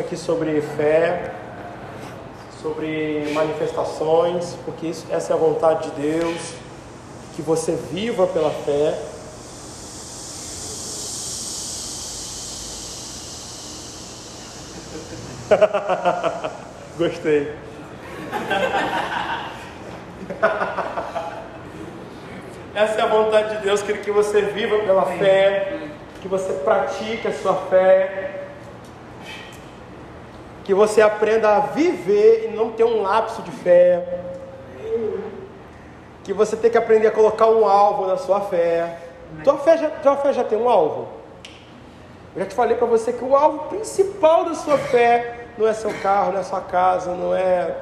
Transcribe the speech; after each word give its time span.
aqui 0.00 0.16
sobre 0.16 0.60
fé, 0.60 1.32
sobre 2.60 3.30
manifestações, 3.32 4.56
porque 4.64 4.88
isso, 4.88 5.06
essa 5.10 5.32
é 5.32 5.36
a 5.36 5.38
vontade 5.38 5.90
de 5.90 6.02
Deus, 6.02 6.54
que 7.34 7.42
você 7.42 7.72
viva 7.72 8.26
pela 8.26 8.50
fé. 8.50 8.98
Gostei. 16.98 17.54
Essa 22.74 23.00
é 23.00 23.02
a 23.02 23.06
vontade 23.06 23.56
de 23.56 23.62
Deus, 23.62 23.80
que 23.80 24.10
você 24.10 24.42
viva 24.42 24.78
pela 24.80 25.06
fé, 25.06 25.78
que 26.20 26.28
você 26.28 26.52
pratique 26.52 27.26
a 27.26 27.32
sua 27.32 27.54
fé, 27.70 28.35
que 30.66 30.74
você 30.74 31.00
aprenda 31.00 31.56
a 31.56 31.60
viver 31.60 32.46
e 32.46 32.56
não 32.56 32.72
ter 32.72 32.82
um 32.82 33.00
lapso 33.00 33.40
de 33.40 33.52
fé, 33.52 34.04
que 36.24 36.32
você 36.32 36.56
tem 36.56 36.68
que 36.68 36.76
aprender 36.76 37.06
a 37.06 37.12
colocar 37.12 37.46
um 37.46 37.64
alvo 37.64 38.08
na 38.08 38.16
sua 38.16 38.40
fé. 38.40 38.98
Tua 39.44 39.58
fé 39.58 39.78
já, 39.78 39.88
tua 39.90 40.16
fé 40.16 40.32
já 40.32 40.42
tem 40.42 40.58
um 40.58 40.68
alvo? 40.68 41.06
Eu 42.34 42.42
já 42.42 42.48
te 42.48 42.54
falei 42.56 42.76
para 42.76 42.86
você 42.88 43.12
que 43.12 43.24
o 43.24 43.36
alvo 43.36 43.68
principal 43.68 44.44
da 44.44 44.54
sua 44.54 44.76
fé 44.76 45.46
não 45.56 45.68
é 45.68 45.72
seu 45.72 45.94
carro, 46.00 46.32
não 46.32 46.40
é 46.40 46.42
sua 46.42 46.60
casa, 46.60 47.14
não 47.14 47.32
é 47.32 47.76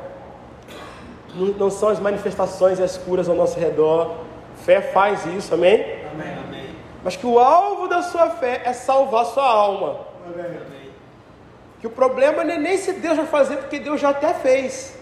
não, 1.34 1.46
não 1.54 1.70
são 1.70 1.88
as 1.88 1.98
manifestações 1.98 2.78
e 2.78 2.82
as 2.82 2.98
curas 2.98 3.30
ao 3.30 3.34
nosso 3.34 3.58
redor. 3.58 4.14
Fé 4.56 4.82
faz 4.82 5.24
isso, 5.24 5.54
amém? 5.54 5.80
Amém. 6.12 6.38
Amém. 6.46 6.76
Mas 7.02 7.16
que 7.16 7.26
o 7.26 7.38
alvo 7.38 7.88
da 7.88 8.02
sua 8.02 8.28
fé 8.28 8.60
é 8.62 8.74
salvar 8.74 9.24
sua 9.24 9.46
alma. 9.46 10.00
Amém. 10.26 10.73
Que 11.84 11.88
o 11.88 11.90
problema 11.90 12.42
não 12.42 12.54
é 12.54 12.56
nem 12.56 12.78
se 12.78 12.94
Deus 12.94 13.14
vai 13.14 13.26
fazer, 13.26 13.58
porque 13.58 13.78
Deus 13.78 14.00
já 14.00 14.08
até 14.08 14.32
fez. 14.32 14.96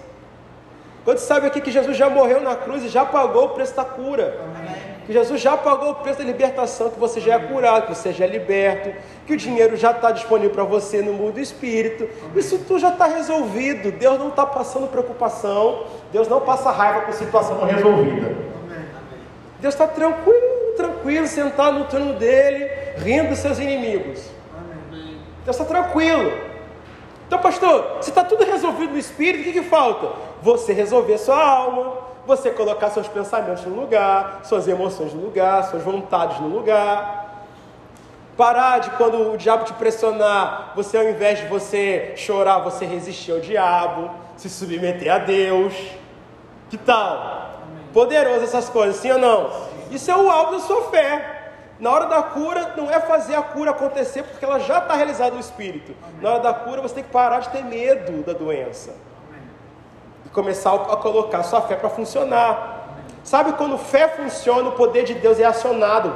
Quando 1.05 1.19
sabe 1.19 1.47
aqui 1.47 1.61
que 1.61 1.71
Jesus 1.71 1.97
já 1.97 2.11
morreu 2.11 2.41
na 2.41 2.57
cruz 2.57 2.83
e 2.83 2.89
já 2.89 3.05
pagou 3.05 3.45
o 3.45 3.49
preço 3.51 3.77
da 3.77 3.85
cura. 3.85 4.41
Amém. 4.45 4.75
Que 5.07 5.13
Jesus 5.13 5.41
já 5.41 5.57
pagou 5.57 5.93
o 5.93 5.95
preço 5.95 6.19
da 6.19 6.25
libertação, 6.25 6.91
que 6.91 6.99
você 6.99 7.21
já 7.21 7.35
é 7.35 7.39
curado, 7.39 7.87
que 7.87 7.95
você 7.95 8.13
já 8.13 8.25
é 8.25 8.27
liberto, 8.27 8.93
que 9.25 9.33
o 9.33 9.37
dinheiro 9.37 9.77
já 9.77 9.93
está 9.93 10.11
disponível 10.11 10.51
para 10.51 10.65
você 10.65 11.01
no 11.03 11.13
mundo 11.13 11.35
do 11.35 11.41
espírito. 11.41 12.09
Isso 12.35 12.59
tudo 12.67 12.81
já 12.81 12.89
está 12.89 13.07
resolvido. 13.07 13.93
Deus 13.93 14.19
não 14.19 14.31
está 14.31 14.45
passando 14.45 14.89
preocupação, 14.89 15.85
Deus 16.11 16.27
não 16.27 16.41
passa 16.41 16.73
raiva 16.73 17.03
com 17.03 17.13
situação 17.13 17.59
não 17.59 17.65
resolvida. 17.65 18.27
Amém. 18.27 18.87
Deus 19.61 19.73
está 19.73 19.87
tranquilo, 19.87 20.75
tranquilo, 20.77 21.29
sentado 21.29 21.79
no 21.79 21.85
trono 21.85 22.15
dele, 22.15 22.69
rindo 22.97 23.29
dos 23.29 23.39
seus 23.39 23.61
inimigos. 23.61 24.21
Deus 25.45 25.57
está 25.57 25.65
tranquilo. 25.65 26.51
Então, 27.33 27.41
pastor, 27.41 27.97
se 28.03 28.11
está 28.11 28.23
tudo 28.23 28.45
resolvido 28.45 28.93
no 28.93 28.99
espírito, 28.99 29.41
o 29.41 29.45
que, 29.45 29.53
que 29.55 29.63
falta? 29.63 30.07
Você 30.43 30.75
resolver 30.75 31.17
sua 31.17 31.43
alma, 31.43 31.95
você 32.27 32.51
colocar 32.51 32.91
seus 32.91 33.09
pensamentos 33.09 33.65
no 33.65 33.75
lugar, 33.75 34.41
suas 34.45 34.69
emoções 34.69 35.15
no 35.15 35.23
lugar, 35.23 35.65
suas 35.65 35.83
vontades 35.83 36.39
no 36.41 36.49
lugar. 36.49 37.47
Parar 38.37 38.81
de 38.81 38.91
quando 38.91 39.33
o 39.33 39.39
diabo 39.39 39.65
te 39.65 39.73
pressionar, 39.73 40.75
você 40.77 40.99
ao 40.99 41.05
invés 41.05 41.39
de 41.39 41.47
você 41.47 42.13
chorar, 42.17 42.59
você 42.59 42.85
resistir 42.85 43.33
ao 43.33 43.41
diabo, 43.41 44.11
se 44.37 44.51
submeter 44.51 45.11
a 45.11 45.17
Deus. 45.17 45.73
Que 46.69 46.77
tal? 46.77 47.63
Poderoso 47.95 48.45
essas 48.45 48.69
coisas, 48.69 48.97
sim 48.97 49.11
ou 49.11 49.19
não? 49.19 49.51
Isso 49.91 50.11
é 50.11 50.15
o 50.15 50.31
alvo 50.31 50.53
da 50.53 50.59
sua 50.59 50.83
fé. 50.91 51.32
Na 51.83 51.91
hora 51.91 52.07
da 52.07 52.23
cura, 52.23 52.75
não 52.77 52.89
é 52.89 53.01
fazer 53.01 53.35
a 53.35 53.43
cura 53.43 53.73
acontecer, 53.73 54.23
porque 54.23 54.45
ela 54.45 54.61
já 54.61 54.79
está 54.79 54.95
realizada 54.95 55.33
no 55.33 55.41
espírito. 55.41 55.93
Na 56.21 56.35
hora 56.35 56.39
da 56.39 56.55
cura, 56.55 56.81
você 56.81 56.95
tem 56.95 57.03
que 57.03 57.11
parar 57.11 57.41
de 57.41 57.49
ter 57.49 57.65
medo 57.65 58.23
da 58.23 58.33
doença 58.33 58.95
e 60.25 60.29
começar 60.29 60.73
a 60.73 60.97
colocar 60.97 61.43
sua 61.43 61.61
fé 61.63 61.75
para 61.75 61.91
funcionar. 61.91 63.01
Sabe 63.25 63.55
quando 63.55 63.77
fé 63.77 64.07
funciona, 64.07 64.69
o 64.69 64.73
poder 64.73 65.03
de 65.03 65.15
Deus 65.15 65.41
é 65.41 65.45
acionado. 65.45 66.13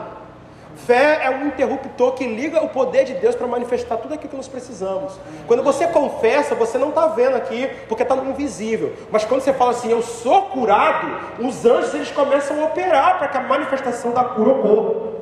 Fé 0.76 1.22
é 1.24 1.30
um 1.30 1.48
interruptor 1.48 2.12
que 2.12 2.28
liga 2.28 2.62
o 2.62 2.68
poder 2.68 3.02
de 3.02 3.14
Deus 3.14 3.34
para 3.34 3.48
manifestar 3.48 3.96
tudo 3.96 4.14
aquilo 4.14 4.30
que 4.30 4.36
nós 4.36 4.46
precisamos. 4.46 5.18
Quando 5.48 5.64
você 5.64 5.88
confessa, 5.88 6.54
você 6.54 6.78
não 6.78 6.90
está 6.90 7.08
vendo 7.08 7.34
aqui, 7.34 7.68
porque 7.88 8.04
está 8.04 8.14
no 8.14 8.30
invisível. 8.30 8.94
Mas 9.10 9.24
quando 9.24 9.40
você 9.40 9.52
fala 9.52 9.72
assim, 9.72 9.90
eu 9.90 10.00
sou 10.00 10.42
curado, 10.42 11.08
os 11.40 11.66
anjos 11.66 11.92
eles 11.92 12.12
começam 12.12 12.62
a 12.62 12.66
operar 12.66 13.18
para 13.18 13.26
que 13.26 13.36
a 13.36 13.40
manifestação 13.40 14.12
da 14.12 14.22
cura 14.22 14.50
ocorra. 14.50 15.16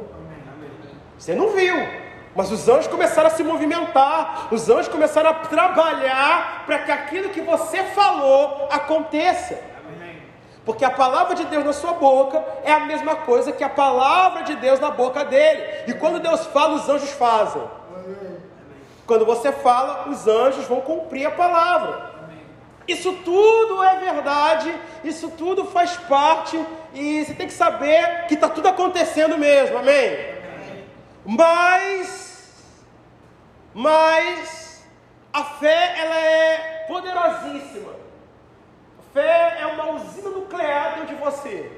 Você 1.19 1.35
não 1.35 1.51
viu, 1.51 1.75
mas 2.35 2.51
os 2.51 2.69
anjos 2.69 2.87
começaram 2.89 3.29
a 3.29 3.31
se 3.31 3.45
movimentar, 3.45 4.49
os 4.51 4.69
anjos 4.69 4.89
começaram 4.89 5.31
a 5.31 5.35
trabalhar 5.35 6.65
para 6.67 6.81
que 6.81 6.93
aquilo 6.93 7.31
que 7.31 7.41
você 7.41 7.83
falou 7.85 8.69
aconteça. 8.71 9.59
Porque 10.65 10.85
a 10.85 10.91
palavra 10.91 11.35
de 11.35 11.45
Deus 11.45 11.65
na 11.65 11.73
sua 11.73 11.93
boca 11.93 12.43
é 12.65 12.73
a 12.73 12.81
mesma 12.81 13.17
coisa 13.17 13.53
que 13.53 13.63
a 13.63 13.69
palavra 13.69 14.43
de 14.45 14.57
Deus 14.57 14.81
na 14.81 14.91
boca 14.91 15.25
dele. 15.25 15.85
E 15.87 15.93
quando 15.93 16.21
Deus 16.21 16.47
fala, 16.47 16.75
os 16.75 16.89
anjos 16.89 17.13
fazem. 17.13 17.63
Quando 19.07 19.27
você 19.27 19.53
fala, 19.53 20.09
os 20.09 20.27
anjos 20.27 20.65
vão 20.65 20.81
cumprir 20.81 21.27
a 21.27 21.31
palavra. 21.31 22.15
Isso 22.89 23.13
tudo 23.25 23.83
é 23.83 23.97
verdade, 23.97 24.75
isso 25.03 25.31
tudo 25.31 25.65
faz 25.65 25.97
parte, 25.97 26.63
e 26.93 27.25
você 27.25 27.33
tem 27.33 27.47
que 27.47 27.53
saber 27.53 28.27
que 28.29 28.35
está 28.35 28.49
tudo 28.49 28.69
acontecendo 28.69 29.39
mesmo, 29.39 29.79
amém? 29.79 30.35
Mas, 31.25 32.65
mas, 33.73 34.85
a 35.33 35.43
fé 35.45 35.95
ela 35.99 36.17
é 36.17 36.85
poderosíssima. 36.87 37.93
A 38.99 39.12
fé 39.15 39.57
é 39.61 39.67
uma 39.67 39.93
usina 39.93 40.29
nuclear 40.29 40.97
dentro 40.97 41.17
de 41.17 41.23
você. 41.23 41.73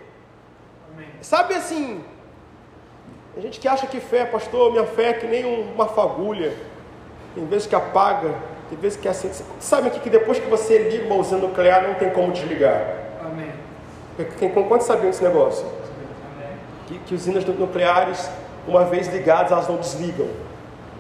Amém. 0.92 1.08
Sabe 1.20 1.54
assim, 1.54 2.04
a 3.36 3.40
gente 3.40 3.60
que 3.60 3.68
acha 3.68 3.86
que 3.86 4.00
fé, 4.00 4.24
pastor, 4.24 4.72
minha 4.72 4.86
fé 4.86 5.10
é 5.10 5.12
que 5.12 5.26
nem 5.26 5.44
uma 5.72 5.86
fagulha, 5.86 6.56
tem 7.34 7.46
vezes 7.46 7.66
que 7.66 7.74
apaga, 7.74 8.34
tem 8.68 8.78
vezes 8.78 8.98
que 8.98 9.06
assim. 9.06 9.30
Sabe 9.60 9.88
aqui 9.88 10.00
que 10.00 10.10
depois 10.10 10.38
que 10.38 10.48
você 10.48 10.78
liga 10.88 11.06
uma 11.06 11.16
usina 11.16 11.42
nuclear, 11.42 11.86
não 11.86 11.94
tem 11.94 12.10
como 12.10 12.32
desligar. 12.32 12.96
Amém. 13.20 13.52
Quem, 14.38 14.50
quantos 14.50 14.86
sabiam 14.86 15.10
desse 15.10 15.22
negócio? 15.22 15.66
Que, 16.86 16.98
que 17.00 17.14
usinas 17.14 17.44
nucleares, 17.44 18.30
uma 18.66 18.84
vez 18.84 19.08
ligadas, 19.08 19.52
elas 19.52 19.68
não 19.68 19.76
desligam. 19.76 20.26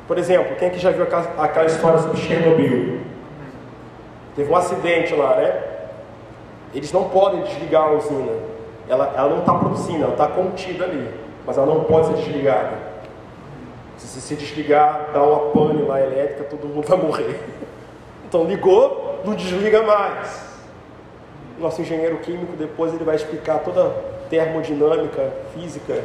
Por 0.06 0.18
exemplo, 0.18 0.54
quem 0.56 0.70
que 0.70 0.78
já 0.78 0.90
viu 0.90 1.02
aquela, 1.02 1.44
aquela 1.44 1.66
história 1.66 1.98
sobre 1.98 2.18
Chernobyl? 2.18 3.00
Teve 4.36 4.50
um 4.50 4.56
acidente 4.56 5.14
lá, 5.14 5.36
né? 5.36 5.62
Eles 6.74 6.92
não 6.92 7.08
podem 7.08 7.42
desligar 7.42 7.84
a 7.84 7.92
usina. 7.92 8.32
Ela, 8.88 9.12
ela 9.16 9.30
não 9.30 9.40
está 9.40 9.54
produzindo, 9.54 10.04
ela 10.04 10.12
está 10.12 10.28
contida 10.28 10.84
ali. 10.84 11.08
Mas 11.44 11.56
ela 11.56 11.66
não 11.66 11.84
pode 11.84 12.08
ser 12.08 12.14
desligada. 12.14 12.96
Se 13.96 14.20
se 14.20 14.34
desligar, 14.36 15.10
dá 15.12 15.22
uma 15.22 15.50
pane 15.50 15.82
lá 15.82 16.00
elétrica, 16.00 16.44
todo 16.44 16.68
mundo 16.68 16.86
vai 16.86 16.98
morrer. 16.98 17.40
Então 18.28 18.44
ligou, 18.44 19.22
não 19.24 19.34
desliga 19.34 19.82
mais. 19.82 20.44
Nosso 21.58 21.80
engenheiro 21.80 22.18
químico 22.18 22.54
depois 22.56 22.92
ele 22.92 23.04
vai 23.04 23.16
explicar 23.16 23.60
toda 23.60 23.86
a 23.86 23.90
termodinâmica, 24.28 25.32
física 25.54 26.04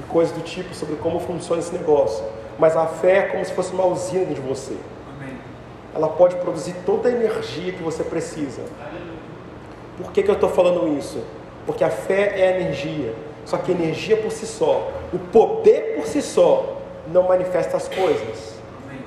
e 0.00 0.02
coisas 0.04 0.34
do 0.34 0.42
tipo 0.42 0.74
sobre 0.74 0.96
como 0.96 1.20
funciona 1.20 1.60
esse 1.60 1.72
negócio. 1.72 2.24
Mas 2.58 2.76
a 2.76 2.86
fé 2.86 3.18
é 3.18 3.22
como 3.22 3.44
se 3.44 3.52
fosse 3.52 3.72
uma 3.72 3.86
usina 3.86 4.26
de 4.26 4.40
você. 4.40 4.76
Amém. 5.16 5.36
Ela 5.94 6.08
pode 6.08 6.36
produzir 6.36 6.74
toda 6.84 7.08
a 7.08 7.12
energia 7.12 7.72
que 7.72 7.82
você 7.82 8.04
precisa. 8.04 8.62
Por 9.96 10.12
que, 10.12 10.22
que 10.22 10.30
eu 10.30 10.34
estou 10.34 10.50
falando 10.50 10.96
isso? 10.98 11.22
Porque 11.66 11.84
a 11.84 11.90
fé 11.90 12.32
é 12.36 12.60
energia. 12.60 13.14
Só 13.44 13.56
que 13.58 13.72
energia 13.72 14.16
por 14.16 14.30
si 14.30 14.46
só, 14.46 14.90
o 15.12 15.18
poder 15.18 15.96
por 15.96 16.06
si 16.06 16.22
só, 16.22 16.76
não 17.08 17.24
manifesta 17.24 17.76
as 17.76 17.88
coisas. 17.88 18.54
Amém. 18.86 19.00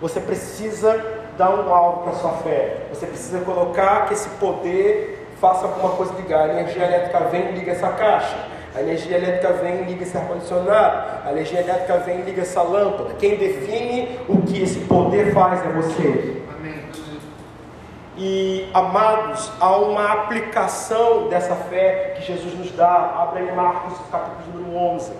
Você 0.00 0.20
precisa 0.20 1.04
dar 1.36 1.50
um 1.50 1.74
alvo 1.74 2.02
para 2.02 2.12
a 2.12 2.14
sua 2.16 2.32
fé. 2.34 2.86
Você 2.92 3.06
precisa 3.06 3.40
colocar 3.40 4.06
que 4.06 4.14
esse 4.14 4.28
poder 4.30 5.26
faça 5.40 5.66
alguma 5.66 5.90
coisa 5.90 6.14
ligar. 6.14 6.48
A 6.48 6.60
energia 6.60 6.84
elétrica 6.84 7.18
vem 7.24 7.48
e 7.48 7.52
liga 7.52 7.72
essa 7.72 7.88
caixa. 7.88 8.36
A 8.74 8.80
energia 8.80 9.16
elétrica 9.16 9.52
vem 9.54 9.82
e 9.82 9.84
liga 9.84 10.04
esse 10.04 10.16
ar-condicionado. 10.16 11.26
A 11.26 11.32
energia 11.32 11.60
elétrica 11.60 11.98
vem 11.98 12.20
e 12.20 12.22
liga 12.22 12.42
essa 12.42 12.62
lâmpada. 12.62 13.14
Quem 13.18 13.36
define 13.36 14.18
o 14.28 14.42
que 14.42 14.62
esse 14.62 14.80
poder 14.80 15.34
faz 15.34 15.64
é 15.64 15.68
você. 15.70 16.42
Amém. 16.56 16.84
E, 18.16 18.68
amados, 18.72 19.50
há 19.58 19.76
uma 19.76 20.12
aplicação 20.12 21.28
dessa 21.28 21.56
fé 21.56 22.14
que 22.16 22.22
Jesus 22.22 22.54
nos 22.54 22.70
dá. 22.72 23.14
Abra 23.16 23.42
Marcos, 23.54 23.98
capítulo 24.10 24.64
número 24.64 24.76
11. 24.94 25.12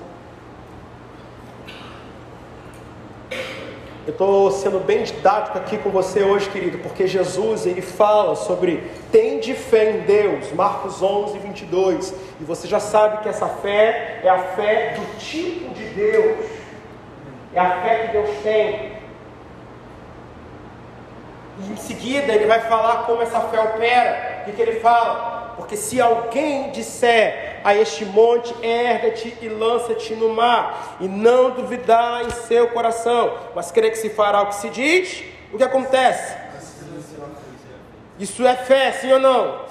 Eu 4.06 4.12
estou 4.12 4.50
sendo 4.50 4.80
bem 4.80 5.02
didático 5.02 5.58
aqui 5.58 5.76
com 5.76 5.90
você 5.90 6.22
hoje, 6.22 6.48
querido, 6.48 6.78
porque 6.78 7.06
Jesus 7.06 7.66
ele 7.66 7.82
fala 7.82 8.34
sobre 8.34 8.82
tende 9.12 9.52
fé 9.52 9.90
em 9.90 10.00
Deus, 10.00 10.50
Marcos 10.52 11.02
11, 11.02 11.38
22. 11.38 12.14
E 12.40 12.44
você 12.44 12.66
já 12.66 12.80
sabe 12.80 13.22
que 13.22 13.28
essa 13.28 13.46
fé 13.46 14.20
é 14.24 14.28
a 14.30 14.38
fé 14.38 14.94
do 14.96 15.18
tipo 15.18 15.74
de 15.74 15.84
Deus, 15.90 16.46
é 17.52 17.60
a 17.60 17.82
fé 17.82 18.06
que 18.06 18.12
Deus 18.12 18.30
tem. 18.42 18.92
em 21.70 21.76
seguida 21.76 22.32
ele 22.32 22.46
vai 22.46 22.60
falar 22.60 23.04
como 23.04 23.20
essa 23.20 23.38
fé 23.40 23.60
opera. 23.60 24.40
O 24.40 24.44
que, 24.46 24.52
que 24.52 24.62
ele 24.62 24.80
fala? 24.80 25.39
Porque 25.60 25.76
se 25.76 26.00
alguém 26.00 26.70
disser 26.70 27.60
a 27.62 27.74
este 27.74 28.02
monte, 28.06 28.54
erga-te 28.62 29.36
e 29.42 29.48
lança-te 29.50 30.14
no 30.14 30.30
mar, 30.30 30.96
e 30.98 31.06
não 31.06 31.50
duvidar 31.50 32.24
em 32.24 32.30
seu 32.30 32.68
coração, 32.68 33.36
mas 33.54 33.70
crer 33.70 33.90
que 33.90 33.98
se 33.98 34.08
fará 34.08 34.40
o 34.40 34.46
que 34.46 34.54
se 34.54 34.70
diz, 34.70 35.22
o 35.52 35.58
que 35.58 35.62
acontece? 35.62 36.34
Isso 38.18 38.46
é 38.46 38.56
fé, 38.56 38.90
sim 38.92 39.12
ou 39.12 39.18
não? 39.18 39.66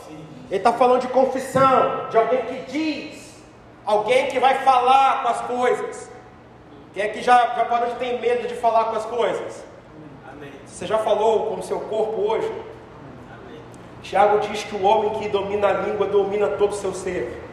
Ele 0.52 0.58
está 0.58 0.72
falando 0.72 1.02
de 1.02 1.08
confissão, 1.08 2.08
de 2.12 2.18
alguém 2.18 2.44
que 2.44 2.72
diz, 2.72 3.42
alguém 3.84 4.28
que 4.28 4.40
vai 4.40 4.60
falar 4.60 5.24
com 5.24 5.30
as 5.30 5.42
coisas. 5.42 6.10
Quem 6.94 7.02
é 7.02 7.08
que 7.08 7.24
já, 7.24 7.56
já 7.56 7.66
parou 7.66 7.90
de 7.90 7.96
ter 7.96 8.20
medo 8.20 8.48
de 8.48 8.54
falar 8.54 8.86
com 8.86 8.96
as 8.96 9.06
coisas? 9.06 9.64
Amém. 10.32 10.52
Você 10.68 10.86
já 10.86 11.00
falou 11.00 11.48
com 11.48 11.56
o 11.56 11.64
seu 11.64 11.80
corpo 11.80 12.22
hoje? 12.22 12.52
Tiago 14.02 14.40
diz 14.40 14.64
que 14.64 14.76
o 14.76 14.84
homem 14.84 15.12
que 15.12 15.30
domina 15.30 15.68
a 15.68 15.74
língua 15.74 16.08
domina 16.08 16.48
todo 16.48 16.72
o 16.72 16.76
seu 16.76 16.94
ser. 16.94 17.44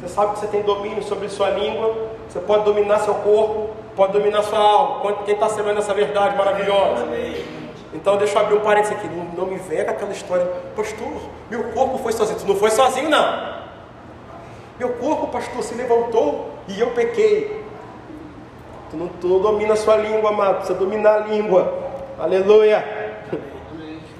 Você 0.00 0.08
sabe 0.08 0.34
que 0.34 0.40
você 0.40 0.46
tem 0.46 0.62
domínio 0.62 1.02
sobre 1.02 1.28
sua 1.28 1.50
língua, 1.50 1.94
você 2.28 2.40
pode 2.40 2.64
dominar 2.64 2.98
seu 3.00 3.14
corpo, 3.14 3.70
pode 3.94 4.12
dominar 4.12 4.42
sua 4.42 4.58
alma. 4.58 5.12
Quem 5.24 5.34
está 5.34 5.48
sabendo 5.48 5.78
essa 5.78 5.94
verdade 5.94 6.36
maravilhosa? 6.36 7.06
Então 7.94 8.16
deixa 8.16 8.38
eu 8.38 8.42
abrir 8.42 8.56
um 8.56 8.60
parênteses 8.60 8.96
aqui. 8.96 9.06
Não, 9.08 9.24
não 9.24 9.46
me 9.46 9.56
venha 9.58 9.84
com 9.84 9.90
aquela 9.90 10.12
história, 10.12 10.46
pastor, 10.74 11.12
meu 11.50 11.64
corpo 11.72 11.98
foi 11.98 12.12
sozinho. 12.12 12.38
Tu 12.38 12.46
não 12.46 12.56
foi 12.56 12.70
sozinho, 12.70 13.10
não. 13.10 13.62
Meu 14.78 14.88
corpo, 14.94 15.28
pastor, 15.28 15.62
se 15.62 15.74
levantou 15.74 16.50
e 16.66 16.80
eu 16.80 16.90
pequei. 16.90 17.62
Tu 18.90 18.96
não, 18.96 19.08
tu 19.08 19.38
domina 19.38 19.74
a 19.74 19.76
sua 19.76 19.96
língua, 19.96 20.30
amado. 20.30 20.66
Você 20.66 20.74
dominar 20.74 21.14
a 21.14 21.18
língua. 21.18 21.72
Aleluia. 22.18 23.01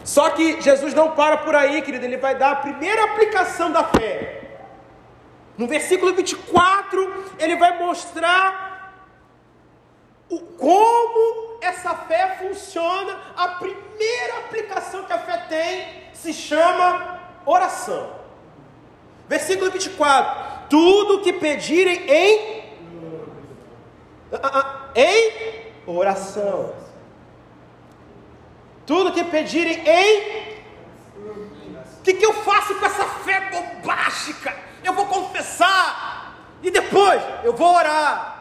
Só 0.05 0.31
que 0.31 0.61
Jesus 0.61 0.95
não 0.95 1.13
para 1.13 1.39
por 1.39 1.55
aí, 1.55 1.81
querido. 1.83 2.05
Ele 2.05 2.17
vai 2.17 2.35
dar 2.35 2.53
a 2.53 2.57
primeira 2.57 3.05
aplicação 3.05 3.71
da 3.71 3.85
fé. 3.85 4.41
No 5.57 5.67
versículo 5.67 6.15
24, 6.15 7.25
ele 7.39 7.57
vai 7.57 7.79
mostrar 7.79 8.95
o, 10.29 10.41
como 10.41 11.59
essa 11.61 11.95
fé 11.95 12.39
funciona, 12.41 13.19
a 13.37 13.49
primeira 13.49 14.39
aplicação 14.39 15.05
que 15.05 15.13
a 15.13 15.19
fé 15.19 15.37
tem 15.49 16.03
se 16.15 16.33
chama 16.33 17.21
oração. 17.45 18.11
Versículo 19.29 19.71
24: 19.71 20.69
Tudo 20.69 21.23
que 21.23 21.33
pedirem 21.35 22.11
em 22.11 22.63
ah, 24.33 24.41
ah, 24.43 24.91
em 24.95 25.73
oração. 25.87 26.73
Tudo 28.87 29.13
que 29.13 29.25
pedirem 29.25 29.83
em 29.87 30.53
o 32.03 32.05
que, 32.05 32.15
que 32.15 32.27
eu 32.27 32.33
faço 32.33 32.75
com 32.75 32.85
essa 32.85 33.05
fé 33.05 33.49
bombástica? 33.49 34.53
Eu 34.83 34.93
vou 34.93 35.07
confessar 35.07 36.37
e 36.61 36.69
depois 36.69 37.23
eu 37.45 37.53
vou 37.53 37.73
orar. 37.73 38.33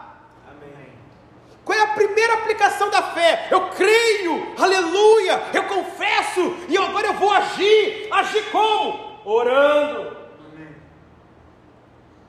Qual 1.64 1.78
é 1.78 1.82
a 1.82 1.94
primeira 1.94 2.34
aplicação 2.34 2.90
da 2.90 3.00
fé? 3.02 3.46
Eu 3.52 3.68
creio, 3.68 4.52
aleluia, 4.58 5.40
eu 5.54 5.62
confesso, 5.68 6.56
e 6.68 6.76
agora 6.76 7.06
eu 7.06 7.14
vou 7.14 7.30
agir. 7.30 8.08
Agir 8.10 8.50
como? 8.50 9.20
Orando. 9.24 10.16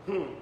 Hum. 0.07 0.35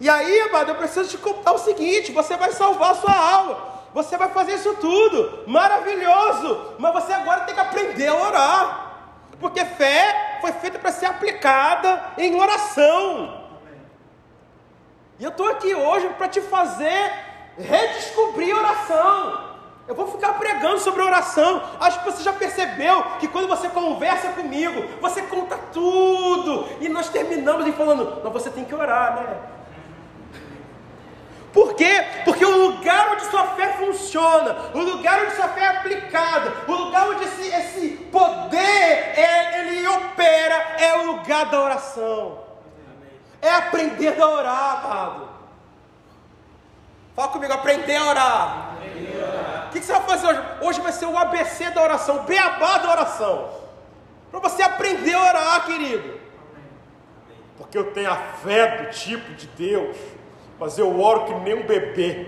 E 0.00 0.08
aí, 0.08 0.40
amado, 0.40 0.70
eu 0.70 0.74
preciso 0.76 1.10
te 1.10 1.18
contar 1.18 1.52
o 1.52 1.58
seguinte: 1.58 2.12
você 2.12 2.34
vai 2.38 2.50
salvar 2.52 2.92
a 2.92 2.94
sua 2.94 3.14
alma. 3.14 3.73
Você 3.94 4.16
vai 4.16 4.28
fazer 4.30 4.54
isso 4.54 4.74
tudo, 4.74 5.44
maravilhoso, 5.46 6.74
mas 6.80 6.92
você 6.92 7.12
agora 7.12 7.42
tem 7.42 7.54
que 7.54 7.60
aprender 7.60 8.08
a 8.08 8.14
orar, 8.16 8.92
porque 9.38 9.64
fé 9.64 10.38
foi 10.40 10.50
feita 10.50 10.80
para 10.80 10.90
ser 10.90 11.06
aplicada 11.06 12.02
em 12.18 12.34
oração. 12.34 13.44
E 15.16 15.22
eu 15.22 15.30
estou 15.30 15.48
aqui 15.48 15.72
hoje 15.72 16.08
para 16.18 16.26
te 16.26 16.40
fazer 16.40 17.12
redescobrir 17.56 18.56
oração. 18.56 19.44
Eu 19.86 19.94
vou 19.94 20.08
ficar 20.08 20.32
pregando 20.32 20.80
sobre 20.80 21.00
oração. 21.00 21.62
Acho 21.78 22.00
que 22.00 22.10
você 22.10 22.24
já 22.24 22.32
percebeu 22.32 23.00
que 23.20 23.28
quando 23.28 23.46
você 23.46 23.68
conversa 23.68 24.32
comigo, 24.32 24.82
você 25.00 25.22
conta 25.22 25.56
tudo. 25.72 26.66
E 26.80 26.88
nós 26.88 27.10
terminamos 27.10 27.64
em 27.64 27.72
falando, 27.72 28.22
mas 28.24 28.32
você 28.32 28.50
tem 28.50 28.64
que 28.64 28.74
orar, 28.74 29.14
né? 29.14 29.53
Por 31.54 31.74
quê? 31.74 32.04
Porque 32.24 32.44
o 32.44 32.68
lugar 32.68 33.12
onde 33.12 33.26
sua 33.26 33.46
fé 33.54 33.74
funciona, 33.74 34.56
o 34.74 34.80
lugar 34.80 35.22
onde 35.22 35.36
sua 35.36 35.46
fé 35.46 35.60
é 35.60 35.68
aplicada, 35.68 36.52
o 36.66 36.72
lugar 36.72 37.08
onde 37.10 37.22
esse, 37.22 37.46
esse 37.46 37.90
poder 38.10 38.58
é, 38.58 39.60
ele 39.60 39.86
opera, 39.86 40.54
é 40.80 40.98
o 40.98 41.12
lugar 41.12 41.46
da 41.46 41.62
oração. 41.62 42.40
É 43.40 43.50
aprender 43.54 44.20
a 44.20 44.26
orar, 44.26 44.84
amado. 44.84 45.28
Fala 47.14 47.28
comigo, 47.28 47.52
aprender 47.52 47.96
a 47.96 48.04
orar. 48.04 48.76
O 49.68 49.70
que, 49.70 49.78
que 49.78 49.86
você 49.86 49.92
vai 49.92 50.02
fazer 50.02 50.26
hoje? 50.26 50.42
Hoje 50.60 50.80
vai 50.80 50.92
ser 50.92 51.06
o 51.06 51.16
ABC 51.16 51.70
da 51.70 51.82
oração, 51.82 52.16
o 52.16 52.22
beabá 52.24 52.78
da 52.78 52.90
oração. 52.90 53.50
Para 54.32 54.40
você 54.40 54.60
aprender 54.60 55.14
a 55.14 55.22
orar, 55.22 55.66
querido. 55.66 56.18
Porque 57.56 57.78
eu 57.78 57.92
tenho 57.92 58.10
a 58.10 58.16
fé 58.16 58.78
do 58.78 58.90
tipo 58.90 59.32
de 59.34 59.46
Deus, 59.46 59.96
mas 60.58 60.78
eu 60.78 61.00
oro 61.00 61.24
que 61.24 61.34
nem 61.34 61.54
um 61.54 61.66
bebê. 61.66 62.26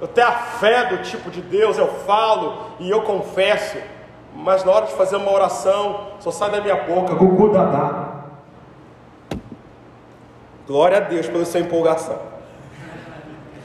Eu 0.00 0.08
tenho 0.08 0.26
a 0.26 0.32
fé 0.32 0.86
do 0.86 1.02
tipo 1.02 1.30
de 1.30 1.40
Deus, 1.40 1.78
eu 1.78 1.88
falo 2.00 2.72
e 2.78 2.90
eu 2.90 3.02
confesso, 3.02 3.78
mas 4.34 4.62
na 4.62 4.72
hora 4.72 4.86
de 4.86 4.92
fazer 4.92 5.16
uma 5.16 5.32
oração, 5.32 6.12
só 6.20 6.30
sai 6.30 6.50
da 6.50 6.60
minha 6.60 6.76
boca, 6.76 7.14
gugu 7.14 7.52
dadá. 7.52 8.24
Glória 10.66 10.98
a 10.98 11.00
Deus 11.00 11.28
pela 11.28 11.44
sua 11.44 11.60
empolgação. 11.60 12.20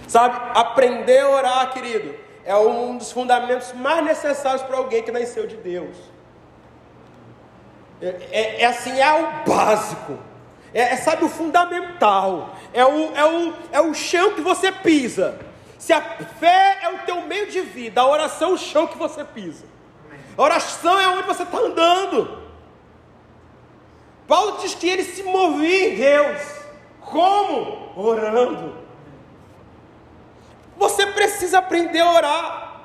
Sabe, 0.08 0.40
aprender 0.54 1.20
a 1.20 1.30
orar, 1.30 1.74
querido, 1.74 2.14
é 2.46 2.56
um 2.56 2.98
dos 2.98 3.12
fundamentos 3.12 3.74
mais 3.74 4.04
necessários 4.04 4.62
para 4.62 4.78
alguém 4.78 5.04
que 5.04 5.12
nasceu 5.12 5.48
de 5.48 5.58
Deus. 5.58 5.96
É, 8.02 8.08
é, 8.32 8.62
é 8.62 8.66
assim, 8.66 9.00
é 9.00 9.14
o 9.14 9.50
básico. 9.50 10.18
É, 10.74 10.94
é, 10.94 10.98
sabe, 10.98 11.24
o 11.26 11.30
fundamental. 11.30 12.56
É 12.74 12.86
o, 12.86 13.16
é, 13.16 13.26
o, 13.26 13.54
é 13.72 13.82
o 13.82 13.94
chão 13.94 14.34
que 14.34 14.42
você 14.42 14.72
pisa. 14.72 15.40
Se 15.78 15.92
a 15.92 16.02
fé 16.02 16.80
é 16.84 16.90
o 16.90 17.00
teu 17.00 17.22
meio 17.24 17.50
de 17.50 17.62
vida, 17.62 18.02
a 18.02 18.08
oração 18.08 18.52
é 18.52 18.54
o 18.54 18.58
chão 18.58 18.88
que 18.88 18.98
você 18.98 19.24
pisa. 19.24 19.66
A 20.38 20.42
oração 20.42 21.00
é 21.00 21.08
onde 21.08 21.28
você 21.28 21.44
está 21.44 21.58
andando. 21.58 22.42
Paulo 24.28 24.60
diz 24.62 24.74
que 24.76 24.88
ele 24.88 25.04
se 25.04 25.24
movia 25.24 25.90
em 25.90 25.96
Deus. 25.96 26.42
Como? 27.02 27.92
Orando. 27.98 28.78
Você 30.78 31.06
precisa 31.08 31.60
aprender 31.60 32.00
a 32.00 32.12
orar. 32.12 32.82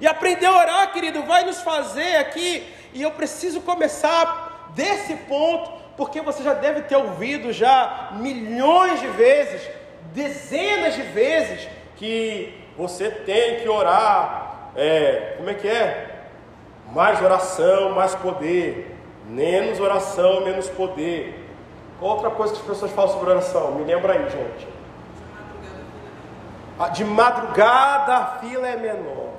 E 0.00 0.06
aprender 0.06 0.46
a 0.46 0.56
orar, 0.56 0.92
querido, 0.92 1.22
vai 1.22 1.44
nos 1.44 1.60
fazer 1.62 2.16
aqui. 2.16 2.66
E 2.92 3.02
eu 3.02 3.10
preciso 3.12 3.60
começar 3.60 4.70
desse 4.74 5.14
ponto, 5.14 5.70
porque 5.98 6.20
você 6.20 6.44
já 6.44 6.54
deve 6.54 6.82
ter 6.82 6.96
ouvido 6.96 7.52
já 7.52 8.10
milhões 8.12 9.00
de 9.00 9.08
vezes, 9.08 9.68
dezenas 10.14 10.94
de 10.94 11.02
vezes, 11.02 11.68
que 11.96 12.56
você 12.76 13.10
tem 13.10 13.58
que 13.58 13.68
orar. 13.68 14.70
É, 14.76 15.34
como 15.36 15.50
é 15.50 15.54
que 15.54 15.66
é? 15.66 16.22
Mais 16.92 17.20
oração, 17.20 17.90
mais 17.96 18.14
poder. 18.14 18.96
Menos 19.26 19.80
oração, 19.80 20.44
menos 20.44 20.68
poder. 20.68 21.44
Outra 22.00 22.30
coisa 22.30 22.54
que 22.54 22.60
as 22.60 22.66
pessoas 22.66 22.92
falam 22.92 23.10
sobre 23.10 23.30
oração, 23.30 23.72
me 23.72 23.82
lembra 23.82 24.12
aí, 24.12 24.30
gente. 24.30 24.68
De 26.92 27.04
madrugada 27.04 28.14
a 28.14 28.26
fila 28.38 28.68
é 28.68 28.76
menor. 28.76 29.30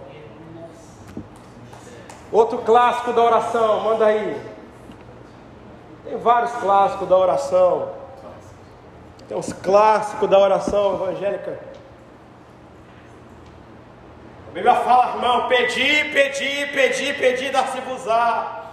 Outro 2.34 2.58
clássico 2.60 3.14
da 3.14 3.24
oração, 3.24 3.80
manda 3.80 4.08
aí. 4.08 4.59
Tem 6.10 6.18
vários 6.18 6.52
clássicos 6.54 7.08
da 7.08 7.16
oração. 7.16 7.92
Tem 9.28 9.38
uns 9.38 9.54
clássicos 9.54 10.28
da 10.28 10.40
oração 10.40 10.96
evangélica. 10.96 11.60
A 14.48 14.52
Bíblia 14.52 14.74
fala, 14.74 15.16
irmão, 15.16 15.48
pedi, 15.48 16.06
pedi, 16.06 16.66
pedi, 16.74 17.14
pedi, 17.14 17.52
dar-se-vos-á. 17.52 18.64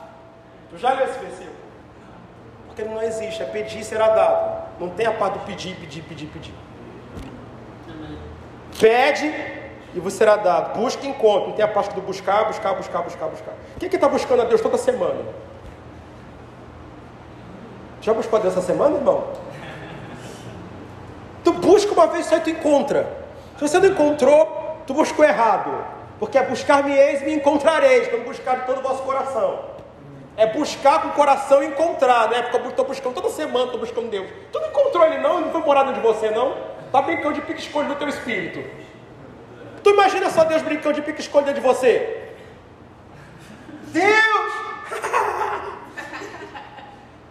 Tu 0.71 0.79
já 0.79 0.95
leu 0.95 1.05
esse 1.05 1.19
versículo? 1.19 1.57
Porque 2.69 2.83
não 2.83 3.03
existe, 3.03 3.43
é 3.43 3.47
pedir 3.47 3.85
será 3.85 4.09
dado. 4.09 4.69
Não 4.81 4.89
tem 4.89 5.05
a 5.05 5.13
parte 5.13 5.39
do 5.39 5.45
pedir, 5.45 5.77
pedir, 5.77 6.03
pedir, 6.05 6.29
pedir. 6.29 6.55
Pede 8.81 9.27
e 9.95 10.01
você 10.01 10.19
será 10.19 10.37
dado. 10.37 10.79
Busca 10.79 11.05
e 11.05 11.09
encontra. 11.11 11.49
Não 11.49 11.55
tem 11.55 11.65
a 11.65 11.69
parte 11.69 11.95
do 11.95 12.01
buscar, 12.01 12.47
buscar, 12.47 12.75
buscar, 12.75 13.03
buscar, 13.03 13.29
buscar. 13.29 13.55
Quem 13.79 13.91
que 13.91 13.97
está 13.97 14.09
buscando 14.09 14.41
a 14.41 14.45
Deus 14.47 14.63
toda 14.63 14.79
semana? 14.79 15.23
Já 18.07 18.15
buscou 18.15 18.39
Deus 18.39 18.57
essa 18.57 18.65
semana, 18.65 18.99
irmão? 18.99 19.27
Tu 21.43 21.53
busca 21.55 21.93
uma 21.93 22.07
vez 22.07 22.27
só 22.27 22.37
e 22.37 22.41
tu 22.41 22.51
encontra. 22.51 23.05
Se 23.57 23.67
você 23.67 23.81
não 23.81 23.89
encontrou, 23.89 24.81
tu 24.87 24.95
buscou 24.95 25.25
errado. 25.25 25.85
Porque 26.21 26.39
é 26.39 26.43
buscar-me-eis 26.45 27.23
e 27.23 27.25
me 27.25 27.35
encontrareis, 27.35 28.07
quando 28.07 28.25
buscar 28.25 28.61
de 28.61 28.67
todo 28.67 28.79
o 28.79 28.83
vosso 28.83 29.03
coração. 29.03 29.59
É 30.37 30.47
buscar 30.47 31.03
com 31.03 31.09
o 31.09 31.13
coração 31.15 31.65
e 31.65 31.67
encontrar, 31.67 32.31
né? 32.31 32.43
Porque 32.43 32.57
eu 32.59 32.71
estou 32.71 32.85
buscando 32.85 33.15
toda 33.15 33.29
semana, 33.29 33.65
estou 33.65 33.81
buscando 33.81 34.09
Deus. 34.09 34.29
Tu 34.53 34.61
não 34.61 34.69
encontrou 34.69 35.05
Ele 35.05 35.19
não? 35.19 35.39
Ele 35.39 35.47
não 35.47 35.51
foi 35.53 35.63
morado 35.63 35.93
de 35.93 35.99
você 35.99 36.31
não? 36.31 36.55
Está 36.87 37.03
brincando 37.03 37.35
de 37.35 37.41
pique-esconde 37.41 37.89
no 37.89 37.97
teu 37.97 38.07
espírito. 38.07 38.63
Tu 39.83 39.91
imagina 39.91 40.31
só 40.31 40.45
Deus 40.45 40.63
brincando 40.63 40.95
de 40.95 41.03
pique-esconde 41.03 41.53
de 41.53 41.61
você? 41.61 42.31
Deus! 43.89 44.53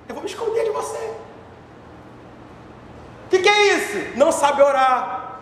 Eu 0.08 0.16
vou 0.16 0.24
me 0.24 0.30
esconder 0.30 0.64
de 0.64 0.70
você. 0.72 1.14
O 3.26 3.30
que, 3.30 3.40
que 3.40 3.50
é 3.50 3.74
isso? 3.76 4.18
Não 4.18 4.32
sabe 4.32 4.62
orar. 4.62 5.42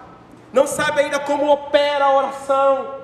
Não 0.53 0.67
sabe 0.67 1.01
ainda 1.01 1.20
como 1.20 1.51
opera 1.51 2.05
a 2.05 2.15
oração. 2.15 3.03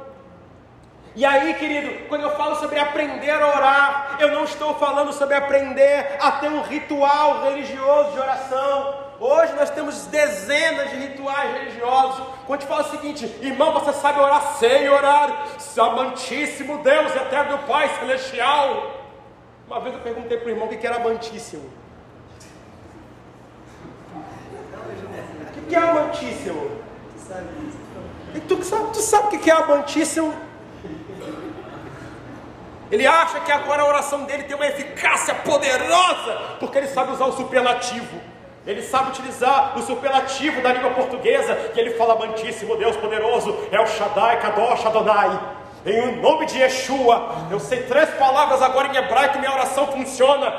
E 1.15 1.25
aí, 1.25 1.53
querido, 1.55 2.07
quando 2.07 2.21
eu 2.21 2.35
falo 2.37 2.55
sobre 2.55 2.79
aprender 2.79 3.31
a 3.31 3.47
orar, 3.47 4.17
eu 4.19 4.31
não 4.31 4.43
estou 4.43 4.75
falando 4.75 5.11
sobre 5.11 5.35
aprender 5.35 6.17
a 6.21 6.33
ter 6.33 6.47
um 6.47 6.61
ritual 6.61 7.43
religioso 7.43 8.11
de 8.11 8.19
oração. 8.19 9.09
Hoje 9.19 9.51
nós 9.53 9.69
temos 9.69 10.05
dezenas 10.05 10.91
de 10.91 10.95
rituais 10.95 11.51
religiosos. 11.51 12.25
Quando 12.47 12.61
te 12.61 12.67
fala 12.67 12.83
o 12.83 12.91
seguinte, 12.91 13.25
irmão, 13.41 13.73
você 13.73 13.91
sabe 13.93 14.19
orar 14.19 14.41
sem 14.59 14.87
orar, 14.87 15.47
amantíssimo 15.77 16.77
Deus, 16.77 17.13
eterno 17.15 17.57
Pai 17.67 17.89
celestial. 17.99 18.99
Uma 19.69 19.79
vez 19.81 19.93
eu 19.93 20.01
perguntei 20.01 20.35
para 20.35 20.47
o 20.47 20.49
irmão 20.49 20.65
o 20.65 20.69
que 20.69 20.88
era 20.88 20.95
amantíssimo. 20.95 21.69
O 25.57 25.61
que 25.69 25.75
é 25.75 25.77
amantíssimo? 25.77 26.71
E 28.33 28.39
tu 28.39 28.63
sabe, 28.63 28.91
tu 28.91 28.99
sabe 28.99 29.35
o 29.35 29.39
que 29.39 29.51
é 29.51 29.53
amantíssimo? 29.53 30.33
Ele 32.91 33.05
acha 33.05 33.41
que 33.41 33.51
agora 33.51 33.83
a 33.83 33.88
oração 33.88 34.23
dele 34.23 34.45
tem 34.45 34.55
uma 34.55 34.65
eficácia 34.65 35.35
poderosa, 35.35 36.55
porque 36.59 36.79
ele 36.79 36.88
sabe 36.88 37.11
usar 37.11 37.25
o 37.25 37.33
superlativo. 37.33 38.19
Ele 38.65 38.81
sabe 38.81 39.09
utilizar 39.09 39.77
o 39.77 39.83
superlativo 39.83 40.63
da 40.63 40.73
língua 40.73 40.89
portuguesa, 40.91 41.55
e 41.75 41.79
ele 41.79 41.91
fala 41.91 42.15
amantíssimo 42.15 42.75
Deus 42.75 42.97
poderoso, 42.97 43.55
é 43.71 43.79
o 43.79 43.85
Shaddai, 43.85 44.41
Kadosh, 44.41 44.83
Adonai. 44.83 45.58
Em 45.86 46.21
nome 46.21 46.45
de 46.45 46.57
Yeshua, 46.57 47.36
eu 47.50 47.59
sei 47.59 47.83
três 47.83 48.09
palavras 48.12 48.62
agora 48.62 48.89
em 48.89 48.98
hebraico, 48.98 49.39
minha 49.39 49.53
oração 49.53 49.88
funciona. 49.88 50.53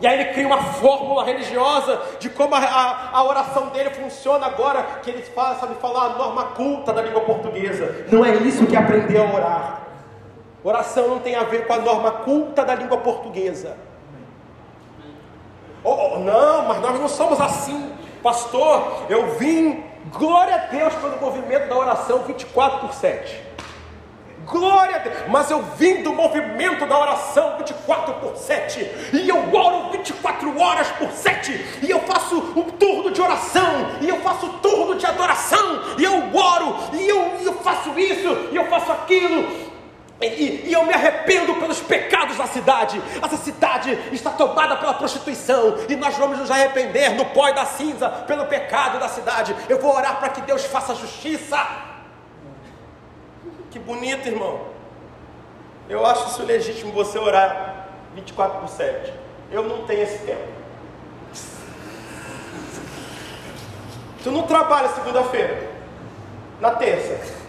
E 0.00 0.06
aí 0.06 0.20
ele 0.20 0.32
cria 0.32 0.46
uma 0.46 0.60
fórmula 0.60 1.24
religiosa 1.24 2.00
de 2.18 2.28
como 2.28 2.54
a, 2.54 2.58
a, 2.58 3.18
a, 3.18 3.24
oração 3.24 3.68
dele 3.68 3.90
funciona 3.90 4.46
agora, 4.46 4.82
que 5.02 5.10
ele 5.10 5.22
fala, 5.22 5.54
sabe 5.54 5.76
falar 5.76 6.06
a 6.06 6.08
norma 6.18 6.44
culta 6.46 6.92
da 6.92 7.02
língua 7.02 7.20
portuguesa. 7.20 8.06
Não 8.10 8.24
é 8.24 8.34
isso 8.34 8.66
que 8.66 8.76
aprendeu 8.76 9.24
a 9.24 9.32
orar. 9.32 9.82
Oração 10.64 11.08
não 11.08 11.18
tem 11.20 11.36
a 11.36 11.44
ver 11.44 11.66
com 11.66 11.72
a 11.72 11.78
norma 11.78 12.10
culta 12.10 12.64
da 12.64 12.74
língua 12.74 12.98
portuguesa. 12.98 13.76
Oh, 15.84 16.14
oh, 16.14 16.18
não, 16.18 16.66
mas 16.66 16.80
nós 16.80 17.00
não 17.00 17.08
somos 17.08 17.40
assim. 17.40 17.92
Pastor, 18.22 19.04
eu 19.08 19.36
vim, 19.36 19.84
glória 20.10 20.54
a 20.54 20.58
Deus 20.58 20.94
pelo 20.94 21.20
movimento 21.20 21.68
da 21.68 21.76
oração 21.76 22.24
24 22.24 22.80
por 22.80 22.94
7. 22.94 23.52
Glória 24.44 24.96
a 24.96 24.98
Deus, 24.98 25.16
mas 25.28 25.50
eu 25.50 25.62
vim 25.62 26.02
do 26.02 26.12
movimento 26.12 26.84
da 26.86 26.98
oração 26.98 27.58
24 27.58 28.14
por 28.14 28.36
7, 28.36 28.80
e 29.12 29.28
eu 29.28 29.54
oro 29.54 29.90
24 29.92 30.60
horas 30.60 30.88
por 30.88 31.10
7, 31.10 31.78
e 31.82 31.88
eu 31.88 32.00
faço 32.00 32.36
um 32.56 32.64
turno 32.72 33.12
de 33.12 33.20
oração, 33.20 33.86
e 34.00 34.08
eu 34.08 34.20
faço 34.20 34.46
um 34.46 34.58
turno 34.58 34.96
de 34.96 35.06
adoração, 35.06 35.82
e 35.96 36.04
eu 36.04 36.34
oro, 36.34 36.76
e 36.92 37.08
eu, 37.08 37.36
eu 37.40 37.54
faço 37.54 37.96
isso, 37.98 38.48
e 38.50 38.56
eu 38.56 38.66
faço 38.66 38.90
aquilo, 38.90 39.71
e, 40.26 40.68
e, 40.68 40.72
eu 40.72 40.84
me 40.84 40.92
arrependo 40.92 41.54
pelos 41.54 41.80
pecados 41.80 42.36
da 42.36 42.46
cidade. 42.46 43.02
Essa 43.22 43.36
cidade 43.36 43.98
está 44.12 44.30
tomada 44.30 44.76
pela 44.76 44.94
prostituição. 44.94 45.76
E 45.88 45.96
nós 45.96 46.16
vamos 46.16 46.38
nos 46.38 46.50
arrepender 46.50 47.14
no 47.14 47.24
pó 47.26 47.48
e 47.48 47.54
da 47.54 47.66
cinza 47.66 48.08
pelo 48.08 48.46
pecado 48.46 48.98
da 48.98 49.08
cidade. 49.08 49.54
Eu 49.68 49.80
vou 49.80 49.94
orar 49.94 50.18
para 50.18 50.28
que 50.28 50.40
Deus 50.42 50.64
faça 50.64 50.94
justiça. 50.94 51.58
Que 53.70 53.78
bonito, 53.78 54.26
irmão. 54.28 54.72
Eu 55.88 56.06
acho 56.06 56.28
isso 56.28 56.42
legítimo 56.44 56.92
você 56.92 57.18
orar 57.18 57.88
24 58.14 58.60
por 58.60 58.68
7. 58.68 59.12
Eu 59.50 59.64
não 59.64 59.84
tenho 59.86 60.02
esse 60.02 60.18
tempo. 60.18 60.52
Tu 64.22 64.30
não 64.30 64.42
trabalha 64.42 64.88
segunda-feira, 64.90 65.68
na 66.60 66.70
terça. 66.70 67.41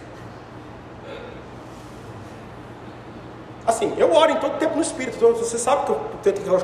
Assim, 3.66 3.94
eu 3.96 4.14
oro 4.14 4.32
em 4.32 4.36
todo 4.36 4.58
tempo 4.58 4.76
no 4.76 4.82
Espírito. 4.82 5.16
Então, 5.16 5.32
você 5.32 5.58
sabe 5.58 5.86
que 5.86 5.92
eu 5.92 6.00
tento 6.22 6.42
que 6.42 6.48
eu 6.48 6.54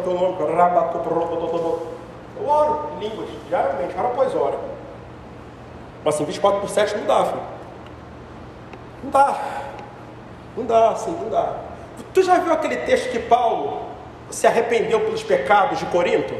Eu 2.36 2.48
oro 2.48 2.90
em 2.96 3.08
línguas, 3.08 3.28
diariamente, 3.48 3.96
hora 3.96 4.08
após 4.08 4.34
hora. 4.34 4.58
Mas 6.04 6.14
assim, 6.14 6.24
24 6.24 6.60
por 6.60 6.68
7 6.68 6.96
não 6.98 7.06
dá, 7.06 7.24
filho. 7.24 7.42
Não 9.04 9.10
dá. 9.10 9.38
Não 10.56 10.64
dá, 10.64 10.90
assim, 10.90 11.10
não 11.10 11.30
dá. 11.30 11.56
Tu 12.12 12.22
já 12.22 12.38
viu 12.38 12.52
aquele 12.52 12.76
texto 12.78 13.10
que 13.10 13.18
Paulo 13.18 13.82
se 14.30 14.46
arrependeu 14.46 15.00
pelos 15.00 15.22
pecados 15.22 15.78
de 15.78 15.86
Corinto? 15.86 16.34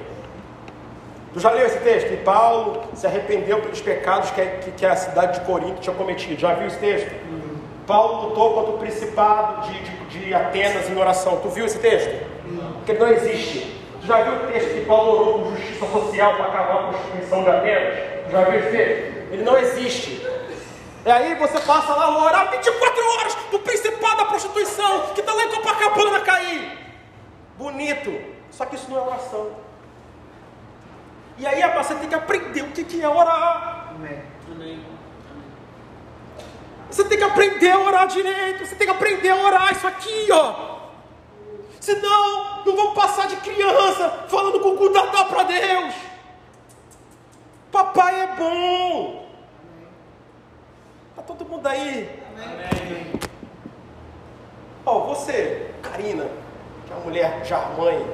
Tu 1.33 1.38
já 1.38 1.50
leu 1.50 1.67
esse 1.67 1.79
texto? 1.79 2.09
Que 2.09 2.17
Paulo 2.19 2.83
se 2.95 3.07
arrependeu 3.07 3.61
pelos 3.61 3.81
pecados 3.81 4.31
que, 4.31 4.45
que, 4.45 4.73
que 4.73 4.87
a 4.87 4.97
cidade 4.97 5.38
de 5.38 5.47
Corinto 5.47 5.81
tinha 5.81 5.95
cometido. 5.95 6.40
Já 6.40 6.55
viu 6.55 6.67
esse 6.67 6.79
texto? 6.79 7.11
Paulo 7.87 8.29
lutou 8.29 8.55
contra 8.55 8.73
o 8.73 8.79
principado 8.79 9.69
de, 9.69 9.79
de, 9.81 10.00
de, 10.11 10.35
Atenas 10.35 10.88
em 10.90 10.97
oração. 10.97 11.40
Tu 11.40 11.49
viu 11.49 11.67
esse 11.67 11.79
texto? 11.79 12.26
Não. 12.47 12.73
Porque 12.73 12.93
ele 12.93 13.00
não 13.00 13.09
existe. 13.09 13.81
Tu 14.00 14.07
já 14.07 14.23
viu 14.23 14.35
o 14.35 14.52
texto 14.52 14.75
que 14.75 14.85
Paulo 14.85 15.21
orou 15.21 15.38
por 15.40 15.57
justiça 15.57 15.87
social 15.87 16.35
para 16.35 16.47
acabar 16.47 16.83
com 16.83 16.88
a 16.88 16.93
Constituição 16.93 17.43
de 17.45 17.50
Atenas? 17.50 17.99
Tu 18.26 18.31
já 18.33 18.45
viu 18.45 18.61
esse 18.61 18.71
texto? 18.71 19.33
Ele 19.33 19.43
não 19.43 19.59
existe. 19.59 20.26
E 21.07 21.11
aí 21.11 21.35
você 21.37 21.59
passa 21.61 21.95
lá 21.95 22.05
a 22.05 22.25
orar 22.25 22.50
24 22.50 23.19
horas 23.19 23.35
do 23.50 23.59
principado 23.61 24.17
da 24.19 24.25
prostituição 24.26 25.07
que 25.14 25.21
está 25.21 25.33
lá 25.33 25.45
em 25.45 25.49
Copacabana 25.49 26.21
cair. 26.21 26.79
Bonito. 27.57 28.21
Só 28.50 28.67
que 28.67 28.75
isso 28.75 28.90
não 28.90 28.99
é 28.99 29.02
oração. 29.02 29.50
E 31.38 31.47
aí 31.47 31.62
você 31.75 31.95
tem 31.95 32.09
que 32.09 32.14
aprender 32.14 32.62
o 32.62 32.69
que 32.69 33.02
é 33.02 33.09
orar. 33.09 33.95
Amém. 33.95 34.21
Amém. 34.50 35.00
Você 36.90 37.04
tem 37.04 37.18
que 37.18 37.25
aprender 37.25 37.70
a 37.70 37.78
orar 37.78 38.06
direito. 38.06 38.66
Você 38.66 38.75
tem 38.75 38.87
que 38.87 38.92
aprender 38.92 39.30
a 39.30 39.37
orar 39.37 39.73
isso 39.73 39.87
aqui, 39.87 40.28
ó. 40.32 40.70
Senão, 41.80 42.64
não 42.66 42.76
vamos 42.76 42.94
passar 42.94 43.26
de 43.26 43.37
criança 43.37 44.26
falando 44.28 44.61
com 44.61 44.70
o 44.70 44.76
cu 44.76 44.90
para 44.90 45.42
Deus. 45.44 45.94
Papai 47.73 48.20
é 48.20 48.26
bom. 48.37 49.26
Tá 51.16 51.23
todo 51.23 51.49
mundo 51.49 51.66
aí? 51.66 52.20
Amém. 52.37 53.12
Ó, 54.85 54.97
oh, 54.97 55.14
você, 55.14 55.70
Karina, 55.82 56.25
que 56.87 56.92
é 56.92 56.97
uma 56.97 57.04
mulher 57.04 57.44
já 57.44 57.61
mãe, 57.78 58.04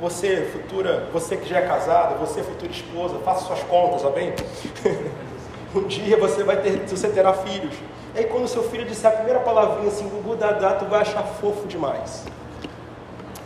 você 0.00 0.46
futura, 0.52 1.08
você 1.12 1.36
que 1.36 1.48
já 1.48 1.58
é 1.58 1.66
casada, 1.66 2.16
você 2.16 2.42
futura 2.42 2.70
esposa, 2.70 3.18
faça 3.20 3.46
suas 3.46 3.62
contas, 3.62 4.02
tá 4.02 4.10
bem? 4.10 4.34
um 5.74 5.82
dia 5.84 6.16
você 6.18 6.42
vai 6.42 6.60
ter, 6.60 6.86
você 6.86 7.08
terá 7.08 7.32
filhos. 7.32 7.74
Aí 8.16 8.24
quando 8.24 8.48
seu 8.48 8.62
filho 8.70 8.86
disser 8.86 9.10
a 9.10 9.14
primeira 9.14 9.40
palavrinha 9.40 9.88
assim, 9.88 10.08
Gugu 10.08 10.36
Dadá, 10.36 10.72
tu 10.76 10.86
vai 10.86 11.02
achar 11.02 11.22
fofo 11.22 11.66
demais. 11.66 12.24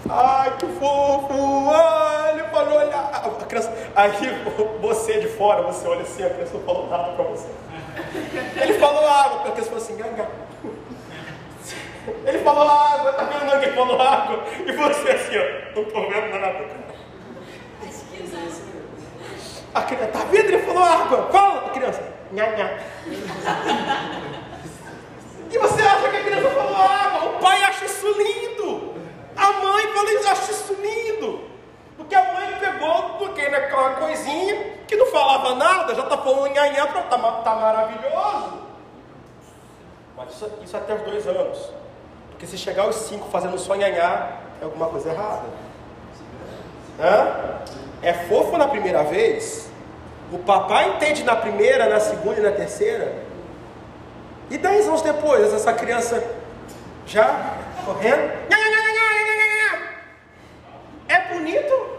Ai, 0.08 0.56
que 0.58 0.66
fofo! 0.66 1.70
Ai, 1.72 2.34
ele 2.34 2.44
falou, 2.44 2.78
olha. 2.78 2.96
A 2.96 3.44
criança, 3.46 3.72
aí 3.96 4.12
você 4.80 5.18
de 5.18 5.26
fora, 5.26 5.62
você 5.62 5.88
olha 5.88 6.02
assim, 6.02 6.22
a 6.22 6.30
criança 6.30 6.54
não 6.54 6.62
falou 6.62 6.88
nada 6.88 7.12
para 7.14 7.24
você. 7.24 7.48
Ele 8.62 8.74
falou 8.74 9.08
água, 9.08 9.40
a 9.40 9.50
criança 9.50 9.70
falou 9.70 9.82
assim, 9.82 9.96
gaga. 9.96 10.28
Ele 12.24 12.38
falou 12.38 12.68
água, 12.68 13.12
tá 13.12 13.24
vendo 13.24 13.60
que 13.60 13.66
ele 13.66 13.76
falou 13.76 14.00
água? 14.00 14.44
E 14.66 14.72
você 14.72 15.10
assim, 15.10 15.36
ó, 15.36 15.76
não 15.76 15.84
tô 15.84 16.00
vendo 16.00 16.38
nada. 16.38 16.64
A 19.74 19.82
criança, 19.82 20.06
tá 20.12 20.24
vendo? 20.30 20.44
Ele 20.46 20.58
falou 20.60 20.84
água. 20.84 21.28
Fala, 21.32 21.66
a 21.66 21.70
criança. 21.70 22.02
Nha, 22.32 22.46
nha. 22.56 22.78
E 25.50 25.58
você 25.58 25.82
acha 25.82 26.08
que 26.08 26.16
a 26.16 26.22
criança 26.22 26.50
falou 26.50 26.76
água? 26.76 27.30
O 27.30 27.40
pai 27.40 27.62
acha 27.64 27.84
isso 27.84 28.06
lindo. 28.06 28.94
A 29.36 29.52
mãe 29.52 29.86
fala, 29.88 30.32
acha 30.32 30.52
isso 30.52 30.74
lindo. 30.74 31.40
Porque 31.96 32.14
a 32.14 32.32
mãe 32.32 32.56
pegou, 32.58 33.02
porque 33.18 33.48
naquela 33.48 33.94
coisinha 33.94 34.80
que 34.86 34.96
não 34.96 35.06
falava 35.06 35.54
nada, 35.54 35.94
já 35.94 36.02
está 36.02 36.16
falando 36.16 36.52
nhanhã, 36.52 36.84
está 36.84 37.02
tá 37.02 37.54
maravilhoso. 37.54 38.60
Mas 40.16 40.30
isso, 40.30 40.50
isso 40.62 40.76
até 40.76 40.94
os 40.94 41.02
dois 41.02 41.26
anos. 41.26 41.70
Porque 42.30 42.46
se 42.46 42.56
chegar 42.56 42.84
aos 42.84 42.96
cinco 42.96 43.28
fazendo 43.30 43.58
só 43.58 43.74
nhanhá, 43.74 44.38
é 44.60 44.64
alguma 44.64 44.86
coisa 44.88 45.10
errada. 45.10 45.44
Hã? 46.98 47.60
É 48.02 48.12
fofo 48.12 48.56
na 48.56 48.68
primeira 48.68 49.02
vez. 49.04 49.70
O 50.32 50.38
papai 50.38 50.90
entende 50.90 51.24
na 51.24 51.34
primeira, 51.34 51.88
na 51.88 51.98
segunda 51.98 52.38
e 52.38 52.42
na 52.42 52.52
terceira. 52.52 53.29
E 54.50 54.58
dez 54.58 54.88
anos 54.88 55.00
depois, 55.02 55.52
essa 55.54 55.72
criança 55.72 56.22
já 57.06 57.54
correndo. 57.84 58.32
É 61.08 61.20
bonito? 61.32 61.90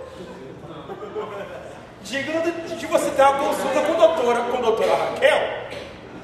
Digno 2.03 2.41
de, 2.41 2.75
de 2.75 2.86
você 2.88 3.10
ter 3.12 3.22
uma 3.22 3.34
consulta 3.38 3.81
com 3.81 3.93
a 3.93 4.08
doutora, 4.08 4.41
com 4.41 4.58
a 4.58 4.62
doutora 4.62 4.96
Raquel, 4.96 5.41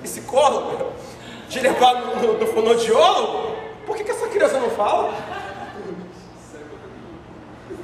psicóloga, 0.03 0.85
de 1.47 1.59
levar 1.61 1.93
no, 1.95 2.15
no, 2.15 2.33
no 2.39 2.47
fonoaudiólogo. 2.47 3.55
Por 3.85 3.95
que, 3.95 4.03
que 4.03 4.11
essa 4.11 4.27
criança 4.27 4.59
não 4.59 4.69
fala? 4.71 5.13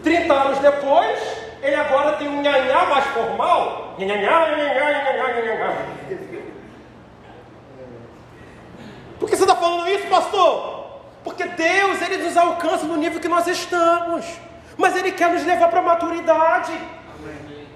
30 0.04 0.34
anos 0.34 0.60
depois, 0.60 1.18
ele 1.62 1.76
agora 1.76 2.18
tem 2.18 2.28
um 2.28 2.42
nhanhá 2.42 2.86
mais 2.86 3.06
formal. 3.06 3.96
Nhanhá, 3.98 4.18
nhanhá, 4.18 4.58
nhanhá, 4.58 5.42
nhanhá. 5.42 6.43
Por 9.24 9.30
que 9.30 9.38
você 9.38 9.44
está 9.44 9.56
falando 9.56 9.88
isso, 9.88 10.06
pastor? 10.08 11.00
Porque 11.24 11.46
Deus, 11.46 12.02
Ele 12.02 12.18
nos 12.18 12.36
alcança 12.36 12.86
no 12.86 12.98
nível 12.98 13.22
que 13.22 13.30
nós 13.30 13.48
estamos. 13.48 14.26
Mas 14.76 14.98
Ele 14.98 15.14
quer 15.14 15.32
nos 15.32 15.46
levar 15.46 15.70
para 15.70 15.80
a 15.80 15.82
maturidade. 15.82 16.78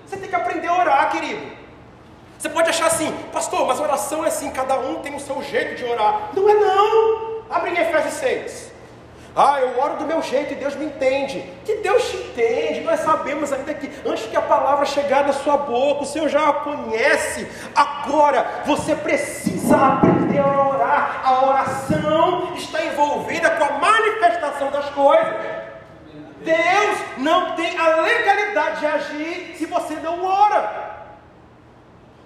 Você 0.06 0.18
tem 0.18 0.28
que 0.28 0.36
aprender 0.36 0.68
a 0.68 0.78
orar, 0.78 1.10
querido. 1.10 1.42
Você 2.38 2.50
pode 2.50 2.70
achar 2.70 2.88
assim, 2.88 3.10
pastor, 3.32 3.66
mas 3.66 3.80
oração 3.80 4.26
é 4.26 4.28
assim, 4.28 4.52
cada 4.52 4.78
um 4.78 4.96
tem 4.96 5.16
o 5.16 5.22
seu 5.22 5.42
jeito 5.42 5.76
de 5.76 5.86
orar. 5.86 6.32
Não 6.34 6.50
é 6.50 6.54
não. 6.54 7.44
Abre 7.50 7.72
em 7.72 7.78
Efésios 7.78 8.16
6. 8.16 8.67
Ah, 9.40 9.62
eu 9.62 9.80
oro 9.80 9.98
do 9.98 10.06
meu 10.06 10.20
jeito 10.24 10.54
e 10.54 10.56
Deus 10.56 10.76
me 10.76 10.86
entende. 10.86 11.42
Que 11.64 11.76
Deus 11.76 12.10
te 12.10 12.18
entende. 12.18 12.82
Nós 12.82 13.02
sabemos 13.02 13.54
ainda 13.54 13.72
que 13.72 13.88
antes 14.04 14.26
que 14.26 14.36
a 14.36 14.42
palavra 14.42 14.84
chegar 14.84 15.28
na 15.28 15.34
sua 15.34 15.58
boca, 15.58 16.02
o 16.02 16.06
Senhor 16.08 16.28
já 16.28 16.50
a 16.50 16.54
conhece. 16.54 17.48
Agora, 17.76 18.64
você 18.66 18.96
precisa 18.96 19.78
aprender 19.78 20.40
a 20.40 20.68
orar. 20.70 21.22
A 21.24 21.46
oração 21.46 22.54
está 22.56 22.84
envolvida 22.84 23.52
com 23.52 23.64
a 23.64 23.78
manifestação 23.78 24.72
das 24.72 24.90
coisas. 24.90 25.36
Deus 26.42 26.98
não 27.18 27.56
tem 27.56 27.78
a 27.78 28.02
legalidade 28.02 28.80
de 28.80 28.86
agir 28.88 29.56
se 29.56 29.68
você 29.68 29.94
não 29.98 30.26
ora. 30.26 30.88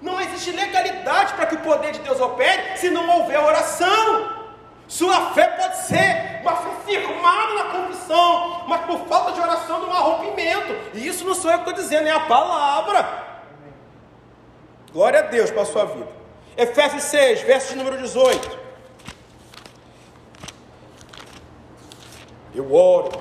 Não 0.02 0.20
existe 0.22 0.52
legalidade 0.52 1.34
para 1.34 1.46
que 1.46 1.56
o 1.56 1.60
poder 1.60 1.92
de 1.92 2.00
Deus 2.00 2.22
opere 2.22 2.78
se 2.78 2.90
não 2.90 3.20
houver 3.20 3.38
oração. 3.38 4.41
Sua 4.92 5.32
fé 5.32 5.48
pode 5.48 5.78
ser 5.78 6.42
uma 6.42 6.54
fé 6.54 6.70
firmada 6.86 7.54
na 7.54 7.64
confissão, 7.64 8.66
mas 8.68 8.82
por 8.82 9.00
falta 9.08 9.32
de 9.32 9.40
oração 9.40 9.80
não 9.80 9.94
há 9.94 10.00
rompimento. 10.00 10.76
E 10.94 11.08
isso 11.08 11.24
não 11.24 11.34
sou 11.34 11.50
eu 11.50 11.60
que 11.60 11.70
estou 11.70 11.82
dizendo, 11.82 12.10
é 12.10 12.12
a 12.12 12.20
palavra. 12.20 13.24
Glória 14.92 15.20
a 15.20 15.22
Deus 15.22 15.50
para 15.50 15.62
a 15.62 15.66
sua 15.66 15.86
vida. 15.86 16.10
Efésios 16.58 17.04
6, 17.04 17.42
verso 17.44 17.74
número 17.78 18.00
18. 18.00 18.60
Eu 22.54 22.76
oro. 22.76 23.12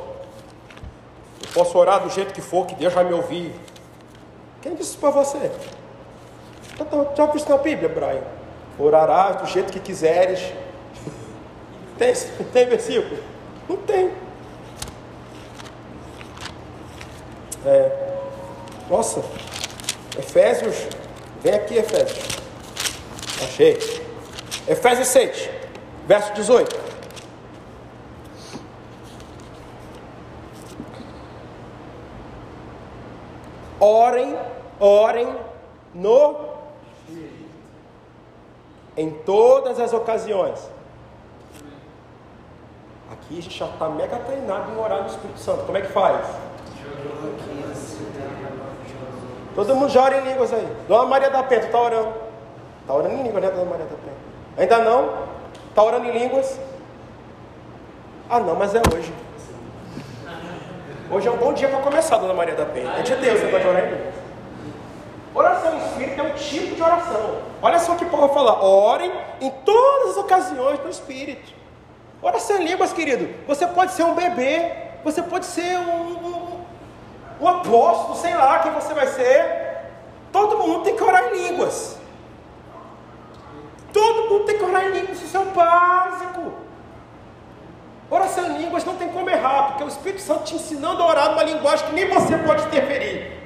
Eu 1.41 1.53
posso 1.55 1.79
orar 1.79 2.01
do 2.01 2.11
jeito 2.11 2.35
que 2.35 2.41
for, 2.41 2.67
que 2.67 2.75
Deus 2.75 2.93
vai 2.93 3.05
me 3.05 3.13
ouvir. 3.13 3.55
Quem 4.61 4.75
disse 4.75 4.97
para 4.97 5.11
você? 5.11 5.53
Já 7.17 7.27
visto 7.27 7.49
na 7.49 7.59
Bíblia, 7.59 7.89
Brian? 7.89 8.25
Orarás 8.77 9.37
do 9.37 9.47
jeito 9.47 9.73
que 9.73 9.79
quiseres 9.79 10.53
tem, 12.01 12.15
tem 12.53 12.67
versículo? 12.67 13.23
Não 13.69 13.77
tem. 13.77 14.11
É, 17.67 18.17
nossa, 18.89 19.23
Efésios, 20.19 20.89
vem 21.43 21.53
aqui, 21.53 21.77
Efésios. 21.77 22.25
Achei. 23.45 23.79
Efésios 24.67 25.09
6, 25.09 25.51
verso 26.07 26.33
18. 26.33 26.81
Orem, 33.79 34.39
orem 34.79 35.37
no 35.95 36.49
em 38.97 39.11
todas 39.11 39.81
as 39.81 39.93
ocasiões 39.93 40.61
Aqui 43.31 43.39
a 43.39 43.43
gente 43.43 43.57
já 43.57 43.67
está 43.67 43.89
mega 43.89 44.17
treinado 44.17 44.73
em 44.73 44.77
orar 44.77 45.03
no 45.03 45.07
Espírito 45.07 45.39
Santo. 45.39 45.65
Como 45.65 45.79
é 45.79 45.81
que 45.83 45.93
faz? 45.93 46.27
Todo 49.55 49.77
mundo 49.77 49.89
já 49.89 50.03
ora 50.03 50.19
em 50.19 50.25
línguas 50.25 50.53
aí. 50.53 50.67
Dona 50.89 51.07
Maria 51.07 51.31
da 51.31 51.41
Penha, 51.45 51.61
tu 51.61 51.67
está 51.67 51.81
orando? 51.81 52.13
Está 52.81 52.93
orando 52.93 53.15
em 53.15 53.23
línguas, 53.23 53.45
né, 53.45 53.51
Dona 53.53 53.71
Maria 53.71 53.87
da 53.87 53.95
Penha? 53.95 54.17
Ainda 54.59 54.79
não? 54.79 55.11
Está 55.69 55.81
orando 55.81 56.07
em 56.07 56.19
línguas? 56.19 56.59
Ah, 58.29 58.41
não, 58.41 58.57
mas 58.57 58.75
é 58.75 58.83
hoje. 58.93 59.15
Hoje 61.13 61.29
é 61.29 61.31
um 61.31 61.37
bom 61.37 61.53
dia 61.53 61.69
para 61.69 61.79
começar, 61.79 62.17
Dona 62.17 62.35
Maria 62.35 62.57
da 62.57 62.67
Penha. 62.67 62.91
É 62.99 63.03
de 63.03 63.15
Deus, 63.15 63.39
você 63.39 63.47
pode 63.47 63.65
orar 63.65 63.85
em 63.85 63.91
línguas. 63.91 64.15
Oração 65.33 65.75
em 65.77 65.87
espírito 65.87 66.21
é 66.21 66.25
um 66.25 66.35
tipo 66.35 66.75
de 66.75 66.83
oração. 66.83 67.37
Olha 67.63 67.79
só 67.79 67.93
o 67.93 67.97
que 67.97 68.07
Paulo 68.07 68.27
vai 68.27 68.35
falar. 68.35 68.65
Orem 68.65 69.13
em 69.41 69.51
todas 69.51 70.11
as 70.11 70.17
ocasiões 70.17 70.81
no 70.83 70.91
espírito. 70.91 71.60
Oração 72.23 72.59
em 72.59 72.65
línguas, 72.65 72.93
querido. 72.93 73.29
Você 73.47 73.67
pode 73.67 73.93
ser 73.93 74.05
um 74.05 74.15
bebê, 74.15 74.73
você 75.03 75.23
pode 75.23 75.47
ser 75.47 75.79
um, 75.79 76.27
um, 76.27 76.65
um 77.41 77.49
apóstolo, 77.49 78.17
sei 78.17 78.35
lá 78.35 78.59
quem 78.59 78.73
você 78.73 78.93
vai 78.93 79.07
ser. 79.07 79.89
Todo 80.31 80.59
mundo 80.59 80.85
tem 80.85 80.97
que 80.97 81.03
orar 81.03 81.25
em 81.29 81.49
línguas. 81.49 81.99
Todo 83.93 84.29
mundo 84.29 84.45
tem 84.45 84.59
que 84.59 84.65
orar 84.65 84.87
em 84.87 84.91
línguas, 84.91 85.23
isso 85.23 85.37
é 85.37 85.41
o 85.41 85.47
básico. 85.47 86.53
Oração 88.11 88.47
em 88.47 88.59
línguas 88.59 88.85
não 88.85 88.97
tem 88.97 89.09
como 89.09 89.31
errar, 89.31 89.69
porque 89.69 89.85
o 89.85 89.89
Espírito 89.89 90.21
Santo 90.21 90.45
te 90.45 90.55
ensinando 90.57 91.03
a 91.03 91.07
orar 91.07 91.31
numa 91.31 91.43
linguagem 91.43 91.87
que 91.87 91.95
nem 91.95 92.09
você 92.09 92.37
pode 92.37 92.65
interferir. 92.67 93.41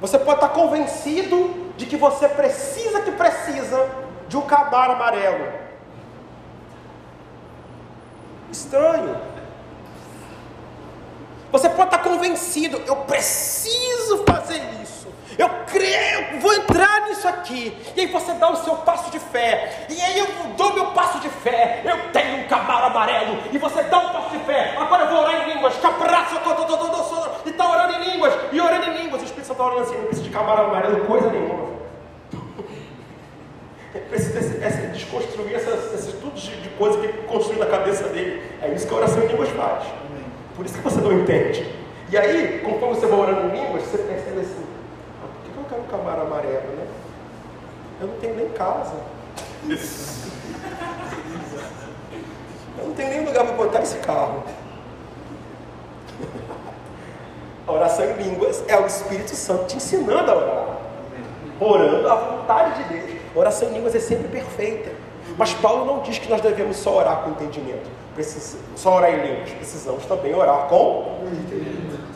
Você 0.00 0.18
pode 0.18 0.42
estar 0.42 0.48
convencido 0.48 1.72
de 1.76 1.86
que 1.86 1.96
você 1.96 2.28
precisa 2.28 3.02
que 3.02 3.12
precisa 3.12 3.88
de 4.28 4.36
um 4.36 4.42
cabar 4.42 4.90
amarelo 4.90 5.69
estranho. 8.50 9.16
Você 11.52 11.68
pode 11.68 11.94
estar 11.94 11.98
convencido, 11.98 12.80
eu 12.86 12.96
preciso 12.96 14.24
fazer 14.24 14.62
isso. 14.82 15.08
Eu 15.36 15.48
creio, 15.66 16.40
vou 16.40 16.52
entrar 16.52 17.08
nisso 17.08 17.26
aqui. 17.26 17.76
E 17.96 18.00
aí 18.02 18.06
você 18.08 18.32
dá 18.34 18.50
o 18.50 18.56
seu 18.56 18.76
passo 18.76 19.10
de 19.10 19.18
fé. 19.18 19.86
E 19.88 20.00
aí 20.00 20.18
eu 20.18 20.26
dou 20.56 20.74
meu 20.74 20.86
passo 20.88 21.18
de 21.18 21.28
fé. 21.28 21.80
Eu 21.84 22.12
tenho 22.12 22.44
um 22.44 22.48
cavalo 22.48 22.86
amarelo. 22.86 23.38
E 23.50 23.58
você 23.58 23.82
dá 23.84 23.98
um 23.98 24.12
passo 24.12 24.30
de 24.36 24.44
fé. 24.44 24.76
Agora 24.78 25.04
eu 25.04 25.10
vou 25.10 25.20
orar 25.20 25.48
em 25.48 25.54
línguas. 25.54 25.74
E 27.46 27.50
está 27.50 27.68
orando 27.68 27.94
em 27.94 28.10
línguas. 28.10 28.34
E 28.52 28.60
orando 28.60 28.86
em 28.90 29.02
línguas. 29.02 29.22
O 29.22 29.24
Espírito 29.24 29.46
Santo 29.46 29.60
está 29.60 29.64
orando 29.64 29.82
assim. 29.82 29.96
Não 29.96 30.04
precisa 30.04 30.28
de 30.28 30.30
cavalo 30.30 30.66
amarelo, 30.66 31.06
coisa 31.06 31.30
nenhuma. 31.30 31.79
Precisa 34.08 34.40
desconstruir 34.92 35.54
essas, 35.54 35.92
esses 35.94 36.14
tudo 36.14 36.34
de, 36.34 36.60
de 36.60 36.68
coisa 36.70 37.00
que 37.00 37.08
construiu 37.24 37.58
na 37.58 37.66
cabeça 37.66 38.04
dele. 38.08 38.40
É 38.62 38.68
isso 38.68 38.86
que 38.86 38.94
a 38.94 38.96
oração 38.98 39.22
em 39.24 39.26
línguas 39.26 39.48
faz. 39.50 39.84
Por 40.54 40.64
isso 40.64 40.76
que 40.76 40.80
você 40.80 41.00
não 41.00 41.12
entende. 41.12 41.66
E 42.10 42.16
aí, 42.16 42.60
conforme 42.64 42.94
você 42.94 43.06
vai 43.06 43.18
orando 43.18 43.48
em 43.48 43.60
línguas, 43.60 43.82
você 43.82 43.98
percebe 43.98 44.40
assim: 44.40 44.64
ah, 45.22 45.26
por 45.26 45.52
que 45.52 45.58
eu 45.58 45.64
quero 45.68 45.82
um 45.82 45.86
camaro 45.86 46.22
amarelo, 46.22 46.76
né? 46.76 46.86
Eu 48.00 48.06
não 48.06 48.16
tenho 48.16 48.36
nem 48.36 48.48
casa. 48.50 48.94
Eu 52.78 52.86
não 52.86 52.94
tenho 52.94 53.10
nem 53.10 53.26
lugar 53.26 53.44
para 53.44 53.56
botar 53.56 53.82
esse 53.82 53.98
carro. 53.98 54.42
A 57.66 57.72
oração 57.72 58.04
em 58.04 58.14
línguas 58.14 58.64
é 58.68 58.78
o 58.78 58.86
Espírito 58.86 59.34
Santo 59.36 59.66
te 59.66 59.76
ensinando 59.76 60.30
a 60.30 60.34
orar. 60.34 60.76
Orando 61.60 62.08
a 62.08 62.14
vontade 62.14 62.82
de 62.82 62.94
Deus. 62.94 63.19
Oração 63.34 63.68
em 63.68 63.74
línguas 63.74 63.94
é 63.94 64.00
sempre 64.00 64.28
perfeita. 64.28 64.90
Mas 65.36 65.54
Paulo 65.54 65.84
não 65.84 66.02
diz 66.02 66.18
que 66.18 66.28
nós 66.28 66.40
devemos 66.40 66.76
só 66.76 66.98
orar 66.98 67.22
com 67.22 67.30
entendimento. 67.30 67.88
Precisa, 68.14 68.58
só 68.76 68.96
orar 68.96 69.10
em 69.10 69.26
línguas. 69.26 69.50
Precisamos 69.50 70.04
também 70.06 70.34
orar 70.34 70.66
com 70.68 71.20
entendimento. 71.26 72.10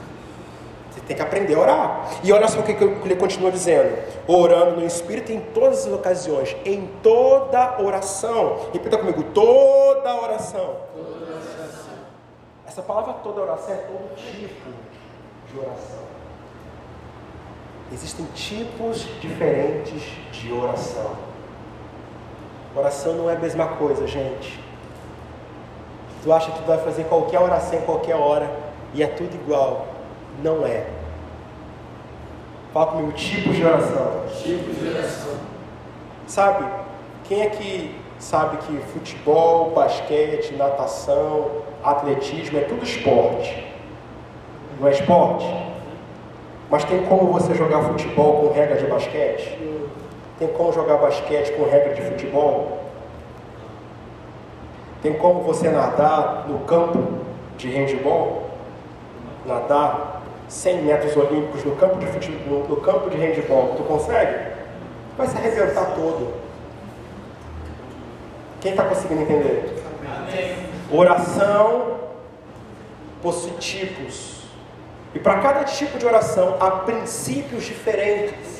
Você 0.91 1.01
tem 1.01 1.17
que 1.17 1.23
aprender 1.23 1.55
a 1.55 1.59
orar. 1.59 2.11
E 2.23 2.33
olha 2.33 2.49
só 2.49 2.61
o 2.61 2.63
que 2.63 2.73
ele 2.73 3.17
continua 3.17 3.51
dizendo: 3.51 3.97
orando 4.27 4.81
no 4.81 4.87
Espírito 4.87 5.33
em 5.33 5.41
todas 5.41 5.87
as 5.87 5.93
ocasiões, 5.93 6.57
em 6.65 6.91
toda 7.03 7.81
oração. 7.81 8.69
Repita 8.73 8.99
comigo: 8.99 9.23
toda 9.35 10.15
oração. 10.21 10.77
Toda 10.95 11.33
oração. 11.33 11.95
Essa 12.67 12.83
palavra 12.83 13.15
toda 13.23 13.41
oração 13.41 13.75
é 13.75 13.79
todo 13.79 14.17
tipo 14.17 14.71
de 15.51 15.59
oração. 15.59 16.04
Existem 17.93 18.27
tipos 18.35 19.07
diferentes 19.21 20.03
de 20.33 20.53
oração. 20.53 21.13
Oração 22.75 23.15
não 23.15 23.31
é 23.31 23.37
a 23.37 23.39
mesma 23.39 23.67
coisa, 23.69 24.07
gente. 24.07 24.59
Tu 26.23 26.33
acha 26.33 26.51
que 26.51 26.59
tu 26.59 26.67
vai 26.67 26.79
fazer 26.79 27.05
qualquer 27.05 27.39
oração 27.39 27.79
em 27.79 27.83
qualquer 27.83 28.17
hora 28.17 28.51
e 28.95 29.03
é 29.03 29.07
tudo 29.07 29.35
igual. 29.35 29.87
Não 30.43 30.67
é. 30.67 30.87
Fala 32.73 32.87
comigo, 32.87 33.13
tipo 33.13 33.51
de 33.51 33.65
oração. 33.65 34.25
Tipo 34.43 34.73
de 34.75 34.89
oração. 34.89 35.35
Sabe? 36.27 36.67
Quem 37.25 37.43
é 37.43 37.51
que 37.51 37.95
sabe 38.19 38.57
que 38.59 38.77
futebol, 38.93 39.71
basquete, 39.71 40.55
natação, 40.57 41.63
atletismo 41.83 42.59
é 42.59 42.63
tudo 42.63 42.83
esporte? 42.83 43.65
Não 44.81 44.89
é 44.89 44.91
esporte? 44.91 45.47
Mas 46.71 46.85
tem 46.85 47.03
como 47.05 47.33
você 47.33 47.55
jogar 47.55 47.83
futebol 47.83 48.41
com 48.41 48.53
regra 48.53 48.77
de 48.77 48.87
basquete? 48.87 49.59
Tem 50.39 50.49
como 50.49 50.73
jogar 50.73 50.97
basquete 50.97 51.53
com 51.53 51.65
regra 51.65 51.95
de 51.95 52.03
futebol? 52.03 52.85
Tem 55.03 55.13
como 55.13 55.43
você 55.43 55.69
nadar 55.69 56.47
no 56.49 56.61
campo 56.61 57.21
de 57.57 57.69
handball? 57.69 58.51
Nadar 59.47 60.23
100 60.49 60.83
metros 60.83 61.17
olímpicos 61.17 61.65
no 61.65 61.77
campo 61.77 61.99
de 61.99 62.07
futebol, 62.07 62.65
no 62.69 62.77
campo 62.77 63.11
de 63.11 63.17
handball? 63.17 63.75
Tu 63.77 63.83
consegue? 63.83 64.55
Vai 65.17 65.27
se 65.27 65.37
arrebentar 65.37 65.95
todo. 65.95 66.35
Quem 68.61 68.71
está 68.71 68.85
conseguindo 68.85 69.23
entender? 69.23 69.85
Amém. 70.05 70.57
Oração 70.91 71.99
possui 73.23 73.53
tipos. 73.53 74.34
E 75.15 75.19
para 75.19 75.39
cada 75.39 75.65
tipo 75.65 75.97
de 75.97 76.05
oração 76.05 76.57
há 76.61 76.71
princípios 76.71 77.65
diferentes 77.65 78.55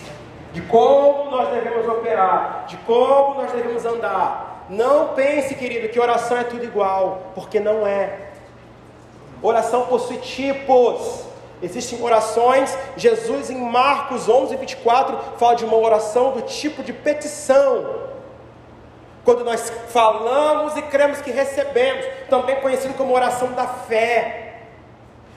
de 0.53 0.63
como 0.63 1.33
nós 1.33 1.49
devemos 1.49 1.87
operar, 1.89 2.65
de 2.69 2.77
como 2.79 3.43
nós 3.43 3.51
devemos 3.51 3.85
andar. 3.85 4.67
Não 4.71 5.09
pense, 5.09 5.57
querido, 5.57 5.89
que 5.89 5.99
oração 5.99 6.39
é 6.39 6.45
tudo 6.45 6.65
igual, 6.65 7.33
porque 7.35 7.59
não 7.59 7.85
é. 7.85 8.31
Oração 9.43 9.87
possui 9.87 10.19
tipos. 10.19 11.25
Existem 11.61 12.01
orações, 12.03 12.77
Jesus 12.97 13.51
em 13.51 13.59
Marcos 13.59 14.29
11, 14.29 14.57
24 14.57 15.19
fala 15.39 15.57
de 15.57 15.65
uma 15.65 15.77
oração 15.77 16.33
do 16.33 16.43
tipo 16.43 16.83
de 16.83 16.93
petição. 16.93 18.05
Quando 19.25 19.45
nós 19.45 19.73
falamos 19.89 20.77
e 20.77 20.83
cremos 20.83 21.21
que 21.21 21.31
recebemos, 21.31 22.05
também 22.29 22.61
conhecido 22.61 22.95
como 22.95 23.15
oração 23.15 23.53
da 23.53 23.67
fé. 23.67 24.54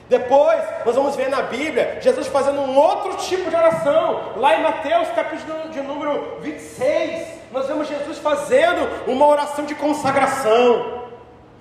Depois, 0.08 0.62
nós 0.86 0.94
vamos 0.94 1.14
ver 1.16 1.28
na 1.28 1.42
Bíblia 1.42 1.98
Jesus 2.00 2.28
fazendo 2.28 2.60
um 2.60 2.76
outro 2.76 3.14
tipo 3.16 3.50
de 3.50 3.54
oração. 3.54 4.32
Lá 4.36 4.56
em 4.56 4.62
Mateus, 4.62 5.08
capítulo 5.10 5.68
de 5.68 5.82
número 5.82 6.38
26, 6.40 7.28
nós 7.52 7.66
vemos 7.66 7.86
Jesus 7.86 8.18
fazendo 8.18 8.88
uma 9.06 9.26
oração 9.26 9.66
de 9.66 9.74
consagração. 9.74 11.08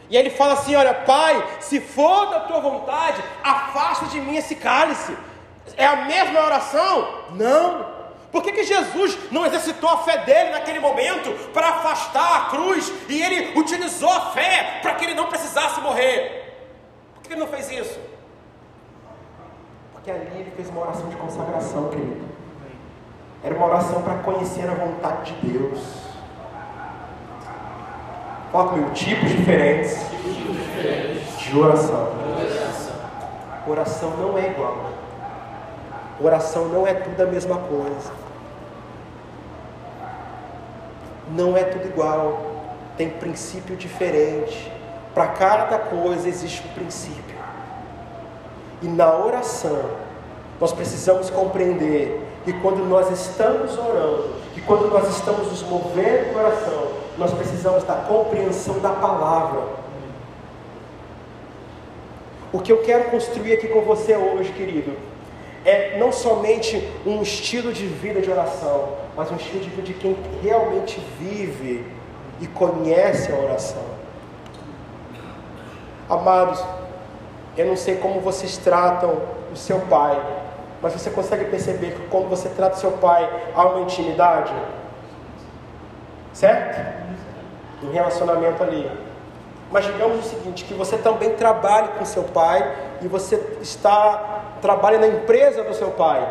E 0.09 0.15
ele 0.15 0.29
fala 0.29 0.53
assim: 0.53 0.75
Olha, 0.75 0.93
Pai, 0.93 1.45
se 1.59 1.81
for 1.81 2.29
da 2.29 2.39
tua 2.41 2.61
vontade, 2.61 3.21
afasta 3.43 4.05
de 4.05 4.21
mim 4.21 4.37
esse 4.37 4.55
cálice. 4.55 5.15
É 5.75 5.85
a 5.85 6.05
mesma 6.05 6.39
oração? 6.39 7.25
Não. 7.31 7.97
Por 8.31 8.41
que, 8.41 8.53
que 8.53 8.63
Jesus 8.63 9.17
não 9.29 9.45
exercitou 9.45 9.89
a 9.89 9.97
fé 9.99 10.19
dele 10.19 10.51
naquele 10.51 10.79
momento 10.79 11.31
para 11.53 11.69
afastar 11.69 12.35
a 12.35 12.45
cruz 12.45 12.91
e 13.09 13.21
ele 13.21 13.59
utilizou 13.59 14.09
a 14.09 14.31
fé 14.31 14.79
para 14.81 14.95
que 14.95 15.05
ele 15.05 15.13
não 15.13 15.27
precisasse 15.27 15.81
morrer? 15.81 16.55
Por 17.15 17.23
que 17.23 17.33
ele 17.33 17.39
não 17.39 17.47
fez 17.47 17.69
isso? 17.71 18.06
Porque 20.07 20.21
ali 20.21 20.39
ele 20.39 20.51
fez 20.55 20.69
uma 20.69 20.83
oração 20.83 21.09
de 21.09 21.17
consagração, 21.17 21.89
querido. 21.89 22.25
Era 23.43 23.53
uma 23.53 23.65
oração 23.65 24.01
para 24.03 24.13
conhecer 24.19 24.65
a 24.69 24.73
vontade 24.73 25.33
de 25.33 25.47
Deus. 25.49 25.81
Fala 28.49 28.69
comigo, 28.69 28.91
tipos 28.91 29.29
diferentes 29.29 29.97
de 31.39 31.59
oração. 31.59 32.13
Oração 33.67 34.11
não 34.11 34.37
é 34.37 34.49
igual. 34.49 34.91
Oração 36.21 36.69
não 36.69 36.87
é 36.87 36.93
tudo 36.93 37.21
a 37.21 37.25
mesma 37.25 37.57
coisa. 37.57 38.11
Não 41.31 41.57
é 41.57 41.65
tudo 41.65 41.85
igual. 41.85 42.45
Tem 42.95 43.09
princípio 43.09 43.75
diferente. 43.75 44.71
Para 45.13 45.27
cada 45.27 45.77
coisa 45.77 46.29
existe 46.29 46.65
um 46.65 46.71
princípio. 46.71 47.26
E 48.81 48.87
na 48.87 49.17
oração, 49.17 49.89
nós 50.59 50.71
precisamos 50.71 51.29
compreender 51.29 52.21
que 52.45 52.53
quando 52.53 52.85
nós 52.85 53.11
estamos 53.11 53.77
orando, 53.77 54.29
que 54.53 54.61
quando 54.61 54.89
nós 54.89 55.07
estamos 55.09 55.47
nos 55.47 55.63
movendo 55.63 56.31
em 56.31 56.35
oração, 56.35 56.87
nós 57.17 57.33
precisamos 57.33 57.83
da 57.83 57.95
compreensão 57.95 58.79
da 58.79 58.91
palavra. 58.91 59.63
O 62.53 62.59
que 62.59 62.71
eu 62.71 62.81
quero 62.81 63.05
construir 63.11 63.53
aqui 63.53 63.67
com 63.67 63.81
você 63.81 64.15
hoje, 64.15 64.51
querido, 64.53 64.93
é 65.65 65.97
não 65.97 66.11
somente 66.11 66.87
um 67.05 67.21
estilo 67.21 67.73
de 67.73 67.85
vida 67.85 68.21
de 68.21 68.31
oração, 68.31 68.93
mas 69.15 69.29
um 69.31 69.35
estilo 69.35 69.59
de 69.59 69.69
vida 69.69 69.81
de 69.81 69.93
quem 69.93 70.15
realmente 70.41 71.01
vive 71.19 71.85
e 72.39 72.47
conhece 72.47 73.31
a 73.31 73.35
oração. 73.35 73.83
Amados, 76.09 76.63
eu 77.57 77.65
não 77.65 77.75
sei 77.75 77.95
como 77.97 78.19
vocês 78.21 78.57
tratam 78.57 79.17
o 79.51 79.55
seu 79.55 79.79
pai, 79.81 80.21
mas 80.81 80.93
você 80.93 81.09
consegue 81.09 81.45
perceber 81.45 81.91
que 81.91 82.07
quando 82.07 82.29
você 82.29 82.49
trata 82.49 82.75
o 82.75 82.79
seu 82.79 82.91
pai 82.93 83.27
há 83.55 83.65
uma 83.65 83.81
intimidade? 83.81 84.53
Certo? 86.33 86.79
Um 87.83 87.91
relacionamento 87.91 88.61
ali. 88.61 88.89
Mas 89.71 89.85
digamos 89.85 90.25
o 90.25 90.29
seguinte, 90.29 90.63
que 90.65 90.73
você 90.73 90.97
também 90.97 91.31
trabalhe 91.31 91.89
com 91.97 92.05
seu 92.05 92.23
pai 92.23 92.75
e 93.01 93.07
você 93.07 93.35
está 93.61 94.43
trabalha 94.61 94.97
na 94.97 95.07
empresa 95.07 95.63
do 95.63 95.73
seu 95.73 95.91
pai. 95.91 96.25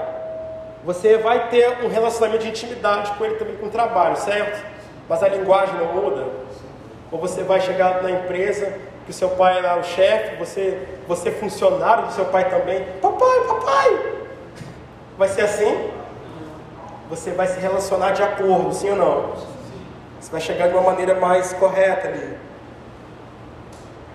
Você 0.84 1.18
vai 1.18 1.48
ter 1.48 1.84
um 1.84 1.88
relacionamento 1.88 2.44
de 2.44 2.50
intimidade 2.50 3.12
com 3.12 3.24
ele 3.24 3.34
também 3.34 3.56
com 3.56 3.66
o 3.66 3.70
trabalho, 3.70 4.16
certo? 4.16 4.64
Mas 5.08 5.22
a 5.22 5.28
linguagem 5.28 5.74
não 5.76 5.92
muda. 5.92 6.24
Ou 7.10 7.18
você 7.18 7.42
vai 7.42 7.60
chegar 7.60 8.02
na 8.02 8.10
empresa 8.10 8.72
que 9.06 9.12
seu 9.12 9.30
pai 9.30 9.62
lá 9.62 9.76
o 9.76 9.84
chefe, 9.84 10.36
você 10.36 10.86
você 11.06 11.30
funcionário 11.30 12.06
do 12.06 12.12
seu 12.12 12.26
pai 12.26 12.50
também. 12.50 12.84
Papai, 13.00 13.40
papai. 13.46 14.16
Vai 15.16 15.28
ser 15.28 15.42
assim? 15.42 15.90
Você 17.08 17.30
vai 17.30 17.46
se 17.46 17.60
relacionar 17.60 18.10
de 18.12 18.22
acordo, 18.22 18.74
sim 18.74 18.90
ou 18.90 18.96
não? 18.96 19.32
Você 20.20 20.30
vai 20.32 20.40
chegar 20.40 20.68
de 20.68 20.74
uma 20.74 20.82
maneira 20.82 21.14
mais 21.14 21.52
correta 21.52 22.08
ali. 22.08 22.36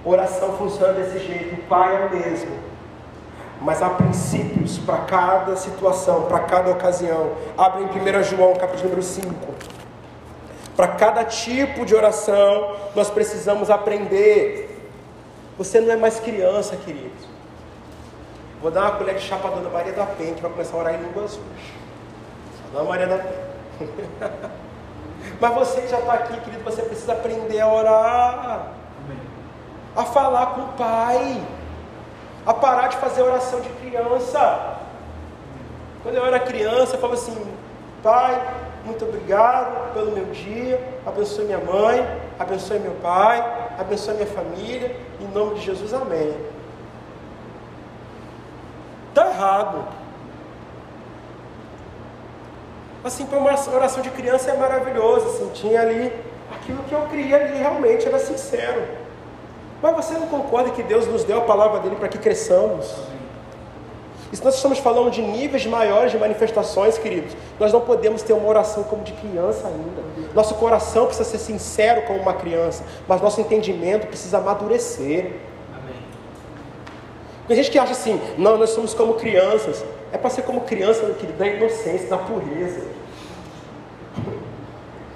Oração 0.04 0.58
funciona 0.58 0.94
desse 0.94 1.20
jeito, 1.20 1.56
o 1.56 1.64
pai 1.68 1.96
é 1.96 2.06
o 2.08 2.10
mesmo. 2.10 2.60
Mas 3.62 3.82
há 3.82 3.90
princípios 3.92 4.80
para 4.80 4.98
cada 5.00 5.56
situação, 5.56 6.24
para 6.24 6.40
cada 6.40 6.72
ocasião. 6.72 7.32
Abre 7.58 7.84
em 7.84 8.20
1 8.20 8.24
João, 8.24 8.56
capítulo 8.56 8.90
número 8.90 9.04
5. 9.04 9.30
Para 10.76 10.88
cada 10.88 11.24
tipo 11.24 11.86
de 11.86 11.96
oração, 11.96 12.76
nós 12.96 13.10
precisamos 13.10 13.70
aprender. 13.70 14.71
Você 15.62 15.80
não 15.80 15.93
é 15.93 15.95
mais 15.95 16.19
criança, 16.19 16.76
querido. 16.76 17.12
Vou 18.63 18.71
dar 18.71 18.82
uma 18.82 18.91
colher 18.97 19.13
de 19.13 19.21
chá 19.21 19.38
para 19.38 19.52
a 19.52 19.54
dona 19.54 19.69
Maria 19.69 19.93
da 19.93 20.08
Penha, 20.08 20.34
que 20.34 20.41
vai 20.41 20.50
começar 20.50 20.76
a 20.76 20.80
orar 20.80 20.95
em 20.95 21.04
línguas 21.04 21.34
hoje. 21.34 21.74
Dona 22.74 22.84
Maria 22.84 23.06
da 23.06 23.17
Penha. 23.19 24.32
Mas 25.39 25.54
você 25.54 25.88
já 25.88 26.00
está 26.00 26.13
aqui, 26.13 26.39
querido, 26.39 26.63
você 26.63 26.82
precisa 26.82 27.13
aprender 27.13 27.60
a 27.60 27.71
orar 27.71 28.71
a 29.95 30.04
falar 30.04 30.47
com 30.47 30.62
o 30.62 30.67
Pai, 30.69 31.39
a 32.43 32.54
parar 32.56 32.88
de 32.88 32.97
fazer 32.97 33.21
oração 33.21 33.62
de 33.62 33.69
criança. 33.69 34.78
Quando 36.02 36.15
eu 36.15 36.26
era 36.26 36.39
criança, 36.39 36.95
eu 36.95 37.00
falava 37.00 37.19
assim: 37.19 37.38
Pai, 38.02 38.41
muito 38.84 39.06
obrigado 39.06 39.93
pelo 39.93 40.12
meu 40.12 40.26
dia, 40.26 40.82
abençoe 41.06 41.45
minha 41.45 41.60
mãe, 41.60 42.04
abençoe 42.39 42.80
meu 42.80 42.93
pai, 42.93 43.69
abençoe 43.78 44.15
minha 44.15 44.26
família, 44.26 44.95
em 45.32 45.34
nome 45.34 45.56
de 45.56 45.62
Jesus, 45.62 45.94
amém. 45.94 46.36
Está 49.10 49.28
errado. 49.28 49.86
Assim, 53.04 53.26
para 53.26 53.39
uma 53.39 53.52
oração 53.74 54.04
de 54.04 54.10
criança 54.12 54.52
é 54.52 54.58
maravilhoso, 54.58 55.26
assim, 55.28 55.50
tinha 55.54 55.82
ali 55.82 56.13
aquilo 56.54 56.84
que 56.84 56.94
eu 56.94 57.02
queria 57.08 57.38
ali, 57.38 57.58
realmente 57.58 58.06
era 58.06 58.20
sincero. 58.20 58.84
Mas 59.82 59.96
você 59.96 60.13
não 60.13 60.28
concorda 60.28 60.70
que 60.70 60.84
Deus 60.84 61.08
nos 61.08 61.24
deu 61.24 61.39
a 61.39 61.41
palavra 61.41 61.80
dele 61.80 61.96
para 61.96 62.08
que 62.08 62.20
cresçamos? 62.20 62.94
E 64.32 64.38
se 64.38 64.44
nós 64.44 64.56
estamos 64.56 64.80
falando 64.80 65.12
de 65.12 65.22
níveis 65.22 65.65
maiores 65.65 66.12
de 66.12 66.17
manifestações, 66.17 66.98
queridos, 66.98 67.36
nós 67.60 67.74
não 67.74 67.82
podemos 67.82 68.22
ter 68.22 68.32
uma 68.32 68.48
oração 68.48 68.84
como 68.84 69.04
de 69.04 69.12
criança 69.13 69.67
ainda. 69.67 70.32
Nosso 70.34 70.56
coração 70.56 71.06
precisa 71.06 71.30
ser 71.30 71.38
sincero 71.38 72.04
como 72.04 72.20
uma 72.20 72.34
criança, 72.34 72.84
mas 73.08 73.22
nosso 73.22 73.41
entendimento 73.41 74.08
precisa 74.08 74.38
amadurecer. 74.38 75.34
Tem 77.46 77.58
gente 77.58 77.70
que 77.70 77.78
acha 77.78 77.91
assim, 77.91 78.22
não, 78.38 78.58
nós 78.58 78.70
somos 78.70 78.94
como 78.94 79.15
crianças. 79.15 79.84
É 80.13 80.17
para 80.17 80.30
ser 80.30 80.44
como 80.44 80.62
criança, 80.62 81.06
querido, 81.20 81.38
da 81.38 81.48
inocência, 81.48 82.08
da 82.08 82.17
pureza. 82.17 82.82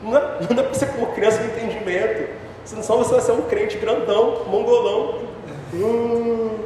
Não 0.03 0.15
é, 0.15 0.21
não 0.53 0.61
é 0.61 0.63
para 0.67 0.73
ser 0.75 0.85
como 0.89 1.07
criança 1.07 1.39
do 1.39 1.45
entendimento. 1.45 2.29
Senão 2.63 2.83
você 2.83 3.11
vai 3.11 3.21
ser 3.21 3.31
um 3.31 3.41
crente 3.41 3.75
grandão, 3.79 4.45
mongolão. 4.45 5.23
Hum. 5.73 6.59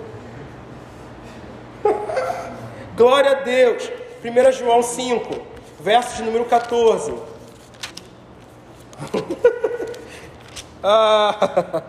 Glória 2.96 3.32
a 3.32 3.36
Deus. 3.36 3.92
1 4.24 4.52
João 4.52 4.84
5, 4.84 5.34
verso 5.80 6.18
de 6.18 6.24
número 6.24 6.46
14. 6.46 7.14
ah. 10.84 11.84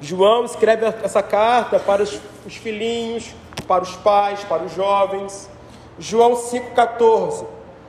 João 0.00 0.44
escreve 0.44 0.86
essa 1.02 1.22
carta 1.22 1.80
para 1.80 2.02
os, 2.02 2.20
os 2.46 2.56
filhinhos, 2.56 3.34
para 3.66 3.82
os 3.82 3.96
pais, 3.96 4.44
para 4.44 4.62
os 4.62 4.74
jovens. 4.74 5.50
João 5.98 6.34
5,14. 6.34 7.46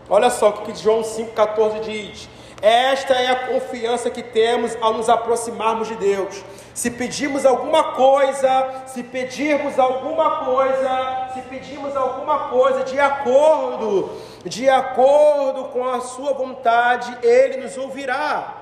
Olha 0.10 0.30
só 0.30 0.50
o 0.50 0.54
que 0.54 0.76
João 0.76 1.02
5,14 1.02 1.82
diz. 1.82 2.30
Esta 2.62 3.14
é 3.14 3.28
a 3.28 3.48
confiança 3.48 4.10
que 4.10 4.24
temos 4.24 4.76
ao 4.82 4.94
nos 4.94 5.08
aproximarmos 5.08 5.88
de 5.88 5.96
Deus. 5.96 6.44
Se 6.80 6.90
pedirmos 6.90 7.46
alguma 7.46 7.92
coisa, 7.92 8.86
se 8.88 9.04
pedirmos 9.04 9.78
alguma 9.78 10.46
coisa, 10.46 11.30
se 11.34 11.42
pedirmos 11.42 11.94
alguma 11.94 12.48
coisa 12.48 12.86
de 12.86 12.98
acordo, 12.98 14.10
de 14.46 14.70
acordo 14.70 15.66
com 15.74 15.86
a 15.86 16.00
sua 16.00 16.32
vontade, 16.32 17.18
ele 17.22 17.58
nos 17.58 17.78
ouvirá. 17.78 18.54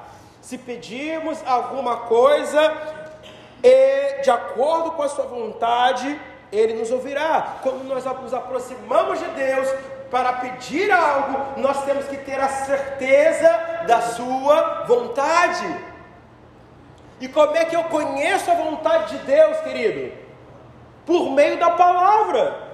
Se 0.41 0.57
pedirmos 0.57 1.37
alguma 1.45 1.97
coisa 2.07 2.59
e 3.61 4.23
de 4.23 4.31
acordo 4.31 4.93
com 4.93 5.03
a 5.03 5.09
sua 5.09 5.25
vontade, 5.25 6.19
ele 6.51 6.73
nos 6.73 6.89
ouvirá. 6.89 7.57
Quando 7.61 7.83
nós 7.83 8.03
nos 8.03 8.33
aproximamos 8.33 9.19
de 9.19 9.27
Deus 9.27 9.71
para 10.09 10.33
pedir 10.33 10.91
algo, 10.91 11.61
nós 11.61 11.85
temos 11.85 12.07
que 12.07 12.17
ter 12.17 12.39
a 12.39 12.49
certeza 12.49 13.83
da 13.85 14.01
sua 14.01 14.85
vontade. 14.87 15.96
E 17.19 17.27
como 17.27 17.55
é 17.55 17.65
que 17.65 17.75
eu 17.75 17.83
conheço 17.85 18.51
a 18.51 18.55
vontade 18.55 19.17
de 19.17 19.25
Deus, 19.25 19.59
querido? 19.61 20.13
Por 21.05 21.31
meio 21.31 21.57
da 21.57 21.71
palavra. 21.71 22.67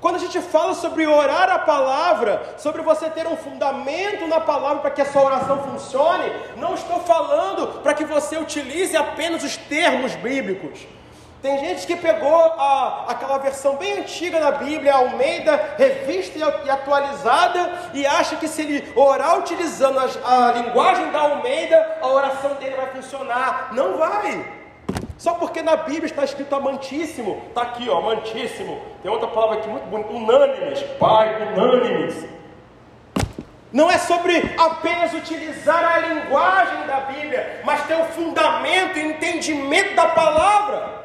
Quando 0.00 0.16
a 0.16 0.18
gente 0.18 0.40
fala 0.40 0.74
sobre 0.74 1.06
orar 1.06 1.48
a 1.48 1.60
palavra, 1.60 2.54
sobre 2.58 2.82
você 2.82 3.08
ter 3.08 3.26
um 3.26 3.36
fundamento 3.36 4.26
na 4.26 4.40
palavra 4.40 4.80
para 4.80 4.90
que 4.90 5.00
a 5.00 5.06
sua 5.06 5.22
oração 5.22 5.62
funcione, 5.62 6.24
não 6.56 6.74
estou 6.74 6.98
falando 7.00 7.80
para 7.82 7.94
que 7.94 8.04
você 8.04 8.36
utilize 8.36 8.96
apenas 8.96 9.44
os 9.44 9.56
termos 9.56 10.14
bíblicos. 10.16 10.80
Tem 11.42 11.58
gente 11.58 11.88
que 11.88 11.96
pegou 11.96 12.36
a, 12.36 13.06
aquela 13.08 13.36
versão 13.38 13.74
bem 13.74 13.98
antiga 13.98 14.38
da 14.38 14.52
Bíblia, 14.52 14.94
Almeida, 14.94 15.74
revista 15.76 16.38
e 16.38 16.70
atualizada, 16.70 17.90
e 17.92 18.06
acha 18.06 18.36
que 18.36 18.46
se 18.46 18.62
ele 18.62 18.92
orar 18.94 19.40
utilizando 19.40 19.98
a, 19.98 20.04
a 20.04 20.52
linguagem 20.52 21.10
da 21.10 21.18
Almeida, 21.18 21.98
a 22.00 22.06
oração 22.06 22.54
dele 22.54 22.76
vai 22.76 22.86
funcionar. 22.92 23.70
Não 23.72 23.98
vai. 23.98 24.62
Só 25.18 25.34
porque 25.34 25.62
na 25.62 25.74
Bíblia 25.74 26.06
está 26.06 26.22
escrito 26.22 26.54
amantíssimo, 26.54 27.42
está 27.48 27.62
aqui, 27.62 27.90
ó, 27.90 27.98
amantíssimo. 27.98 28.80
Tem 29.02 29.10
outra 29.10 29.26
palavra 29.26 29.58
aqui 29.58 29.68
muito 29.68 29.86
bonita, 29.86 30.12
unânimes, 30.12 30.80
Pai, 31.00 31.42
unânimes. 31.42 32.24
Não 33.72 33.90
é 33.90 33.98
sobre 33.98 34.54
apenas 34.56 35.12
utilizar 35.12 35.96
a 35.96 35.98
linguagem 35.98 36.86
da 36.86 37.00
Bíblia, 37.00 37.62
mas 37.64 37.84
ter 37.86 37.94
o 37.96 38.04
fundamento 38.04 38.96
e 38.96 39.02
entendimento 39.02 39.96
da 39.96 40.06
palavra. 40.06 41.01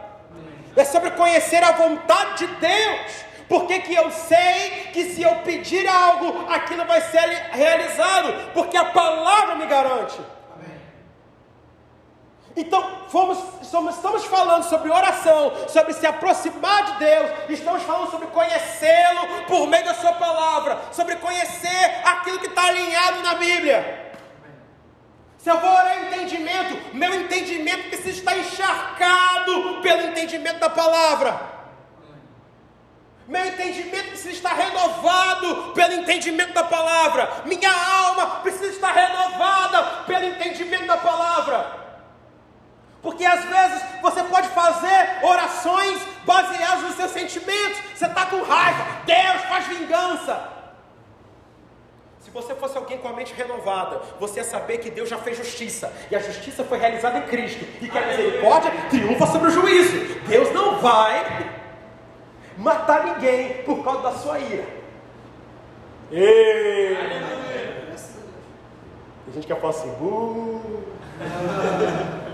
É 0.78 0.86
sobre 0.86 1.12
conhecer 1.12 1.64
a 1.64 1.72
vontade 1.72 2.46
de 2.46 2.56
Deus. 2.56 3.28
Por 3.50 3.66
que, 3.66 3.80
que 3.80 3.96
eu 3.96 4.12
sei 4.12 4.90
que 4.94 5.06
se 5.06 5.24
eu 5.24 5.36
pedir 5.38 5.88
algo, 5.88 6.46
aquilo 6.52 6.86
vai 6.86 7.02
ser 7.02 7.26
realizado? 7.52 8.52
Porque 8.54 8.78
a 8.78 8.86
palavra 8.86 9.56
me 9.56 9.66
garante. 9.66 10.20
Então, 12.56 13.06
fomos, 13.10 13.38
somos, 13.64 13.96
estamos 13.96 14.26
falando 14.26 14.64
sobre 14.64 14.90
oração, 14.90 15.54
sobre 15.68 15.94
se 15.94 16.08
aproximar 16.08 16.86
de 16.86 17.06
Deus, 17.06 17.32
estamos 17.50 17.84
falando 17.84 18.10
sobre 18.10 18.28
conhecê-lo 18.28 19.46
por 19.48 19.68
meio 19.68 19.86
da 19.86 19.94
Sua 19.94 20.14
palavra, 20.14 20.80
sobre 20.92 21.16
conhecer 21.18 22.02
aquilo 22.04 22.40
que 22.40 22.48
está 22.48 22.66
alinhado 22.66 23.22
na 23.22 23.36
Bíblia. 23.36 23.97
Se 25.48 25.52
eu 25.52 25.62
vou 25.62 25.70
orar 25.70 25.98
entendimento, 26.04 26.78
meu 26.94 27.14
entendimento 27.22 27.88
precisa 27.88 28.10
estar 28.10 28.38
encharcado 28.38 29.80
pelo 29.82 30.10
entendimento 30.10 30.60
da 30.60 30.70
palavra. 30.70 31.40
Meu 33.26 33.46
entendimento 33.46 34.10
precisa 34.10 34.32
estar 34.32 34.54
renovado 34.54 35.72
pelo 35.72 35.94
entendimento 35.94 36.52
da 36.52 36.66
palavra. 36.66 37.44
Minha 37.46 37.72
alma 37.72 38.42
precisa 38.42 38.74
estar 38.74 38.92
renovada 38.92 40.04
pelo 40.06 40.26
entendimento 40.26 40.86
da 40.86 40.98
palavra. 40.98 41.78
Porque 43.02 43.24
às 43.24 43.46
vezes 43.46 43.82
você 44.02 44.24
pode 44.24 44.50
fazer 44.50 45.20
orações 45.22 46.02
baseadas 46.26 46.82
nos 46.82 46.96
seus 46.96 47.12
sentimentos. 47.12 47.80
Você 47.96 48.06
está 48.06 48.26
com 48.26 48.42
raiva, 48.42 48.86
Deus 49.06 49.44
faz 49.48 49.66
vingança. 49.68 50.57
Se 52.28 52.34
você 52.34 52.54
fosse 52.56 52.78
alguém 52.78 52.98
com 52.98 53.08
a 53.08 53.14
mente 53.14 53.34
renovada, 53.34 54.02
você 54.20 54.42
ia 54.42 54.44
saber 54.44 54.80
que 54.80 54.92
Deus 54.92 55.08
já 55.08 55.18
fez 55.18 55.38
justiça. 55.38 55.94
E 56.12 56.16
a 56.16 56.20
justiça 56.20 56.62
foi 56.62 56.78
realizada 56.78 57.20
em 57.20 57.22
Cristo. 57.22 57.66
E 57.82 57.88
que 57.88 57.98
a 57.98 58.06
misericórdia 58.06 58.70
triunfa 58.90 59.26
sobre 59.28 59.48
o 59.48 59.52
juízo. 59.52 59.98
Deus 60.28 60.52
não 60.52 60.78
vai 60.78 61.50
matar 62.58 63.06
ninguém 63.06 63.64
por 63.64 63.82
causa 63.82 64.02
da 64.02 64.12
sua 64.12 64.40
ira. 64.40 64.66
Ei! 66.12 66.98
Tem 69.24 69.34
gente 69.34 69.48
que 69.48 69.56
fala 69.56 69.70
assim, 69.70 69.90
uh. 70.02 70.62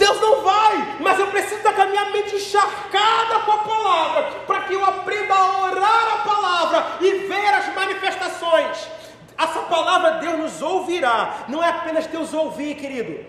Deus 0.00 0.18
não 0.18 0.40
vai, 0.40 0.96
mas 0.98 1.18
eu 1.18 1.26
preciso 1.26 1.56
estar 1.56 1.74
com 1.74 1.82
a 1.82 1.86
minha 1.86 2.06
mente 2.06 2.34
encharcada 2.34 3.40
com 3.44 3.52
a 3.52 3.58
palavra, 3.58 4.22
para 4.46 4.60
que 4.62 4.72
eu 4.72 4.82
aprenda 4.82 5.34
a 5.34 5.62
orar 5.64 6.14
a 6.14 6.26
palavra 6.26 6.86
e 7.02 7.12
ver 7.28 7.54
as 7.54 7.74
manifestações. 7.74 8.88
Essa 9.36 9.60
palavra 9.60 10.12
Deus 10.12 10.38
nos 10.38 10.62
ouvirá, 10.62 11.44
não 11.48 11.62
é 11.62 11.68
apenas 11.68 12.06
Deus 12.06 12.32
ouvir, 12.32 12.76
querido, 12.76 13.26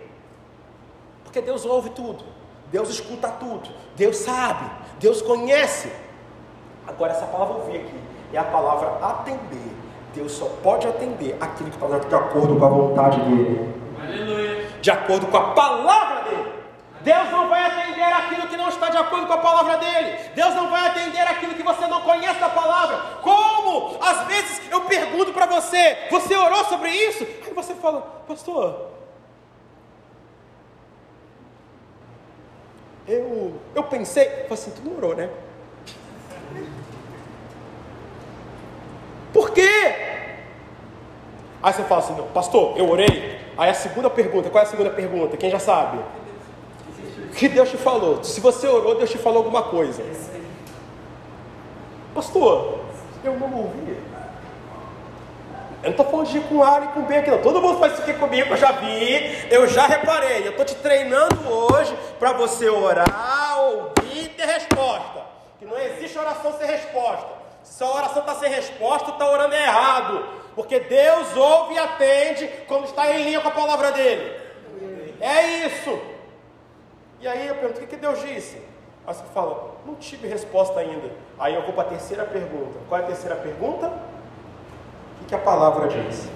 porque 1.26 1.42
Deus 1.42 1.66
ouve 1.66 1.90
tudo, 1.90 2.24
Deus 2.72 2.90
escuta 2.90 3.28
tudo, 3.28 3.70
Deus 3.98 4.16
sabe, 4.16 4.64
Deus 4.98 5.22
conhece. 5.22 5.92
Agora, 6.88 7.12
essa 7.12 7.26
palavra 7.26 7.56
ouvir 7.56 7.82
aqui 7.82 8.00
é 8.32 8.38
a 8.38 8.46
palavra 8.46 9.06
atender. 9.06 9.76
Deus 10.16 10.32
só 10.32 10.46
pode 10.64 10.88
atender 10.88 11.38
aquilo 11.40 11.70
que 11.70 11.76
está 11.76 12.00
de 12.00 12.16
acordo 12.16 12.58
com 12.58 12.66
a 12.66 12.70
vontade 12.70 13.20
dele. 13.22 13.76
Aleluia. 14.02 14.68
De 14.82 14.90
acordo 14.90 15.28
com 15.28 15.38
a 15.38 15.54
palavra 15.54 16.24
dele. 16.30 16.61
Deus 17.04 17.30
não 17.32 17.50
vai 17.50 17.66
atender 17.66 18.04
aquilo 18.04 18.48
que 18.48 18.58
não 18.58 18.70
está 18.70 18.90
de 18.90 18.98
acordo 18.98 19.26
com 19.26 19.34
a 19.34 19.38
palavra 19.38 19.78
dele. 19.78 20.30
Deus 20.36 20.54
não 20.54 20.70
vai 20.70 20.88
atender 20.88 21.22
aquilo 21.22 21.56
que 21.56 21.64
você 21.64 21.88
não 21.88 22.02
conhece 22.02 22.40
da 22.40 22.50
palavra. 22.50 22.98
Como? 23.22 23.98
Às 24.02 24.28
vezes 24.28 24.62
eu 24.70 24.82
pergunto 24.82 25.34
para 25.34 25.46
você: 25.46 25.98
você 26.10 26.36
orou 26.36 26.64
sobre 26.66 26.90
isso? 26.92 27.24
Aí 27.24 27.54
você 27.54 27.74
fala, 27.74 28.02
pastor, 28.28 28.92
eu, 33.08 33.60
eu 33.74 33.84
pensei, 33.84 34.26
eu 34.26 34.32
falei 34.32 34.54
assim, 34.54 34.72
tu 34.72 34.82
não 34.84 34.98
orou, 34.98 35.16
né? 35.16 35.30
Por 39.34 39.52
quê? 39.52 39.96
Aí 41.64 41.74
você 41.74 41.84
fala 41.84 42.02
assim, 42.02 42.16
pastor, 42.34 42.78
eu 42.78 42.90
orei. 42.90 43.40
Aí 43.58 43.70
a 43.70 43.74
segunda 43.74 44.10
pergunta, 44.10 44.50
qual 44.50 44.64
é 44.64 44.68
a 44.68 44.70
segunda 44.70 44.90
pergunta? 44.90 45.38
Quem 45.38 45.50
já 45.50 45.60
sabe? 45.60 46.00
Que 47.36 47.48
Deus 47.48 47.70
te 47.70 47.78
falou? 47.78 48.24
Se 48.24 48.40
você 48.40 48.68
orou, 48.68 48.96
Deus 48.96 49.10
te 49.10 49.18
falou 49.18 49.40
alguma 49.40 49.64
coisa. 49.64 50.04
Pastor, 52.14 52.80
eu 53.24 53.40
não 53.40 53.54
ouvi. 53.54 53.98
Eu 55.84 55.90
não 55.90 55.92
estou 55.92 56.06
falando 56.06 56.28
de 56.28 56.40
com 56.42 56.64
A 56.64 56.80
e 56.86 56.88
com 56.90 57.02
B 57.04 57.18
aqui 57.18 57.32
não. 57.32 57.42
Todo 57.42 57.62
mundo 57.62 57.80
faz 57.80 57.94
isso 57.94 58.04
aqui 58.04 58.14
comigo, 58.14 58.54
eu 58.54 58.58
já 58.58 58.72
vi, 58.74 59.48
eu 59.50 59.68
já 59.68 59.88
reparei. 59.88 60.46
Eu 60.46 60.52
estou 60.52 60.66
te 60.66 60.76
treinando 60.76 61.50
hoje 61.50 61.96
para 62.20 62.34
você 62.34 62.70
orar, 62.70 63.60
ouvir 63.62 64.26
e 64.26 64.30
ter 64.30 64.46
resposta. 64.46 65.22
Que 65.58 65.66
não 65.66 65.80
existe 65.80 66.18
oração 66.20 66.54
sem 66.58 66.68
resposta. 66.68 67.28
Se 67.64 67.84
a 67.84 67.88
oração 67.88 68.20
está 68.22 68.36
sem 68.36 68.50
resposta, 68.50 69.12
está 69.12 69.30
orando 69.30 69.56
errado. 69.56 70.24
Porque 70.56 70.80
Deus 70.82 71.36
ouve 71.36 71.76
e 71.76 71.80
atende 71.80 72.48
quando 72.68 72.86
está 72.86 73.10
em 73.12 73.24
linha 73.24 73.40
com 73.40 73.48
a 73.48 73.52
palavra 73.52 73.92
dele. 73.92 74.36
É 75.20 75.66
isso. 75.66 76.00
E 77.22 77.28
aí 77.28 77.48
eu 77.48 77.56
pergunto: 77.56 77.82
o 77.82 77.88
que 77.88 77.96
Deus 77.96 78.20
disse? 78.22 78.58
Aí 79.06 79.14
você 79.14 79.24
fala: 79.34 79.76
não 79.86 79.96
tive 79.96 80.28
resposta 80.28 80.80
ainda. 80.80 81.12
Aí 81.38 81.54
eu 81.54 81.62
vou 81.64 81.74
para 81.74 81.84
a 81.84 81.90
terceira 81.90 82.26
pergunta. 82.26 82.80
Qual 82.90 83.00
é 83.00 83.04
a 83.04 83.08
terceira 83.08 83.36
pergunta? 83.36 83.92
O 85.22 85.26
que 85.26 85.36
a 85.36 85.40
palavra 85.40 85.88
diz? 85.88 86.28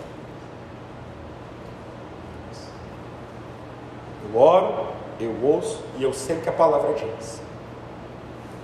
Eu 4.24 4.40
oro, 4.40 4.88
eu 5.20 5.36
ouço 5.44 5.84
e 5.98 6.04
eu 6.04 6.14
sei 6.14 6.38
o 6.38 6.42
que 6.42 6.50
a 6.50 6.54
palavra 6.54 6.94
diz. 6.94 7.42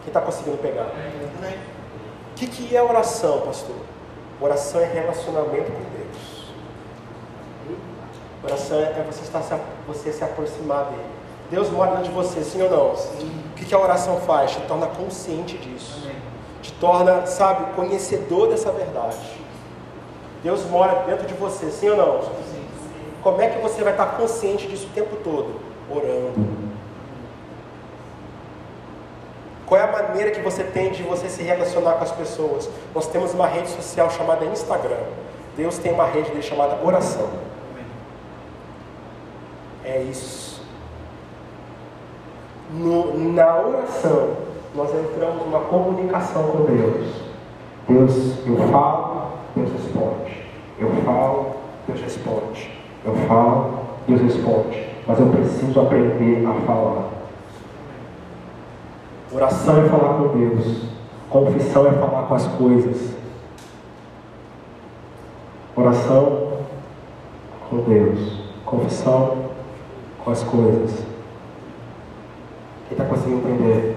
Quem 0.02 0.08
está 0.08 0.22
conseguindo 0.22 0.58
pegar? 0.58 0.88
O 2.32 2.36
que, 2.36 2.48
que 2.48 2.76
é 2.76 2.82
oração, 2.82 3.42
pastor? 3.42 3.76
Oração 4.40 4.82
é 4.82 4.86
relacionamento 4.86 5.72
com 5.72 5.84
Deus. 5.96 6.52
Oração 8.44 8.80
é 8.80 9.04
você, 9.04 9.22
estar, 9.22 9.60
você 9.88 10.12
se 10.12 10.24
aproximar 10.24 10.86
dele. 10.86 11.21
Deus 11.52 11.70
mora 11.70 11.92
dentro 11.92 12.06
de 12.06 12.12
você, 12.12 12.42
sim 12.44 12.62
ou 12.62 12.70
não? 12.70 12.96
Sim. 12.96 13.30
O 13.52 13.56
que, 13.56 13.76
a 13.76 13.78
oração 13.78 14.22
faz? 14.22 14.52
Te 14.52 14.62
torna 14.62 14.88
consciente 14.88 15.58
disso. 15.58 16.00
Amém. 16.02 16.16
Te 16.62 16.72
torna, 16.74 17.26
sabe, 17.26 17.74
conhecedor 17.74 18.48
dessa 18.48 18.72
verdade. 18.72 19.18
Deus 20.42 20.66
mora 20.66 21.04
dentro 21.06 21.28
de 21.28 21.34
você, 21.34 21.70
sim 21.70 21.90
ou 21.90 21.98
não? 21.98 22.22
Como 23.22 23.42
é 23.42 23.50
que 23.50 23.60
você 23.60 23.84
vai 23.84 23.92
estar 23.92 24.18
consciente 24.18 24.66
disso 24.66 24.88
o 24.88 24.94
tempo 24.96 25.18
todo? 25.18 25.60
Orando. 25.90 26.72
Qual 29.66 29.80
é 29.80 29.84
a 29.84 29.92
maneira 29.92 30.32
que 30.32 30.42
você 30.42 30.64
tem 30.64 30.92
de 30.92 31.04
você 31.04 31.30
se 31.30 31.44
relacionar 31.44 31.94
com 31.94 32.04
as 32.04 32.12
pessoas? 32.12 32.70
Nós 32.96 33.08
temos 33.08 33.34
uma 33.34 33.48
rede 33.48 33.70
social 33.70 34.10
chamada 34.10 34.46
Instagram. 34.46 35.04
Deus 35.56 35.78
tem 35.78 35.92
uma 35.92 36.06
rede 36.06 36.42
chamada 36.42 36.78
oração. 36.84 37.30
É 39.84 40.02
isso. 40.02 40.51
No, 42.74 43.34
na 43.34 43.60
oração, 43.60 44.30
nós 44.74 44.90
entramos 44.94 45.46
numa 45.46 45.60
comunicação 45.60 46.44
com 46.44 46.64
Deus. 46.64 47.32
Deus, 47.88 48.48
eu 48.48 48.56
falo, 48.70 49.28
Deus 49.56 49.72
responde. 49.74 50.42
Eu 50.80 50.90
falo, 51.04 51.48
Deus 51.88 52.00
responde. 52.02 52.72
Eu 53.04 53.16
falo, 53.28 53.80
Deus 54.08 54.22
responde. 54.22 54.88
Mas 55.06 55.20
eu 55.20 55.28
preciso 55.28 55.80
aprender 55.82 56.46
a 56.48 56.54
falar. 56.66 57.10
Oração 59.34 59.84
é 59.84 59.90
falar 59.90 60.14
com 60.16 60.38
Deus. 60.38 60.84
Confissão 61.30 61.88
é 61.88 61.92
falar 61.92 62.24
com 62.24 62.36
as 62.36 62.48
coisas. 62.48 63.14
Oração 65.76 66.48
com 67.70 67.78
Deus. 67.78 68.40
Confissão 68.66 69.38
com 70.24 70.32
as 70.32 70.44
coisas. 70.44 71.11
Quem 72.92 72.98
está 72.98 73.06
conseguindo 73.06 73.48
entender? 73.48 73.96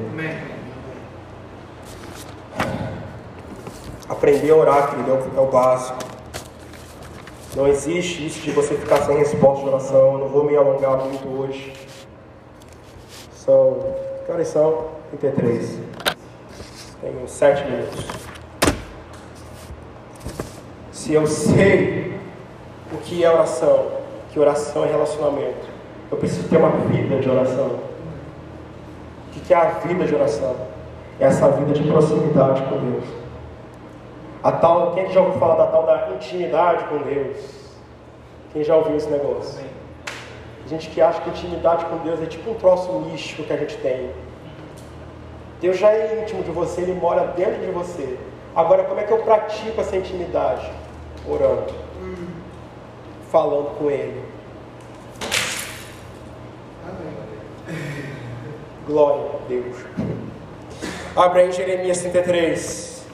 Aprender 4.09 4.51
a 4.53 4.55
orar, 4.55 4.91
querido, 4.91 5.19
é 5.37 5.41
o 5.41 5.47
básico. 5.47 5.99
Não 7.57 7.67
existe 7.67 8.25
isso 8.25 8.41
de 8.43 8.53
você 8.53 8.77
ficar 8.77 8.99
sem 8.99 9.17
resposta 9.17 9.65
de 9.65 9.69
oração. 9.69 10.13
Eu 10.13 10.19
não 10.19 10.29
vou 10.29 10.45
me 10.45 10.57
alongar 10.57 10.99
muito 10.99 11.27
hoje. 11.27 11.73
São. 13.35 13.81
Que 14.25 14.31
horas 14.31 14.47
são? 14.47 14.87
33. 15.11 15.81
Tenho 17.01 17.29
sete 17.29 17.65
minutos. 17.65 18.07
Se 20.93 21.15
eu 21.15 21.27
sei 21.27 22.17
o 22.93 22.99
que 22.99 23.25
é 23.25 23.31
oração, 23.31 23.89
que 24.31 24.39
oração 24.39 24.85
é 24.85 24.89
relacionamento, 24.89 25.67
eu 26.13 26.17
preciso 26.17 26.49
ter 26.49 26.59
uma 26.59 26.71
vida 26.71 27.19
de 27.19 27.29
oração. 27.29 27.94
Que 29.45 29.53
é 29.53 29.57
a 29.57 29.65
vida 29.71 30.07
de 30.07 30.15
oração? 30.15 30.57
É 31.21 31.27
essa 31.27 31.51
vida 31.51 31.73
de 31.73 31.83
proximidade 31.91 32.63
com 32.63 32.79
Deus. 32.79 33.05
A 34.43 34.53
tal, 34.53 34.93
quem 34.95 35.11
já 35.11 35.21
ouviu 35.21 35.39
falar 35.39 35.57
da 35.57 35.67
tal 35.67 35.85
da 35.85 36.11
intimidade 36.15 36.85
com 36.85 36.99
Deus? 36.99 37.37
Quem 38.53 38.65
já 38.65 38.75
ouviu 38.77 38.97
esse 38.97 39.09
negócio? 39.09 39.63
A 40.65 40.69
gente 40.69 40.89
que 40.89 41.01
acha 41.01 41.21
que 41.21 41.29
intimidade 41.29 41.85
com 41.85 41.99
Deus 41.99 42.23
é 42.23 42.27
tipo 42.27 42.51
um 42.51 42.55
troço 42.55 42.91
místico 43.01 43.43
que 43.43 43.53
a 43.53 43.57
gente 43.57 43.77
tem. 43.79 44.11
Deus 45.61 45.79
já 45.79 45.91
é 45.91 46.23
íntimo 46.23 46.43
de 46.43 46.51
você, 46.51 46.81
Ele 46.81 46.95
mora 46.95 47.27
dentro 47.29 47.61
de 47.61 47.71
você. 47.71 48.19
Agora, 48.57 48.85
como 48.85 48.99
é 49.01 49.05
que 49.05 49.13
eu 49.13 49.19
pratico 49.19 49.81
essa 49.81 49.97
intimidade? 49.97 50.71
Orando, 51.29 51.73
falando 53.31 53.77
com 53.79 53.91
Ele. 53.91 54.23
Glória 58.87 59.31
a 59.35 59.49
Deus. 59.49 59.77
Abre 61.17 61.43
aí 61.43 61.53
Jeremias 61.53 62.01
33. 62.01 63.07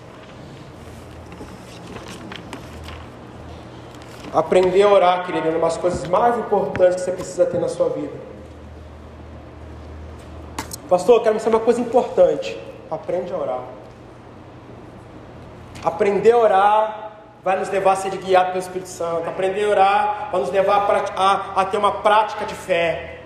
Aprender 4.33 4.83
a 4.83 4.89
orar, 4.89 5.27
querido, 5.27 5.49
é 5.49 5.51
uma 5.51 5.61
das 5.61 5.77
coisas 5.77 6.07
mais 6.09 6.39
importantes 6.39 6.97
que 6.97 7.01
você 7.03 7.13
precisa 7.13 7.47
ter 7.47 7.61
na 7.61 7.69
sua 7.69 7.89
vida. 7.91 8.13
Pastor, 10.89 11.17
eu 11.17 11.23
quero 11.23 11.35
mostrar 11.35 11.51
uma 11.51 11.61
coisa 11.61 11.81
importante. 11.81 12.59
Aprende 12.91 13.33
a 13.33 13.37
orar. 13.37 13.61
Aprender 15.85 16.33
a 16.33 16.39
orar 16.39 17.13
vai 17.45 17.59
nos 17.59 17.69
levar 17.71 17.93
a 17.93 17.97
ser 17.97 18.11
guiado 18.17 18.49
pelo 18.49 18.59
Espírito 18.59 18.89
Santo. 18.89 19.29
Aprender 19.29 19.65
a 19.65 19.69
orar 19.69 20.29
vai 20.33 20.41
nos 20.41 20.51
levar 20.51 20.79
a, 21.17 21.23
a, 21.23 21.63
a 21.63 21.65
ter 21.65 21.77
uma 21.77 21.93
prática 21.93 22.45
de 22.45 22.55
fé. 22.55 23.20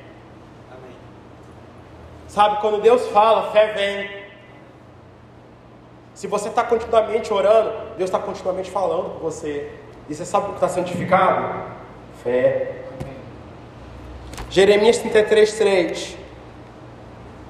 Sabe, 2.35 2.61
quando 2.61 2.83
Deus 2.83 3.07
fala, 3.11 3.53
fé 3.53 3.73
vem. 3.75 4.11
Se 6.15 6.27
você 6.27 6.49
está 6.49 6.65
continuamente 6.65 7.33
orando, 7.33 7.71
Deus 7.97 8.11
está 8.11 8.19
continuamente 8.19 8.73
falando 8.73 9.15
com 9.15 9.21
você. 9.21 9.71
E 10.09 10.15
você 10.17 10.25
sabe 10.25 10.47
o 10.47 10.49
que 10.49 10.55
está 10.57 10.69
santificado? 10.69 11.71
Fé. 12.25 12.87
Jeremias 14.51 14.99
33, 14.99 15.59
3. 15.59 16.19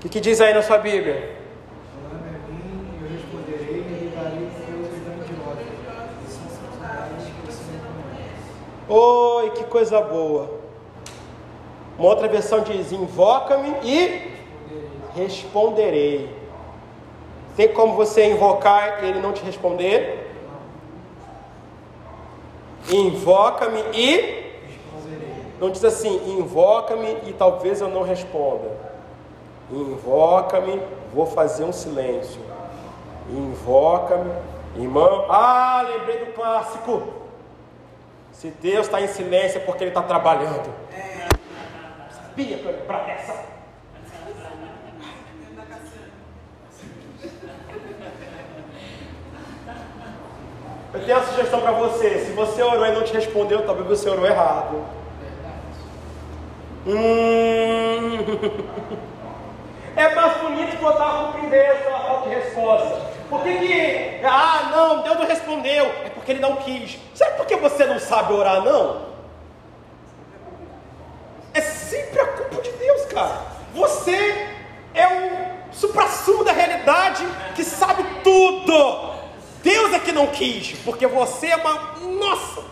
O 0.05 0.09
que 0.11 0.21
diz 0.21 0.39
aí 0.43 0.53
na 0.53 0.61
sua 0.61 0.77
Bíblia? 0.77 1.35
Oi, 8.87 9.51
que 9.53 9.65
coisa 9.65 9.99
boa. 10.03 10.61
Uma 11.99 12.09
outra 12.09 12.29
versão 12.29 12.61
diz: 12.61 12.93
Invoca-me 12.93 13.77
e 13.83 14.34
responderei. 15.15 16.29
Tem 17.57 17.69
como 17.69 17.95
você 17.95 18.27
invocar 18.27 19.05
e 19.05 19.09
ele 19.09 19.21
não 19.21 19.33
te 19.33 19.45
responder? 19.45 20.33
Invoca-me 22.91 23.81
e. 23.93 24.45
Não 25.61 25.71
diz 25.71 25.85
assim: 25.85 26.39
invoca-me 26.39 27.17
e 27.27 27.33
talvez 27.33 27.81
eu 27.81 27.89
não 27.89 28.03
responda. 28.03 28.71
Invoca-me, 29.71 30.83
vou 31.15 31.27
fazer 31.27 31.65
um 31.65 31.73
silêncio. 31.73 32.41
Invoca-me, 33.31 34.31
irmão. 34.77 35.27
Ah, 35.31 35.85
lembrei 35.89 36.27
do 36.27 36.33
clássico. 36.33 37.03
Se 38.33 38.49
Deus 38.61 38.87
está 38.87 39.01
em 39.01 39.07
silêncio 39.07 39.59
é 39.59 39.61
porque 39.65 39.85
Ele 39.85 39.91
está 39.91 40.03
trabalhando. 40.03 40.69
É. 40.93 41.29
Sabia 42.11 42.59
que 42.59 42.65
eu 42.65 42.73
ia 42.73 42.79
lembrar 42.79 43.07
dessa. 43.07 43.54
Eu 50.95 51.05
tenho 51.05 51.19
uma 51.19 51.27
sugestão 51.27 51.61
para 51.61 51.73
você. 51.73 52.21
Se 52.21 52.33
você 52.33 52.63
orou 52.63 52.87
e 52.87 52.93
não 52.93 53.03
te 53.03 53.13
respondeu, 53.13 53.67
talvez 53.67 53.89
você 53.89 54.09
orou 54.09 54.25
errado. 54.27 54.85
Hum. 56.87 58.19
É 59.97 60.13
mais 60.13 60.37
bonito 60.39 60.77
que 60.77 60.83
eu 60.83 60.91
estava 60.91 61.27
compreendendo 61.27 61.85
pela 61.85 62.01
falta 62.01 62.29
de 62.29 62.35
resposta. 62.35 63.01
Por 63.31 63.43
que, 63.45 63.59
que, 63.59 64.21
ah, 64.25 64.69
não, 64.73 65.03
Deus 65.03 65.19
não 65.21 65.27
respondeu? 65.27 65.85
É 66.05 66.11
porque 66.11 66.33
ele 66.33 66.41
não 66.41 66.57
quis. 66.57 66.99
Sabe 67.15 67.37
por 67.37 67.47
que 67.47 67.55
você 67.55 67.85
não 67.85 68.01
sabe 68.01 68.33
orar, 68.33 68.61
não? 68.65 69.03
É 71.53 71.61
sempre 71.61 72.19
a 72.19 72.27
culpa 72.27 72.61
de 72.61 72.73
Deus, 72.73 73.05
cara. 73.05 73.39
Você 73.73 74.49
é 74.95 75.07
o 75.07 75.73
supra-sumo 75.73 76.43
da 76.43 76.51
realidade 76.51 77.25
que 77.55 77.63
sabe 77.63 78.03
tudo. 78.25 79.14
Deus 79.65 79.95
é 79.95 79.99
que 79.99 80.13
não 80.13 80.27
quis, 80.27 80.77
porque 80.85 81.07
você 81.07 81.47
é 81.47 81.57
uma. 81.57 81.95
Nossa! 82.01 82.63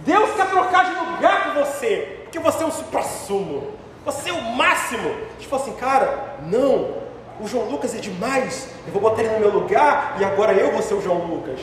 Deus 0.00 0.30
quer 0.34 0.48
trocar 0.48 0.84
de 0.86 0.98
lugar 0.98 1.44
com 1.44 1.60
você, 1.60 2.20
porque 2.22 2.38
você 2.38 2.64
é 2.64 2.66
um 2.66 2.72
supra-sumo. 2.72 3.72
Você 4.06 4.30
é 4.30 4.32
o 4.32 4.40
máximo. 4.54 5.14
Tipo 5.38 5.56
assim, 5.56 5.74
cara, 5.74 6.36
não. 6.44 7.04
O 7.38 7.46
João 7.46 7.68
Lucas 7.68 7.94
é 7.94 7.98
demais. 7.98 8.70
Eu 8.86 8.94
vou 8.94 9.02
botar 9.02 9.22
ele 9.22 9.34
no 9.34 9.40
meu 9.40 9.50
lugar 9.50 10.16
e 10.18 10.24
agora 10.24 10.54
eu 10.54 10.72
vou 10.72 10.80
ser 10.80 10.94
o 10.94 11.02
João 11.02 11.26
Lucas. 11.26 11.60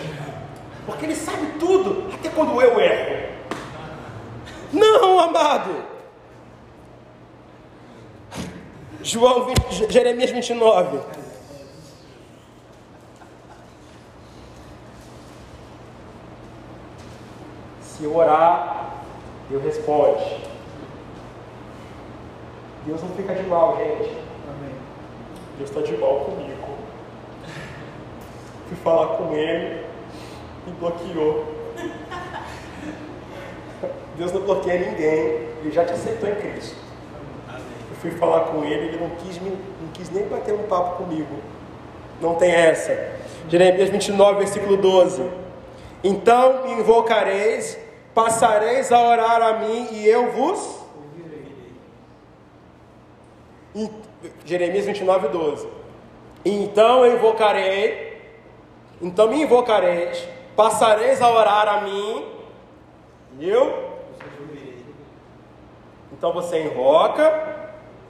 Porque 0.86 1.06
ele 1.06 1.16
sabe 1.16 1.48
tudo, 1.60 2.14
até 2.14 2.30
quando 2.30 2.62
eu 2.62 2.80
erro. 2.80 3.34
Não, 4.72 5.20
amado. 5.20 5.84
João 9.02 9.46
20, 9.46 9.92
Jeremias 9.92 10.30
29. 10.30 11.23
Se 18.04 18.08
orar, 18.08 18.98
Deus 19.50 19.64
responde. 19.64 20.38
Deus 22.86 23.02
não 23.02 23.10
fica 23.12 23.34
de 23.34 23.44
mal, 23.44 23.78
gente. 23.78 24.10
Amém. 24.50 24.76
Deus 25.58 25.70
está 25.70 25.80
de 25.80 25.96
mal 25.96 26.20
comigo. 26.20 26.68
Fui 28.68 28.76
falar 28.84 29.16
com 29.16 29.34
ele 29.34 29.86
e 30.68 30.72
bloqueou. 30.72 31.46
Deus 34.18 34.34
não 34.34 34.42
bloqueia 34.42 34.90
ninguém, 34.92 35.48
ele 35.62 35.72
já 35.72 35.86
te 35.86 35.94
aceitou 35.94 36.28
em 36.28 36.36
Cristo. 36.36 36.76
Eu 37.48 37.96
fui 38.02 38.12
falar 38.12 38.42
com 38.48 38.66
ele, 38.66 38.88
ele 38.88 38.98
não 38.98 39.12
quis, 39.12 39.40
me, 39.40 39.50
não 39.50 39.88
quis 39.94 40.10
nem 40.10 40.28
bater 40.28 40.54
um 40.54 40.64
papo 40.64 41.06
comigo. 41.06 41.38
Não 42.20 42.36
tem 42.36 42.52
essa. 42.52 43.14
Jeremias 43.48 43.90
29, 43.90 44.40
versículo 44.40 44.76
12. 44.76 45.24
Então 46.04 46.66
me 46.66 46.74
invocareis, 46.74 47.82
passareis 48.14 48.92
a 48.92 49.00
orar 49.02 49.42
a 49.42 49.54
mim 49.60 49.88
e 49.92 50.08
eu 50.08 50.32
vos. 50.32 50.84
Em- 53.76 53.90
Jeremias 54.46 54.86
29, 54.86 55.28
12. 55.30 55.68
Então 56.46 57.06
eu 57.06 57.16
invocarei, 57.16 58.22
então 59.02 59.28
me 59.30 59.42
invocareis, 59.42 60.28
passareis 60.56 61.22
a 61.22 61.30
orar 61.30 61.68
a 61.68 61.82
mim 61.82 62.26
e 63.40 63.50
eu. 63.50 63.92
Então 66.12 66.32
você 66.32 66.64
invoca, 66.64 67.68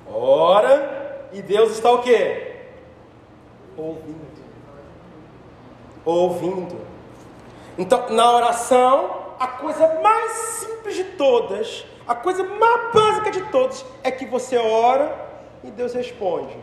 ora, 0.08 1.28
e 1.32 1.42
Deus 1.42 1.72
está 1.72 1.92
o 1.92 2.02
quê? 2.02 2.58
Ouvindo. 3.76 4.34
Ouvindo. 6.06 6.78
Então, 7.78 8.10
na 8.10 8.32
oração, 8.36 9.23
a 9.44 9.48
coisa 9.48 10.00
mais 10.02 10.32
simples 10.32 10.96
de 10.96 11.04
todas, 11.04 11.86
a 12.08 12.16
coisa 12.16 12.46
mais 12.46 12.94
básica 12.94 13.30
de 13.30 13.42
todas, 13.52 13.86
é 14.02 14.10
que 14.10 14.26
você 14.26 14.56
ora 14.58 15.14
e 15.66 15.70
Deus 15.70 15.94
responde. 15.94 16.56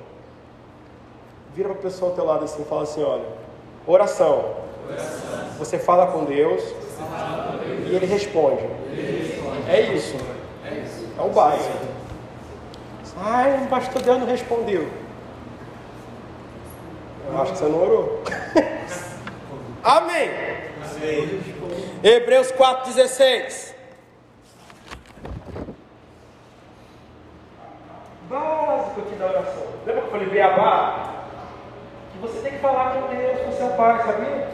Vira 1.54 1.68
para 1.68 1.78
a 1.78 1.82
pessoa 1.82 2.10
ao 2.10 2.16
teu 2.16 2.24
lado 2.24 2.44
assim 2.46 2.62
e 2.62 2.64
fala 2.64 2.84
assim: 2.84 3.02
olha, 3.02 3.26
oração. 3.86 4.54
Você 5.58 5.78
fala 5.78 6.06
com 6.06 6.24
Deus 6.24 6.62
e 7.86 7.94
Ele 7.94 8.06
responde. 8.06 8.64
É 9.68 9.80
isso. 9.94 10.16
É 11.18 11.22
o 11.22 11.28
básico. 11.28 11.86
Ai, 13.18 13.62
o 13.62 13.68
pastor 13.68 14.00
Deus 14.00 14.18
não 14.18 14.26
respondeu. 14.26 14.88
Eu 17.28 17.42
acho 17.42 17.52
que 17.52 17.58
você 17.58 17.64
não 17.66 17.82
orou. 17.82 18.22
Amém. 19.84 20.30
Hebreus 22.02 22.50
4,16. 22.52 23.74
Básico 28.28 29.00
aqui 29.00 29.14
da 29.16 29.26
oração. 29.26 29.62
Lembra 29.84 30.00
que 30.02 30.06
eu 30.06 30.10
falei 30.10 30.28
beabá? 30.28 31.24
Que 32.12 32.18
você 32.18 32.40
tem 32.40 32.52
que 32.52 32.58
falar 32.58 32.92
com 32.92 33.14
Deus, 33.14 33.40
com 33.40 33.52
seu 33.52 33.68
pai, 33.70 33.98
sabia? 33.98 34.48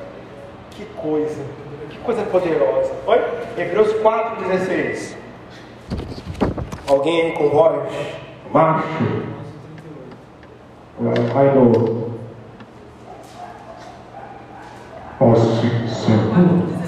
Que 0.72 0.84
coisa. 0.86 1.44
Que 1.88 1.98
coisa 1.98 2.22
poderosa. 2.24 2.92
Olha, 3.06 3.24
Hebreus 3.56 3.92
4,16. 4.02 5.14
Alguém 6.88 7.26
aí 7.26 7.32
com 7.32 7.48
voz? 7.50 7.92
Macho. 8.52 8.86
Vai 11.32 11.54
no. 11.54 12.16
Assim 15.20 15.88
sendo. 15.88 16.85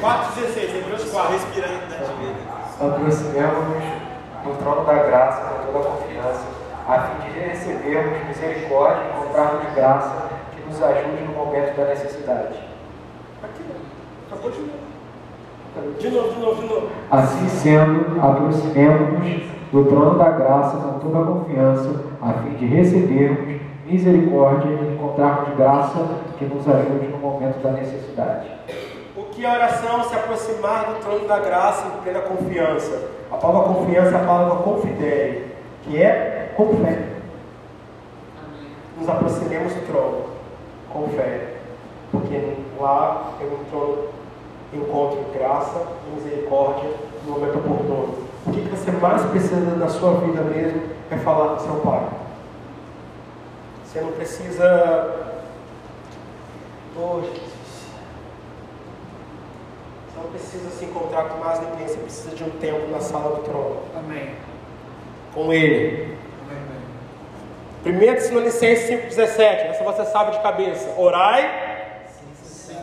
4,16, 0.00 0.76
Hebreus 0.76 1.04
4. 1.10 1.32
Respirando 1.32 1.80
da 1.90 1.98
vida. 2.16 2.40
aproximemos 2.80 3.84
do 4.42 4.56
trono 4.58 4.86
da 4.86 4.94
graça 4.94 5.42
com 5.42 5.66
toda 5.66 5.78
a 5.80 5.90
confiança, 5.90 6.46
a 6.88 6.98
fim 7.00 7.30
de 7.30 7.38
recebermos 7.38 8.26
misericórdia 8.26 9.02
e 9.02 9.08
encontrarmos 9.10 9.74
graça 9.74 10.30
que 10.54 10.66
nos 10.66 10.82
ajude 10.82 11.22
no 11.24 11.34
momento 11.34 11.76
da 11.76 11.84
necessidade. 11.84 12.58
Aqui. 13.42 13.62
Acabou 14.30 14.50
de 14.50 14.60
novo. 14.60 14.90
De 15.98 16.08
novo, 16.08 16.32
de 16.32 16.40
novo, 16.40 16.62
de 16.62 16.66
novo. 16.66 16.88
Assim 17.10 17.48
sendo, 17.48 18.18
aproximemos 18.22 19.42
do 19.70 19.84
trono 19.84 20.18
da 20.18 20.30
graça 20.30 20.78
com 20.78 20.98
toda 20.98 21.20
a 21.20 21.26
confiança, 21.26 21.90
a 22.22 22.32
fim 22.32 22.54
de 22.54 22.64
recebermos 22.66 23.60
misericórdia 23.84 24.70
e 24.70 24.94
encontrarmos 24.94 25.56
graça 25.56 26.29
que 26.40 26.46
nos 26.46 26.66
ajude 26.66 27.06
no 27.08 27.18
momento 27.18 27.62
da 27.62 27.72
necessidade. 27.72 28.48
O 29.14 29.24
que 29.24 29.44
é 29.44 29.52
oração? 29.52 30.04
Se 30.04 30.14
aproximar 30.14 30.86
do 30.86 31.00
trono 31.00 31.28
da 31.28 31.38
graça 31.38 31.86
em 31.86 32.02
plena 32.02 32.20
confiança. 32.20 33.10
A 33.30 33.36
palavra 33.36 33.74
confiança 33.74 34.16
é 34.16 34.20
a 34.22 34.24
palavra 34.24 34.62
confidere, 34.62 35.54
que 35.82 36.02
é 36.02 36.54
com 36.56 36.78
fé. 36.78 36.98
Nos 38.98 39.06
aproximemos 39.06 39.74
do 39.74 39.86
trono 39.86 40.30
com 40.90 41.08
fé, 41.08 41.56
porque 42.10 42.56
lá 42.80 43.32
eu 43.38 43.46
encontro, 43.46 44.08
encontro 44.72 45.26
graça 45.34 45.86
e 46.06 46.14
misericórdia 46.14 46.90
no 47.26 47.32
momento 47.32 47.58
oportuno. 47.58 48.14
O 48.46 48.50
que 48.50 48.60
você 48.62 48.90
mais 48.92 49.22
precisa 49.26 49.76
na 49.76 49.88
sua 49.88 50.14
vida 50.20 50.40
mesmo 50.40 50.82
é 51.10 51.16
falar 51.18 51.56
com 51.56 51.58
seu 51.60 51.74
pai. 51.76 52.08
Você 53.84 54.00
não 54.00 54.12
precisa. 54.12 55.29
Oh, 57.02 57.20
Jesus. 57.22 57.40
Você 60.06 60.20
não 60.22 60.30
precisa 60.30 60.70
se 60.70 60.84
encontrar 60.84 61.24
com 61.30 61.38
mais 61.38 61.60
ninguém, 61.60 61.88
você 61.88 61.96
precisa 61.96 62.36
de 62.36 62.44
um 62.44 62.50
tempo 62.50 62.90
na 62.90 63.00
sala 63.00 63.36
do 63.36 63.42
trono, 63.42 63.80
Amém. 63.96 64.34
com 65.32 65.50
Ele. 65.52 66.18
Amém. 67.84 67.96
1 67.96 67.98
Tessalonicenses 68.16 68.90
5,17, 69.16 69.40
essa 69.40 69.82
você 69.84 70.04
sabe 70.04 70.32
de 70.32 70.40
cabeça. 70.40 70.94
Orai 70.98 71.70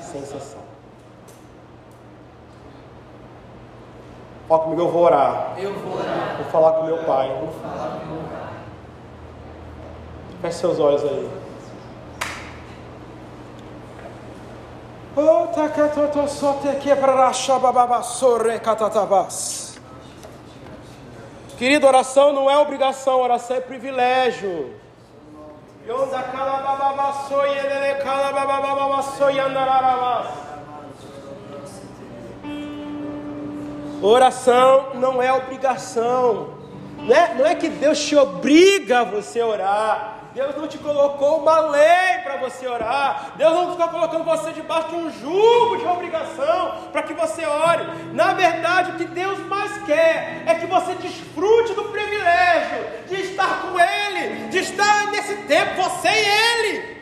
sem 0.02 0.22
cessar. 0.22 0.62
Ó, 4.50 4.60
comigo 4.60 4.82
eu 4.82 4.90
vou 4.90 5.04
orar. 5.04 5.56
Eu 5.58 5.74
vou 5.74 6.00
orar. 6.00 6.38
Vou 6.38 6.46
falar 6.46 6.72
com 6.74 6.84
meu 6.86 6.98
pai. 7.04 7.28
Vou 7.40 7.50
falar 7.62 8.00
com 8.00 8.06
meu 8.06 8.24
pai. 8.24 8.54
Feche 10.42 10.58
seus 10.60 10.80
olhos 10.80 11.04
aí. 11.04 11.30
Querido, 21.58 21.88
oração 21.88 22.32
não 22.34 22.48
é 22.52 22.56
obrigação, 22.60 23.20
oração 23.20 23.58
é 23.58 23.60
privilégio. 23.60 24.76
Oração 34.04 34.94
não 34.94 35.20
é 35.20 35.34
obrigação. 35.34 36.50
Não 37.00 37.16
é, 37.16 37.34
não 37.34 37.46
é 37.48 37.56
que 37.56 37.70
Deus 37.70 38.00
te 38.00 38.16
obriga 38.16 39.00
a 39.00 39.04
você 39.04 39.42
orar. 39.42 40.17
Deus 40.38 40.56
não 40.56 40.68
te 40.68 40.78
colocou 40.78 41.40
uma 41.40 41.62
lei 41.62 42.20
para 42.24 42.38
você 42.38 42.68
orar. 42.68 43.32
Deus 43.38 43.52
não 43.54 43.72
está 43.72 43.88
colocando 43.88 44.24
você 44.24 44.52
debaixo 44.52 44.90
de 44.90 44.96
um 44.96 45.10
jugo 45.12 45.78
de 45.78 45.86
obrigação 45.86 46.90
para 46.92 47.02
que 47.02 47.16
você 47.16 47.44
ore. 47.44 47.84
Na 48.14 48.34
verdade, 48.34 48.92
o 48.92 48.96
que 48.98 49.06
Deus 49.06 49.40
mais 49.48 49.84
quer 49.84 50.44
é 50.46 50.54
que 50.54 50.68
você 50.68 50.94
desfrute 50.94 51.74
do 51.74 51.86
privilégio 51.86 52.86
de 53.08 53.16
estar 53.16 53.64
com 53.64 53.80
Ele, 53.80 54.50
de 54.50 54.60
estar 54.60 55.08
nesse 55.08 55.38
tempo, 55.38 55.82
você 55.82 56.08
e 56.08 56.28
Ele. 56.28 56.98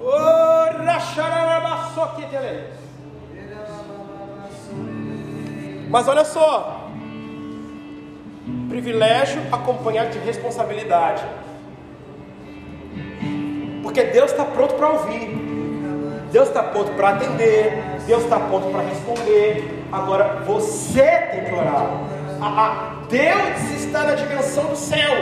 Oh, 0.00 0.84
rachararabaçoquetele. 0.84 2.72
Mas 5.90 6.06
olha 6.06 6.24
só, 6.24 6.75
privilégio 8.68 9.40
acompanhado 9.52 10.10
de 10.10 10.18
responsabilidade. 10.20 11.22
Porque 13.82 14.02
Deus 14.04 14.30
está 14.32 14.44
pronto 14.44 14.74
para 14.74 14.88
ouvir, 14.88 15.28
Deus 16.32 16.48
está 16.48 16.62
pronto 16.62 16.90
para 16.92 17.10
atender, 17.10 17.82
Deus 18.06 18.24
está 18.24 18.38
pronto 18.38 18.68
para 18.70 18.82
responder. 18.82 19.84
Agora 19.92 20.42
você 20.46 21.02
tem 21.30 21.44
que 21.44 21.52
orar. 21.54 21.86
A- 22.40 22.46
a- 22.66 22.96
Deus 23.08 23.70
está 23.80 24.02
na 24.04 24.14
dimensão 24.14 24.64
do 24.64 24.76
céu 24.76 25.12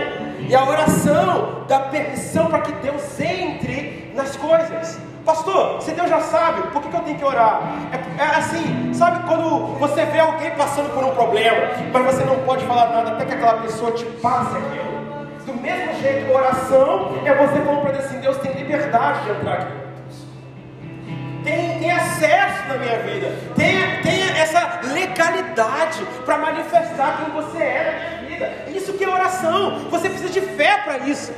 e 0.49 0.55
a 0.55 0.65
oração 0.69 1.65
dá 1.69 1.81
permissão 1.81 2.47
para 2.47 2.61
que 2.63 2.73
Deus 2.73 3.21
entre 3.21 4.11
nas 4.15 4.35
coisas. 4.37 4.99
Pastor, 5.25 5.81
se 5.81 5.93
Deus 5.93 6.11
já 6.11 6.21
sabe, 6.21 6.69
por 6.69 6.83
que, 6.83 6.89
que 6.91 6.97
eu 6.97 7.01
tenho 7.01 7.19
que 7.19 7.25
orar? 7.25 7.63
É, 7.91 8.23
é 8.23 8.27
assim, 8.37 8.93
sabe 8.93 9.27
quando 9.27 9.79
você 9.79 10.05
vê 10.05 10.21
alguém 10.21 10.51
passando 10.51 10.93
por 10.93 11.03
um 11.03 11.13
problema, 11.13 11.69
mas 11.91 12.05
você 12.05 12.25
não 12.25 12.41
pode 12.41 12.63
falar 12.67 12.91
nada 12.91 13.13
até 13.13 13.25
que 13.25 13.33
aquela 13.33 13.63
pessoa 13.63 13.93
te 13.93 14.05
passe 14.05 14.55
aquilo? 14.55 14.95
Do 15.47 15.55
mesmo 15.55 15.95
jeito, 16.01 16.31
oração 16.31 17.23
é 17.25 17.35
você 17.35 17.59
Deus 17.59 17.99
assim: 17.99 18.21
Deus 18.21 18.37
tem 18.39 18.53
liberdade 18.53 19.25
de 19.25 19.31
entrar 19.31 19.55
aqui. 19.55 19.85
Tem, 21.43 21.79
tem 21.79 21.91
acesso 21.91 22.69
na 22.69 22.77
minha 22.79 22.99
vida, 23.01 23.33
tem, 23.55 24.03
tem 24.03 24.23
essa 24.39 24.81
legalidade 24.93 26.07
para 26.25 26.39
manifestar 26.39 27.19
quem 27.19 27.35
você 27.35 27.59
é 27.63 27.85
na 27.85 28.23
minha 28.23 28.31
vida. 28.31 28.79
Isso 28.79 28.93
que 28.95 29.05
é 29.05 29.09
oração, 29.09 29.89
você 29.91 30.09
precisa 30.09 30.33
de 30.33 30.41
fé 30.41 30.79
para 30.85 30.99
isso. 30.99 31.33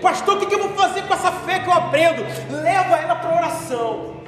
Pastor, 0.00 0.36
o 0.36 0.46
que, 0.46 0.54
eu 0.54 0.58
vou 0.58 0.76
fazer 0.76 1.02
com 1.02 1.14
essa 1.14 1.32
fé 1.32 1.60
que 1.60 1.68
eu 1.68 1.72
aprendo? 1.72 2.22
Leva 2.50 2.96
ela 2.96 3.16
para 3.16 3.36
oração. 3.36 4.18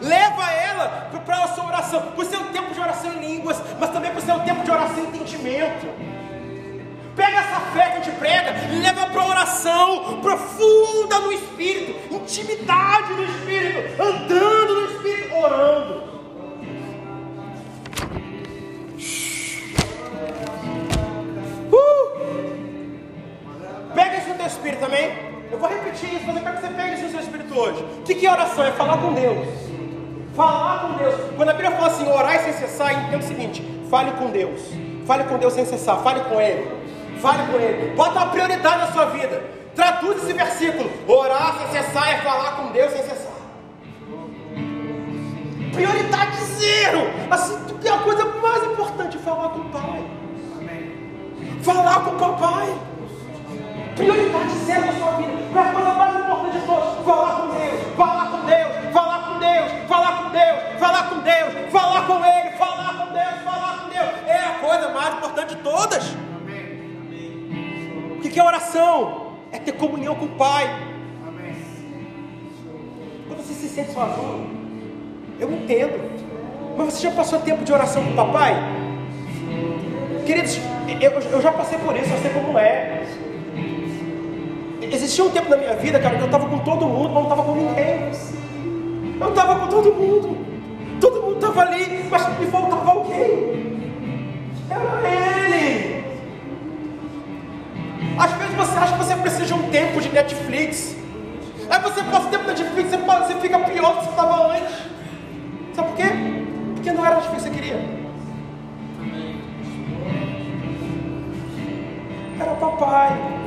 Leva 0.00 0.50
ela 0.50 1.10
para 1.24 1.44
a 1.44 1.48
sua 1.48 1.66
oração, 1.66 2.02
para 2.02 2.22
o 2.22 2.24
seu 2.24 2.40
tempo 2.46 2.74
de 2.74 2.80
oração 2.80 3.12
em 3.12 3.20
línguas, 3.20 3.62
mas 3.78 3.90
também 3.90 4.10
para 4.10 4.20
o 4.20 4.22
seu 4.22 4.40
tempo 4.40 4.64
de 4.64 4.70
oração 4.70 4.98
em 4.98 5.06
entendimento. 5.08 5.86
Pega 7.14 7.38
essa 7.38 7.60
fé 7.72 7.90
que 7.90 7.98
a 7.98 8.00
gente 8.00 8.16
prega, 8.18 8.54
leva 8.80 9.06
para 9.06 9.24
oração 9.26 10.20
profunda 10.20 11.20
no 11.20 11.32
Espírito, 11.32 12.14
intimidade 12.14 13.12
no 13.12 13.24
Espírito, 13.24 14.02
andando 14.02 14.74
no 14.74 14.86
Espírito, 14.86 15.36
orando. 15.36 16.11
Espírito 24.52 24.80
também. 24.80 25.32
Eu 25.50 25.58
vou 25.58 25.68
repetir 25.68 26.14
isso, 26.14 26.24
mas 26.26 26.36
eu 26.36 26.42
quero 26.42 26.56
que 26.56 26.62
você 26.62 26.72
pegue 26.72 26.94
isso 26.94 27.04
no 27.04 27.10
seu 27.10 27.20
espírito 27.20 27.58
hoje. 27.58 27.82
O 27.82 28.02
que, 28.02 28.14
que 28.14 28.26
é 28.26 28.30
oração? 28.30 28.64
É 28.64 28.72
falar 28.72 28.98
com 28.98 29.12
Deus. 29.12 29.48
Falar 30.34 30.80
com 30.80 30.98
Deus. 30.98 31.14
Quando 31.36 31.48
a 31.48 31.52
Bíblia 31.52 31.72
fala 31.72 31.88
assim, 31.88 32.10
orar 32.10 32.40
sem 32.40 32.52
cessar, 32.54 32.92
entenda 32.92 33.18
o 33.18 33.22
seguinte: 33.22 33.62
fale 33.90 34.12
com 34.12 34.30
Deus. 34.30 34.60
Fale 35.06 35.24
com 35.24 35.36
Deus 35.36 35.52
sem 35.52 35.66
cessar, 35.66 35.98
fale 35.98 36.20
com 36.20 36.40
Ele. 36.40 36.70
Fale 37.20 37.50
com 37.50 37.58
Ele. 37.58 37.94
Bota 37.94 38.12
uma 38.12 38.26
prioridade 38.28 38.78
na 38.78 38.92
sua 38.92 39.06
vida. 39.06 39.42
Traduz 39.74 40.22
esse 40.22 40.32
versículo. 40.32 40.90
Orar 41.06 41.58
sem 41.58 41.82
cessar 41.82 42.08
é 42.08 42.18
falar 42.18 42.56
com 42.56 42.72
Deus 42.72 42.92
sem 42.92 43.02
cessar. 43.02 43.32
Prioridade 45.72 46.36
zero. 46.58 47.00
Assim, 47.30 47.58
é 47.84 47.90
a 47.90 47.98
coisa 47.98 48.24
mais 48.24 48.64
importante 48.64 49.18
falar 49.18 49.48
com 49.50 49.60
o 49.60 49.64
Pai. 49.70 50.04
Falar 51.62 52.00
com 52.04 52.10
o 52.10 52.18
papai. 52.18 52.91
Prioridade 53.96 54.54
zero 54.64 54.86
na 54.86 54.92
sua 54.92 55.10
vida. 55.12 55.32
É 55.54 55.58
a 55.58 55.72
coisa 55.72 55.92
mais 55.92 56.16
importante 56.16 56.58
de 56.58 56.66
todas. 56.66 57.04
Falar 57.04 57.36
com 57.36 57.48
Deus, 57.48 57.96
falar 57.96 58.30
com 58.30 58.46
Deus, 58.46 58.92
falar 58.92 59.18
com 59.26 59.38
Deus, 59.38 59.72
falar 59.88 60.12
com 60.18 60.30
Deus, 60.30 60.78
falar 60.78 61.08
com 61.08 61.18
Deus, 61.20 61.70
falar 61.70 62.06
com 62.06 62.24
Ele, 62.24 62.50
falar 62.56 62.94
com 62.98 63.12
Deus, 63.12 63.42
falar 63.44 63.78
com 63.82 63.88
Deus. 63.90 64.08
É 64.26 64.38
a 64.38 64.58
coisa 64.66 64.88
mais 64.88 65.14
importante 65.14 65.56
de 65.56 65.62
todas. 65.62 66.16
O 68.16 68.20
que 68.20 68.40
é 68.40 68.42
oração? 68.42 69.32
É 69.52 69.58
ter 69.58 69.72
comunhão 69.72 70.14
com 70.14 70.24
o 70.24 70.30
Pai. 70.30 70.64
Quando 73.28 73.46
você 73.46 73.52
se 73.52 73.68
sente 73.68 73.92
sozinho, 73.92 74.50
eu 75.38 75.52
entendo. 75.52 76.12
Mas 76.76 76.94
você 76.94 77.02
já 77.02 77.10
passou 77.10 77.40
tempo 77.40 77.62
de 77.64 77.72
oração 77.72 78.02
com 78.04 78.12
o 78.12 78.16
papai? 78.16 78.54
Queridos, 80.24 80.58
eu, 81.00 81.10
eu 81.10 81.42
já 81.42 81.52
passei 81.52 81.78
por 81.78 81.94
isso, 81.96 82.10
eu 82.10 82.18
sei 82.18 82.30
como 82.30 82.58
é. 82.58 83.01
Existia 84.92 85.24
um 85.24 85.30
tempo 85.30 85.48
na 85.48 85.56
minha 85.56 85.74
vida, 85.76 85.98
cara, 85.98 86.16
que 86.16 86.20
eu 86.20 86.26
estava 86.26 86.46
com 86.46 86.58
todo 86.58 86.84
mundo, 86.84 87.08
mas 87.08 87.14
não 87.14 87.22
estava 87.22 87.42
com 87.44 87.54
ninguém. 87.54 88.10
Eu 89.18 89.28
estava 89.30 89.58
com 89.58 89.66
todo 89.68 89.94
mundo. 89.94 90.36
Todo 91.00 91.22
mundo 91.22 91.34
estava 91.36 91.62
ali, 91.62 92.04
mas 92.10 92.38
me 92.38 92.46
faltava 92.46 92.90
alguém. 92.90 93.80
Era 94.68 95.08
ele. 95.08 96.04
Às 98.18 98.32
vezes 98.32 98.54
você 98.54 98.78
acha 98.78 98.92
que 98.92 98.98
você 98.98 99.16
precisa 99.16 99.46
de 99.46 99.54
um 99.54 99.70
tempo 99.70 99.98
de 99.98 100.10
Netflix. 100.10 100.94
Aí 101.70 101.80
você 101.80 102.02
passa 102.02 102.26
o 102.26 102.30
tempo 102.30 102.44
na 102.44 102.52
Netflix, 102.52 102.90
você, 102.90 102.96
você 102.98 103.34
fica 103.40 103.58
pior 103.60 103.94
do 103.94 103.98
que 103.98 104.04
você 104.04 104.10
estava 104.10 104.52
antes. 104.54 104.76
Sabe 105.74 105.88
por 105.88 105.96
quê? 105.96 106.04
Porque 106.74 106.92
não 106.92 107.06
era 107.06 107.16
Netflix 107.16 107.44
que 107.44 107.48
você 107.48 107.54
queria. 107.54 108.02
Era 112.38 112.52
o 112.52 112.56
papai. 112.56 113.41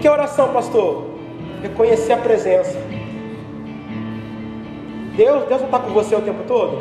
Que 0.00 0.06
é 0.06 0.10
oração, 0.10 0.52
pastor? 0.52 1.06
Reconhecer 1.62 2.12
a 2.12 2.18
presença. 2.18 2.78
Deus, 5.16 5.48
Deus 5.48 5.60
não 5.60 5.66
está 5.68 5.78
com 5.80 5.90
você 5.90 6.14
o 6.14 6.20
tempo 6.20 6.44
todo? 6.46 6.78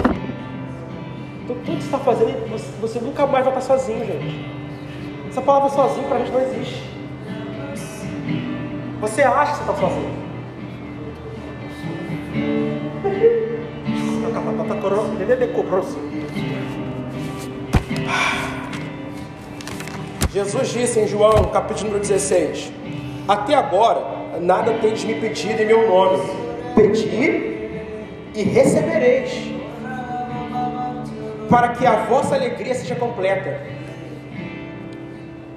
Tudo 1.48 1.62
que 1.62 1.72
você 1.72 1.78
está 1.78 1.98
fazendo, 1.98 2.50
você, 2.52 2.68
você 2.80 3.00
nunca 3.00 3.26
mais 3.26 3.46
vai 3.46 3.58
estar 3.58 3.78
sozinho, 3.78 4.06
gente. 4.06 4.46
Essa 5.30 5.42
palavra 5.42 5.70
sozinho 5.70 6.08
para 6.08 6.18
a 6.18 6.20
gente 6.20 6.32
não 6.32 6.42
existe. 6.42 6.84
Você 9.02 9.24
acha 9.24 9.52
que 9.54 9.58
você 9.58 9.72
está 9.72 9.88
sozinho. 9.88 10.28
Jesus 20.32 20.70
disse 20.70 21.00
em 21.00 21.08
João, 21.08 21.46
capítulo 21.46 21.88
número 21.88 22.02
16: 22.02 22.72
Até 23.28 23.56
agora 23.56 24.02
nada 24.40 24.74
tendes 24.76 25.04
me 25.04 25.16
pedido 25.16 25.62
em 25.62 25.66
meu 25.66 25.88
nome. 25.88 26.24
Pedi 26.76 27.58
e 28.34 28.44
recebereis, 28.44 29.52
para 31.50 31.70
que 31.70 31.86
a 31.86 32.04
vossa 32.06 32.36
alegria 32.36 32.74
seja 32.76 32.96
completa. 32.96 33.60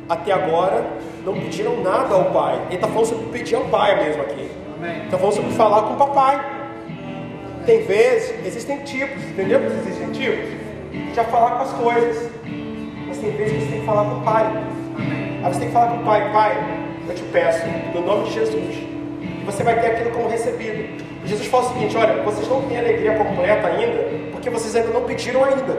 Até 0.09 0.33
agora 0.33 0.85
não 1.25 1.35
pediram 1.35 1.81
nada 1.83 2.15
ao 2.15 2.27
Pai. 2.27 2.59
Ele 2.67 2.77
está 2.77 2.89
falando 2.89 3.07
sobre 3.07 3.27
pedir 3.27 3.55
ao 3.55 3.65
Pai 3.65 4.03
mesmo 4.03 4.23
aqui. 4.23 4.51
Está 5.05 5.19
falando 5.19 5.35
sobre 5.35 5.51
falar 5.53 5.83
com 5.83 5.95
o 5.95 5.97
papai. 5.97 6.41
Tem 7.67 7.83
vezes, 7.83 8.35
existem 8.47 8.79
tipos, 8.79 9.23
entendeu? 9.25 9.61
Existem 9.65 10.11
tipos. 10.11 11.15
Já 11.15 11.23
falar 11.25 11.59
com 11.59 11.63
as 11.63 11.73
coisas. 11.75 12.31
Mas 13.07 13.19
tem 13.19 13.31
vezes 13.33 13.53
que 13.53 13.61
você 13.61 13.71
tem 13.71 13.81
que 13.81 13.87
falar 13.87 14.05
com 14.05 14.17
o 14.17 14.23
Pai. 14.23 14.65
Aí 15.45 15.53
você 15.53 15.61
tem 15.61 15.69
que 15.69 15.75
falar 15.75 15.91
com 15.93 16.03
o 16.03 16.05
Pai, 16.05 16.33
Pai, 16.33 16.80
eu 17.11 17.15
te 17.17 17.23
peço, 17.25 17.67
no 17.95 18.01
nome 18.03 18.25
de 18.25 18.35
Jesus. 18.35 18.77
E 18.77 19.45
você 19.45 19.63
vai 19.63 19.81
ter 19.81 19.89
aquilo 19.89 20.11
como 20.11 20.29
recebido. 20.29 21.05
Jesus 21.25 21.47
fala 21.49 21.65
o 21.65 21.69
seguinte: 21.69 21.97
olha, 21.97 22.23
vocês 22.23 22.49
não 22.49 22.63
têm 22.63 22.79
alegria 22.79 23.15
completa 23.15 23.69
ainda, 23.69 24.31
porque 24.33 24.49
vocês 24.49 24.75
ainda 24.77 24.91
não 24.91 25.05
pediram 25.05 25.45
ainda. 25.45 25.77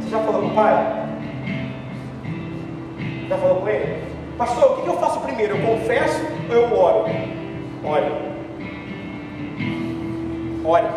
Você 0.00 0.10
já 0.10 0.18
falou 0.20 0.42
com 0.42 0.48
o 0.48 0.54
Pai? 0.54 1.02
Já 3.28 3.38
falou 3.38 3.56
com 3.56 3.68
ele? 3.68 4.02
Pastor, 4.38 4.78
o 4.78 4.82
que 4.82 4.88
eu 4.88 4.98
faço 4.98 5.20
primeiro? 5.20 5.56
Eu 5.56 5.66
confesso 5.66 6.22
ou 6.48 6.56
eu 6.56 6.78
oro? 6.78 7.04
Olha. 7.84 8.32
Olha. 10.64 10.90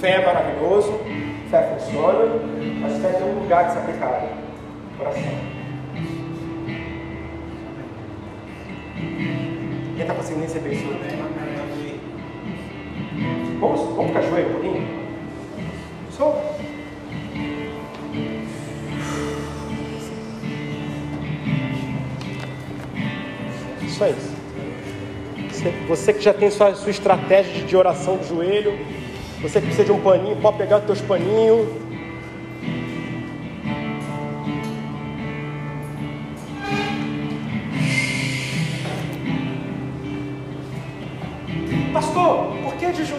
Fé 0.00 0.10
é 0.10 0.26
maravilhoso, 0.26 1.00
fé 1.50 1.76
funciona, 1.78 2.40
mas 2.80 3.00
fé 3.00 3.08
tem 3.08 3.26
um 3.26 3.40
lugar 3.40 3.66
de 3.66 3.72
ser 3.72 3.78
aplicado. 3.78 4.26
Coração. 4.98 5.53
Quem 9.94 10.02
está 10.02 10.14
conseguindo 10.14 10.42
receber 10.42 10.72
isso? 10.72 10.86
Vamos, 13.60 13.80
vamos 13.80 14.06
ficar 14.08 14.22
joelho 14.22 14.48
um 14.48 14.52
pouquinho? 14.52 14.88
Só. 16.10 16.54
Você, 25.48 25.70
você 25.86 26.12
que 26.12 26.20
já 26.20 26.34
tem 26.34 26.50
sua, 26.50 26.74
sua 26.74 26.90
estratégia 26.90 27.64
de 27.64 27.76
oração 27.76 28.16
do 28.16 28.26
joelho, 28.26 28.76
você 29.40 29.60
que 29.60 29.66
precisa 29.66 29.84
de 29.84 29.92
um 29.92 30.00
paninho, 30.00 30.36
pode 30.36 30.58
pegar 30.58 30.78
os 30.78 30.84
teus 30.84 31.00
paninhos. 31.00 31.83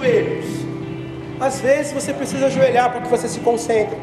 Joelhos? 0.06 0.46
Às 1.40 1.60
vezes 1.60 1.92
você 1.92 2.14
precisa 2.14 2.46
ajoelhar 2.46 2.92
para 2.92 3.02
que 3.02 3.08
você 3.08 3.28
se 3.28 3.40
concentre. 3.40 3.98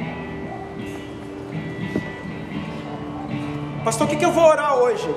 Pastor, 3.84 4.06
o 4.06 4.10
que, 4.10 4.16
que 4.16 4.24
eu 4.24 4.32
vou 4.32 4.44
orar 4.44 4.76
hoje? 4.76 5.08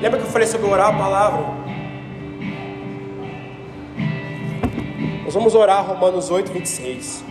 Lembra 0.00 0.18
que 0.18 0.26
eu 0.26 0.30
falei 0.30 0.46
sobre 0.46 0.66
orar 0.66 0.94
a 0.94 0.98
palavra? 0.98 1.44
Nós 5.24 5.34
vamos 5.34 5.54
orar 5.54 5.84
Romanos 5.84 6.30
8, 6.30 6.52
26. 6.52 7.24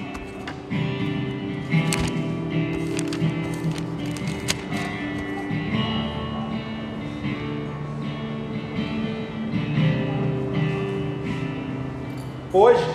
Hoje, 12.55 12.85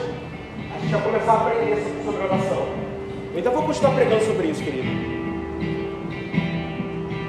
a 0.73 0.79
gente 0.79 0.93
vai 0.93 1.03
começar 1.03 1.33
a 1.33 1.37
aprender 1.37 1.83
sobre 2.05 2.25
oração. 2.25 2.63
Ainda 3.35 3.51
vou 3.51 3.65
continuar 3.65 3.93
pregando 3.93 4.25
sobre 4.25 4.47
isso, 4.47 4.63
querido. 4.63 4.87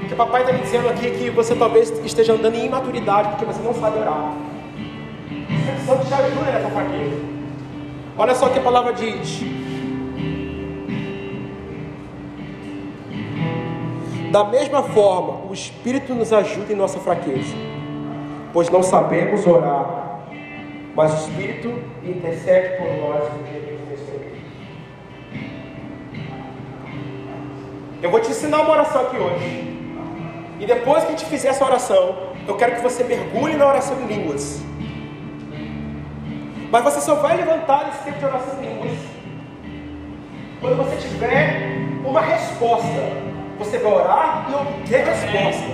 Porque 0.02 0.14
papai 0.14 0.42
está 0.42 0.54
me 0.54 0.60
dizendo 0.60 0.90
aqui 0.90 1.10
que 1.10 1.32
você 1.32 1.56
talvez 1.56 1.90
esteja 2.06 2.34
andando 2.34 2.54
em 2.54 2.68
imaturidade 2.68 3.30
porque 3.30 3.46
você 3.46 3.64
não 3.64 3.74
sabe 3.74 3.98
orar. 3.98 4.36
O 4.36 5.54
Espírito 5.54 5.86
Santo 5.88 6.06
te 6.06 6.14
ajuda 6.14 6.52
nessa 6.52 6.70
fraqueza. 6.70 7.18
Olha 8.16 8.36
só 8.36 8.46
o 8.46 8.50
que 8.52 8.60
a 8.60 8.62
palavra 8.62 8.94
diz. 8.94 9.42
Da 14.32 14.44
mesma 14.44 14.84
forma, 14.84 15.50
o 15.50 15.54
Espírito 15.54 16.14
nos 16.14 16.32
ajuda 16.32 16.72
em 16.72 16.76
nossa 16.76 17.00
fraqueza, 17.00 17.56
pois 18.54 18.70
não 18.70 18.84
sabemos 18.84 19.48
orar, 19.48 20.09
mas 21.00 21.14
o 21.14 21.16
Espírito 21.16 21.70
intercede 22.04 22.76
por 22.76 22.88
nós 22.98 23.24
gemidos 23.32 23.80
Eu 28.04 28.12
vou 28.12 28.20
te 28.20 28.32
ensinar 28.32 28.60
uma 28.64 28.72
oração 28.72 29.04
aqui 29.04 29.16
hoje. 29.16 29.80
E 30.60 30.66
depois 30.66 31.06
que 31.06 31.08
a 31.08 31.12
gente 31.12 31.24
fizer 31.28 31.50
essa 31.50 31.64
oração, 31.64 32.34
eu 32.46 32.58
quero 32.58 32.76
que 32.76 32.82
você 32.82 33.06
mergulhe 33.06 33.56
na 33.56 33.68
oração 33.68 33.98
em 34.02 34.08
línguas. 34.08 34.62
Mas 36.70 36.84
você 36.84 37.00
só 37.00 37.16
vai 37.16 37.38
levantar 37.38 37.88
esse 37.94 38.04
tempo 38.04 38.20
de 38.20 38.26
oração 38.26 38.62
em 38.62 38.68
línguas 38.68 38.98
quando 40.60 40.84
você 40.84 40.98
tiver 40.98 41.62
uma 42.04 42.20
resposta. 42.20 42.88
Você 43.58 43.78
vai 43.78 43.94
orar 43.94 44.48
e 44.50 44.54
obter 44.54 45.06
resposta. 45.06 45.72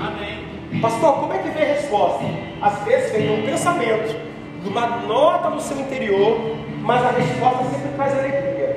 Amém. 0.00 0.80
Pastor, 0.80 1.14
como 1.14 1.32
é 1.32 1.38
que 1.38 1.48
vem 1.48 1.64
a 1.64 1.74
resposta? 1.74 2.24
Às 2.62 2.78
vezes 2.84 3.10
vem 3.10 3.26
num 3.26 3.44
pensamento, 3.44 4.27
numa 4.68 4.86
nota 4.86 5.50
no 5.50 5.60
seu 5.60 5.78
interior, 5.78 6.38
mas 6.82 7.04
a 7.04 7.10
resposta 7.10 7.64
sempre 7.64 7.88
traz 7.96 8.18
alegria. 8.18 8.74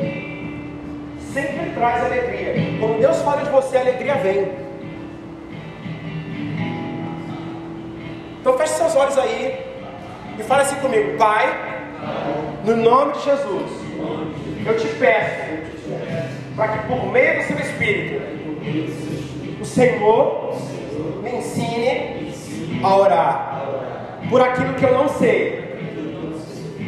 Sempre 1.34 1.70
traz 1.74 2.06
alegria. 2.06 2.54
Quando 2.80 3.00
Deus 3.00 3.18
fala 3.22 3.44
de 3.44 3.50
você, 3.50 3.78
a 3.78 3.82
alegria 3.82 4.16
vem. 4.16 4.52
Então 8.40 8.58
feche 8.58 8.74
seus 8.74 8.96
olhos 8.96 9.18
aí 9.18 9.66
e 10.40 10.44
fale 10.44 10.64
assim 10.64 10.76
comigo, 10.78 11.18
Pai, 11.18 11.48
no 12.66 12.76
nome 12.76 13.14
de 13.14 13.24
Jesus, 13.24 13.72
eu 14.66 14.78
te 14.78 14.88
peço 14.96 15.52
para 16.56 16.68
que 16.70 16.88
por 16.88 17.06
meio 17.12 17.40
do 17.40 17.48
seu 17.48 17.60
Espírito, 17.60 18.22
o 19.62 19.66
Senhor 19.66 20.56
me 21.22 21.36
ensine 21.36 22.34
a 22.84 22.96
orar 22.96 23.52
por 24.30 24.42
aquilo 24.42 24.74
que 24.74 24.86
eu 24.86 24.98
não 24.98 25.08
sei. 25.08 25.71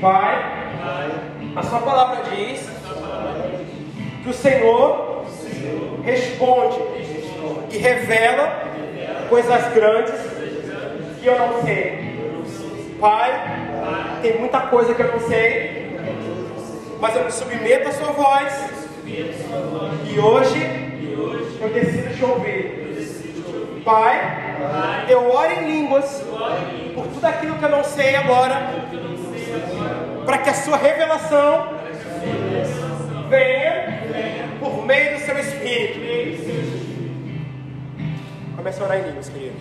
Pai, 0.03 0.35
a 1.55 1.63
sua 1.63 1.79
palavra 1.79 2.23
diz 2.29 2.69
que 4.21 4.29
o 4.29 4.33
Senhor 4.33 5.23
responde 6.03 6.77
e 7.71 7.77
revela 7.77 8.63
coisas 9.29 9.73
grandes 9.73 10.19
que 11.21 11.25
eu 11.25 11.39
não 11.39 11.61
sei. 11.61 12.19
Pai, 12.99 13.31
tem 14.21 14.39
muita 14.39 14.59
coisa 14.63 14.93
que 14.93 15.01
eu 15.03 15.13
não 15.13 15.21
sei, 15.21 15.97
mas 16.99 17.15
eu 17.15 17.23
me 17.23 17.31
submeto 17.31 17.87
à 17.87 17.91
sua 17.93 18.11
voz. 18.11 18.53
E 19.05 20.19
hoje 20.19 20.59
eu 21.61 21.69
decido 21.69 22.13
te 22.13 22.25
ouvir. 22.25 23.81
Pai, 23.85 25.05
eu 25.07 25.31
oro 25.31 25.51
em 25.53 25.65
línguas 25.65 26.21
por 26.93 27.07
tudo 27.07 27.25
aquilo 27.25 27.55
que 27.55 27.63
eu 27.63 27.69
não 27.69 27.85
sei 27.85 28.17
agora, 28.17 28.83
para 30.25 30.37
que 30.39 30.49
a 30.49 30.53
sua 30.53 30.77
revelação 30.77 31.73
venha 33.29 34.57
por 34.59 34.85
meio 34.85 35.17
do 35.17 35.25
seu 35.25 35.37
Espírito. 35.39 36.73
Comece 38.55 38.81
a 38.81 38.85
orar 38.85 38.99
em 38.99 39.07
línguas, 39.07 39.29
querido. 39.29 39.55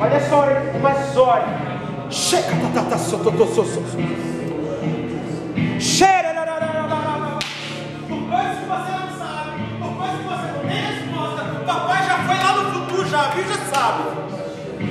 Olha 0.00 0.20
só, 0.20 0.46
mas 0.80 1.16
olha. 1.16 1.72
Checa, 2.10 2.50
tá, 2.50 2.82
tá, 2.82 2.90
tá, 2.90 2.98
so, 2.98 3.18
to, 3.18 3.32
to, 3.32 3.46
so, 3.46 3.64
so, 3.64 3.80
so. 3.80 3.98
Cheira, 5.80 6.32
ra, 6.34 6.44
ra, 6.44 6.58
ra, 6.58 6.66
ra, 6.66 6.82
ra, 6.82 7.16
ra. 7.16 7.38
Por 8.06 8.28
coisas 8.28 8.58
que 8.58 8.66
você 8.66 8.92
não 8.92 9.18
sabe, 9.18 9.62
por 9.80 9.96
coisas 9.96 10.18
que 10.18 10.24
você 10.24 10.46
não 10.52 10.60
tem 10.68 10.80
resposta. 10.82 11.42
Papai 11.64 12.06
já 12.06 12.18
foi 12.18 12.36
lá 12.36 12.52
no 12.56 12.72
futuro, 12.72 13.08
já 13.08 13.22
viu, 13.28 13.44
já 13.48 13.56
sabe. 13.72 14.02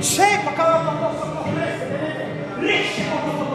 Checa, 0.02 0.52
cala, 0.54 1.31
cala, 2.62 2.84
cala, 2.96 3.22
cala, 3.22 3.46
cala. 3.46 3.51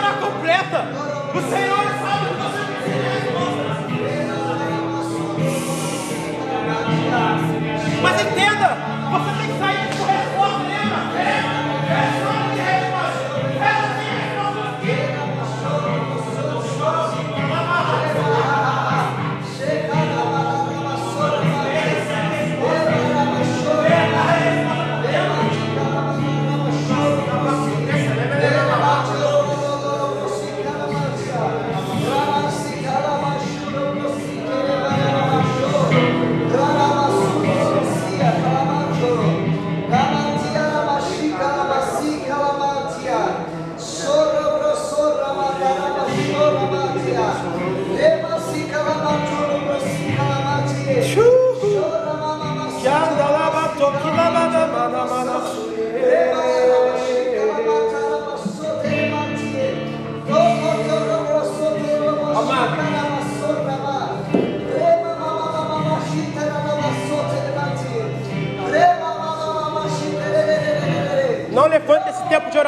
Será 0.00 0.14
completa. 0.14 0.86
O 1.34 1.40
Senhor 1.42 1.86
sabe 2.00 2.28
que 2.30 2.42
você 2.42 2.62
precisa 2.72 3.69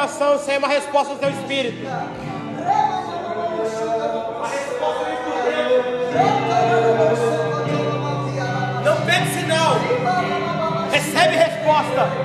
sem 0.09 0.59
uma 0.59 0.69
resposta 0.69 1.15
do 1.15 1.21
teu 1.21 1.31
espírito. 1.31 1.85
Não 8.85 8.97
pede 9.07 9.27
sinal. 9.31 9.77
Recebe 10.91 11.37
resposta. 11.37 12.22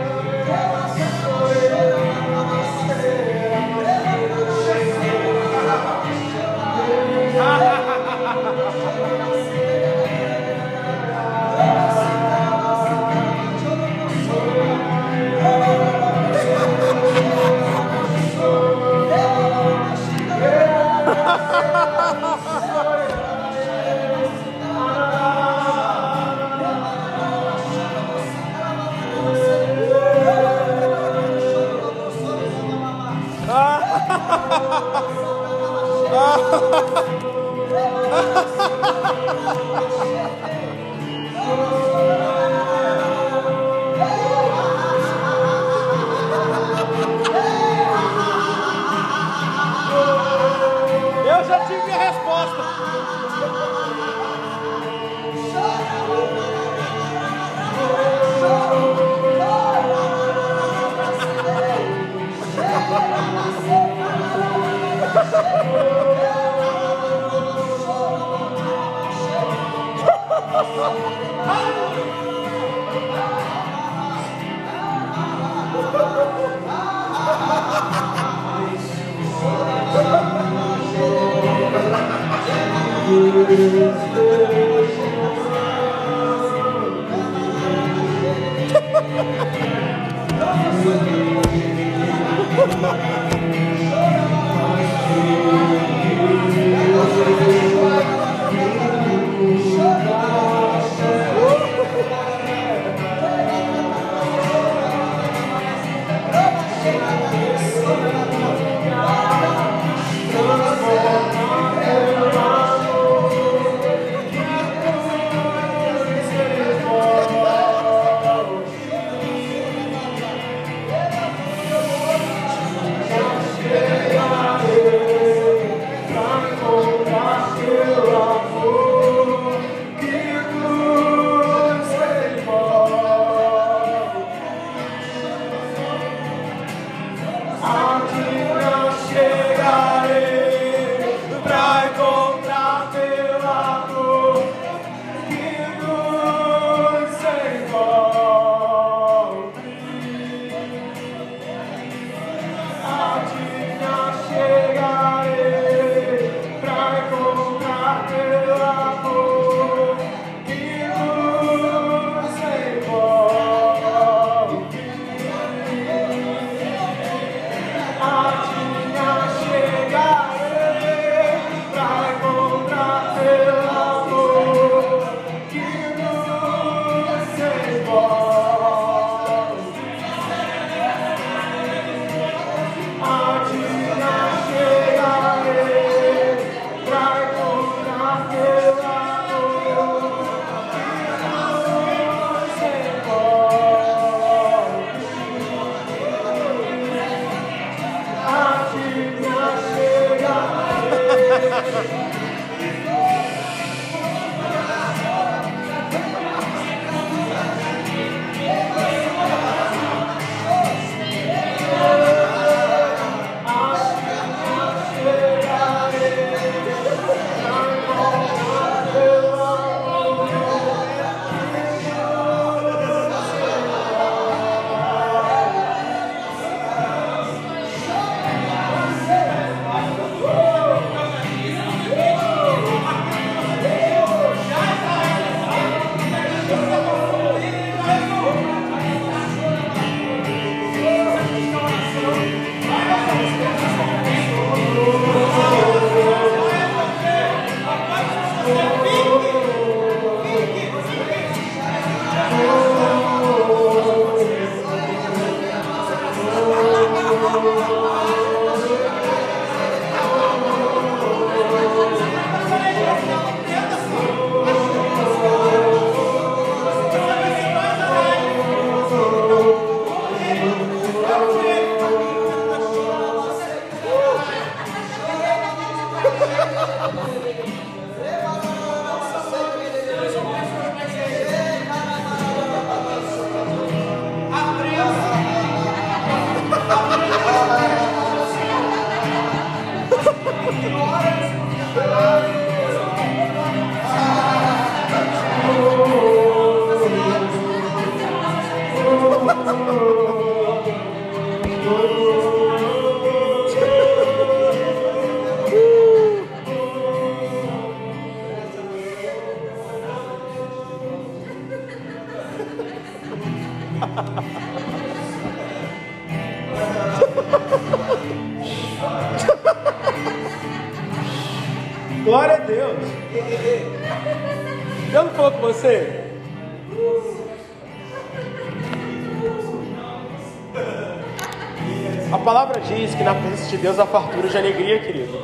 De 333.57 333.63
Deus 333.63 333.79
há 333.79 333.85
fartura 333.87 334.29
de 334.29 334.37
alegria, 334.37 334.79
querido. 334.79 335.17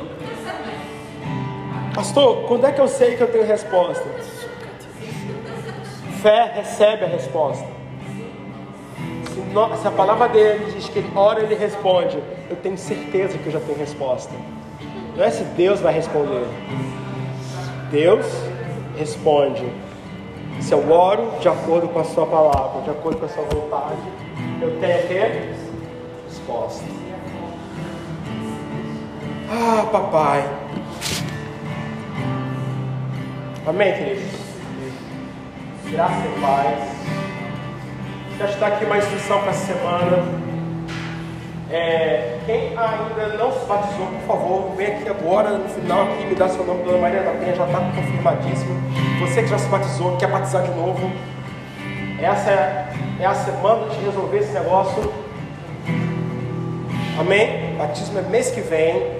Pastor, 1.94 2.48
quando 2.48 2.66
é 2.66 2.72
que 2.72 2.80
eu 2.80 2.88
sei 2.88 3.16
que 3.16 3.22
eu 3.22 3.28
tenho 3.28 3.46
resposta? 3.46 4.04
Fé 6.20 6.52
recebe 6.56 7.04
a 7.04 7.08
resposta. 7.08 7.66
Se, 9.28 9.80
se 9.80 9.88
a 9.88 9.90
palavra 9.92 10.28
dele 10.28 10.72
diz 10.72 10.88
que 10.88 10.98
ele 10.98 11.12
ora, 11.14 11.40
ele 11.40 11.54
responde. 11.54 12.18
Eu 12.50 12.56
tenho 12.56 12.76
certeza 12.76 13.38
que 13.38 13.46
eu 13.46 13.52
já 13.52 13.60
tenho 13.60 13.78
resposta. 13.78 14.32
Não 15.16 15.24
é 15.24 15.30
se 15.30 15.44
Deus 15.44 15.80
vai 15.80 15.94
responder. 15.94 16.44
Deus 17.90 18.26
responde. 18.98 19.64
Se 20.60 20.72
eu 20.72 20.90
oro 20.90 21.30
de 21.40 21.48
acordo 21.48 21.88
com 21.88 22.00
a 22.00 22.04
sua 22.04 22.26
palavra, 22.26 22.82
de 22.82 22.90
acordo 22.90 23.18
com 23.18 23.26
a 23.26 23.28
sua 23.28 23.44
vontade, 23.44 24.00
eu 24.60 24.80
tenho 24.80 25.06
quê? 25.06 25.52
Resposta. 26.28 27.03
Ah, 29.66 29.86
papai. 29.90 30.44
Amém, 33.66 33.94
queridos? 33.94 34.24
Graça 35.90 36.22
e 36.26 36.40
paz. 36.42 36.78
Já 38.38 38.44
está 38.44 38.66
aqui 38.66 38.84
uma 38.84 38.98
instrução 38.98 39.40
para 39.40 39.52
a 39.52 39.54
semana. 39.54 40.22
É, 41.70 42.40
quem 42.44 42.76
ainda 42.76 43.38
não 43.38 43.50
se 43.52 43.64
batizou, 43.64 44.06
por 44.06 44.26
favor, 44.26 44.76
vem 44.76 44.86
aqui 44.88 45.08
agora 45.08 45.52
no 45.52 45.66
final 45.70 46.02
aqui, 46.02 46.26
me 46.26 46.34
dá 46.34 46.46
seu 46.46 46.66
nome, 46.66 46.82
Dona 46.82 46.98
Maria 46.98 47.22
da 47.22 47.30
Penha, 47.30 47.54
já 47.54 47.64
está 47.64 47.78
confirmadíssimo. 47.78 48.74
Você 49.20 49.44
que 49.44 49.48
já 49.48 49.56
se 49.56 49.68
batizou, 49.68 50.18
quer 50.18 50.28
batizar 50.28 50.62
de 50.62 50.72
novo, 50.72 51.10
essa 52.20 52.50
é, 52.50 52.88
é 53.18 53.24
a 53.24 53.34
semana 53.34 53.88
de 53.88 54.04
resolver 54.04 54.36
esse 54.36 54.52
negócio. 54.52 55.10
Amém? 57.18 57.76
Batismo 57.78 58.18
é 58.18 58.22
mês 58.22 58.50
que 58.50 58.60
vem. 58.60 59.13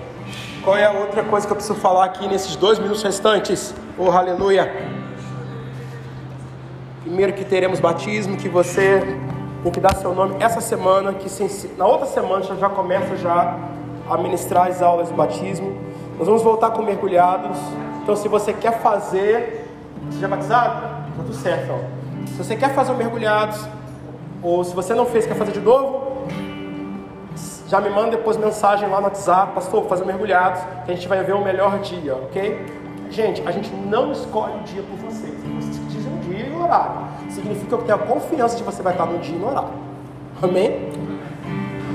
Qual 0.64 0.78
é 0.78 0.86
a 0.86 0.92
outra 0.92 1.22
coisa 1.22 1.46
que 1.46 1.52
eu 1.52 1.56
preciso 1.56 1.78
falar 1.78 2.06
aqui 2.06 2.26
nesses 2.26 2.56
dois 2.56 2.78
minutos 2.78 3.02
restantes? 3.02 3.74
Oh, 3.98 4.10
aleluia! 4.10 4.72
Primeiro 7.02 7.34
que 7.34 7.44
teremos 7.44 7.80
batismo, 7.80 8.38
que 8.38 8.48
você 8.48 9.02
tem 9.62 9.70
que 9.70 9.78
dar 9.78 9.94
seu 9.94 10.14
nome 10.14 10.36
essa 10.40 10.62
semana, 10.62 11.12
que 11.12 11.28
na 11.76 11.86
outra 11.86 12.06
semana 12.06 12.42
já, 12.44 12.54
já 12.54 12.70
começa 12.70 13.14
já 13.16 13.58
a 14.08 14.16
ministrar 14.16 14.68
as 14.68 14.80
aulas 14.80 15.08
de 15.08 15.14
batismo. 15.14 15.76
Nós 16.16 16.26
vamos 16.26 16.42
voltar 16.42 16.70
com 16.70 16.80
mergulhados. 16.80 17.58
Então 18.02 18.16
se 18.16 18.26
você 18.26 18.54
quer 18.54 18.80
fazer, 18.80 19.68
você 20.06 20.18
já 20.18 20.26
é 20.26 20.30
batizado? 20.30 20.80
Tá 20.80 21.12
tudo 21.18 21.34
certo. 21.34 21.64
Então. 21.64 21.80
Se 22.28 22.38
você 22.38 22.56
quer 22.56 22.74
fazer 22.74 22.92
o 22.92 22.96
mergulhados, 22.96 23.60
ou 24.42 24.64
se 24.64 24.74
você 24.74 24.94
não 24.94 25.04
fez, 25.04 25.26
quer 25.26 25.36
fazer 25.36 25.52
de 25.52 25.60
novo, 25.60 26.03
já 27.74 27.80
me 27.80 27.90
manda 27.90 28.12
depois 28.12 28.36
mensagem 28.36 28.88
lá 28.88 28.98
no 28.98 29.06
WhatsApp, 29.06 29.52
pastor, 29.52 29.84
fazer 29.86 30.04
mergulhados, 30.04 30.62
que 30.84 30.92
a 30.92 30.94
gente 30.94 31.08
vai 31.08 31.24
ver 31.24 31.32
o 31.32 31.42
melhor 31.42 31.80
dia, 31.80 32.14
ok? 32.14 32.64
Gente, 33.10 33.42
a 33.44 33.50
gente 33.50 33.68
não 33.74 34.12
escolhe 34.12 34.54
o 34.60 34.60
dia 34.60 34.80
por 34.80 34.96
vocês. 34.98 35.34
Vocês 35.56 35.78
que 35.78 35.84
dizem 35.86 36.12
o 36.12 36.18
dia 36.18 36.46
e 36.46 36.50
o 36.52 36.62
horário. 36.62 37.00
Significa 37.28 37.66
que 37.66 37.74
eu 37.74 37.78
tenho 37.78 37.94
a 37.96 37.98
confiança 37.98 38.56
de 38.56 38.62
que 38.62 38.70
você 38.70 38.80
vai 38.80 38.92
estar 38.92 39.06
no 39.06 39.18
dia 39.18 39.34
e 39.34 39.38
no 39.40 39.48
horário. 39.48 39.70
Amém? 40.40 40.88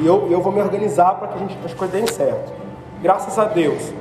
E 0.02 0.06
eu, 0.06 0.30
eu 0.30 0.42
vou 0.42 0.52
me 0.52 0.60
organizar 0.60 1.14
para 1.14 1.30
que 1.30 1.36
a 1.36 1.38
gente, 1.38 1.58
as 1.64 1.74
coisas 1.74 1.96
deem 1.96 2.08
certo. 2.08 2.52
Graças 3.02 3.40
a 3.40 3.46
Deus. 3.46 3.94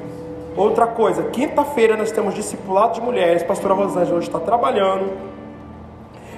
Outra 0.56 0.88
coisa, 0.88 1.22
quinta-feira 1.30 1.96
nós 1.96 2.10
temos 2.10 2.34
discipulado 2.34 2.94
de 2.94 3.00
mulheres. 3.00 3.44
Pastora 3.44 3.74
Rosângela 3.74 4.18
hoje 4.18 4.26
está 4.26 4.40
trabalhando. 4.40 5.16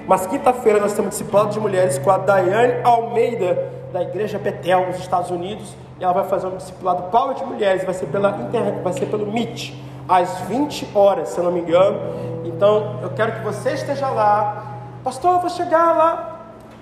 Mas 0.06 0.26
quinta-feira 0.26 0.78
nós 0.78 0.92
temos 0.92 1.12
discipulado 1.12 1.48
de 1.48 1.60
mulheres 1.60 1.96
com 1.96 2.10
a 2.10 2.18
Daiane 2.18 2.82
Almeida, 2.84 3.79
da 3.92 4.02
Igreja 4.02 4.38
Betel, 4.38 4.86
nos 4.86 4.98
Estados 4.98 5.30
Unidos. 5.30 5.74
E 5.98 6.04
ela 6.04 6.12
vai 6.12 6.24
fazer 6.24 6.46
um 6.46 6.56
discipulado 6.56 7.04
Power 7.10 7.34
de 7.34 7.44
Mulheres, 7.44 7.84
vai 7.84 7.94
ser 7.94 8.06
pela 8.06 8.30
internet, 8.30 8.82
vai 8.82 8.92
ser 8.92 9.06
pelo 9.06 9.30
Meet, 9.30 9.74
às 10.08 10.40
20 10.40 10.88
horas, 10.94 11.28
se 11.28 11.38
eu 11.38 11.44
não 11.44 11.52
me 11.52 11.60
engano. 11.60 11.98
Então, 12.44 13.00
eu 13.02 13.10
quero 13.10 13.32
que 13.32 13.40
você 13.40 13.72
esteja 13.72 14.08
lá. 14.08 14.78
Pastor, 15.04 15.34
eu 15.34 15.40
vou 15.40 15.50
chegar 15.50 15.96
lá. 15.96 16.40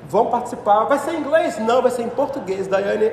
Vão 0.09 0.27
participar. 0.27 0.85
Vai 0.85 0.99
ser 0.99 1.13
em 1.13 1.21
inglês? 1.21 1.59
Não, 1.59 1.83
vai 1.83 1.91
ser 1.91 2.03
em 2.03 2.09
português. 2.09 2.67
Daiane 2.67 3.11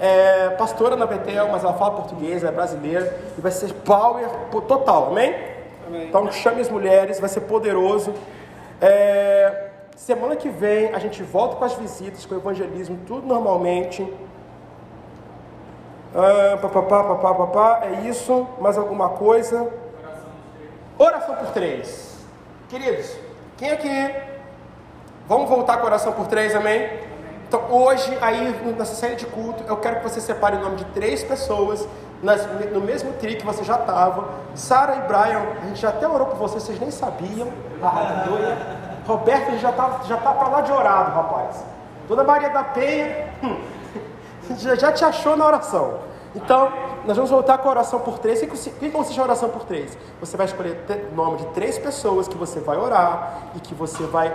é 0.00 0.50
pastora 0.50 0.96
na 0.96 1.06
Betel, 1.06 1.48
mas 1.50 1.64
ela 1.64 1.74
fala 1.74 1.92
português, 1.92 2.44
é 2.44 2.50
brasileira. 2.50 3.14
E 3.36 3.40
vai 3.40 3.52
ser 3.52 3.72
power 3.72 4.28
total, 4.66 5.08
amém? 5.08 5.34
Então 5.90 6.30
chame 6.30 6.60
as 6.60 6.68
mulheres, 6.68 7.18
vai 7.18 7.28
ser 7.28 7.40
poderoso. 7.42 8.14
É, 8.80 9.67
semana 9.98 10.36
que 10.36 10.48
vem 10.48 10.94
a 10.94 10.98
gente 10.98 11.22
volta 11.22 11.56
com 11.56 11.64
as 11.64 11.74
visitas, 11.74 12.24
com 12.24 12.34
o 12.34 12.38
evangelismo, 12.38 12.98
tudo 13.06 13.26
normalmente. 13.26 14.10
Ah, 16.14 16.56
papapá, 16.62 17.02
papá, 17.04 17.34
papá, 17.34 17.80
é 17.84 18.08
isso. 18.08 18.46
Mais 18.60 18.78
alguma 18.78 19.10
coisa? 19.10 19.68
Oração 20.98 21.34
por 21.36 21.48
três. 21.48 22.16
Queridos, 22.68 23.16
quem 23.56 23.70
aqui? 23.70 24.14
Vamos 25.26 25.48
voltar 25.48 25.78
com 25.78 25.86
oração 25.86 26.12
por 26.12 26.26
três, 26.26 26.54
amém? 26.54 26.88
Então 27.46 27.62
hoje, 27.70 28.16
aí 28.20 28.52
nessa 28.78 28.94
série 28.94 29.16
de 29.16 29.26
culto, 29.26 29.64
eu 29.66 29.76
quero 29.78 29.96
que 29.96 30.02
você 30.04 30.20
separe 30.20 30.56
o 30.56 30.60
nome 30.60 30.76
de 30.76 30.84
três 30.86 31.22
pessoas 31.24 31.86
nas- 32.22 32.46
no 32.72 32.80
mesmo 32.80 33.12
tri 33.14 33.36
que 33.36 33.44
você 33.44 33.64
já 33.64 33.76
estava. 33.76 34.24
Sara 34.54 34.96
e 34.96 35.00
Brian, 35.08 35.42
a 35.62 35.66
gente 35.66 35.80
já 35.80 35.88
até 35.90 36.06
orou 36.06 36.26
por 36.28 36.36
vocês, 36.36 36.62
vocês 36.62 36.78
nem 36.80 36.90
sabiam. 36.90 37.48
Ah, 37.82 38.24
doida. 38.28 38.77
Roberto 39.08 39.58
já 39.58 39.72
tá, 39.72 40.02
já 40.06 40.18
tá 40.18 40.32
pra 40.34 40.48
lá 40.48 40.60
de 40.60 40.70
orado, 40.70 41.12
rapaz. 41.12 41.64
Dona 42.06 42.22
Maria 42.22 42.50
da 42.50 42.62
Penha 42.62 43.32
já, 44.58 44.74
já 44.74 44.92
te 44.92 45.02
achou 45.02 45.34
na 45.34 45.46
oração. 45.46 46.00
Então, 46.34 46.70
nós 47.06 47.16
vamos 47.16 47.30
voltar 47.30 47.56
com 47.56 47.68
a 47.68 47.70
oração 47.70 48.00
por 48.00 48.18
três. 48.18 48.42
O 48.42 48.46
que 48.46 48.90
consiste 48.90 49.18
a 49.18 49.22
oração 49.22 49.48
por 49.48 49.64
três? 49.64 49.96
Você 50.20 50.36
vai 50.36 50.44
escolher 50.44 50.84
o 51.10 51.14
nome 51.14 51.38
de 51.38 51.46
três 51.46 51.78
pessoas 51.78 52.28
que 52.28 52.36
você 52.36 52.60
vai 52.60 52.76
orar 52.76 53.44
e 53.56 53.60
que 53.60 53.74
você 53.74 54.02
vai 54.02 54.30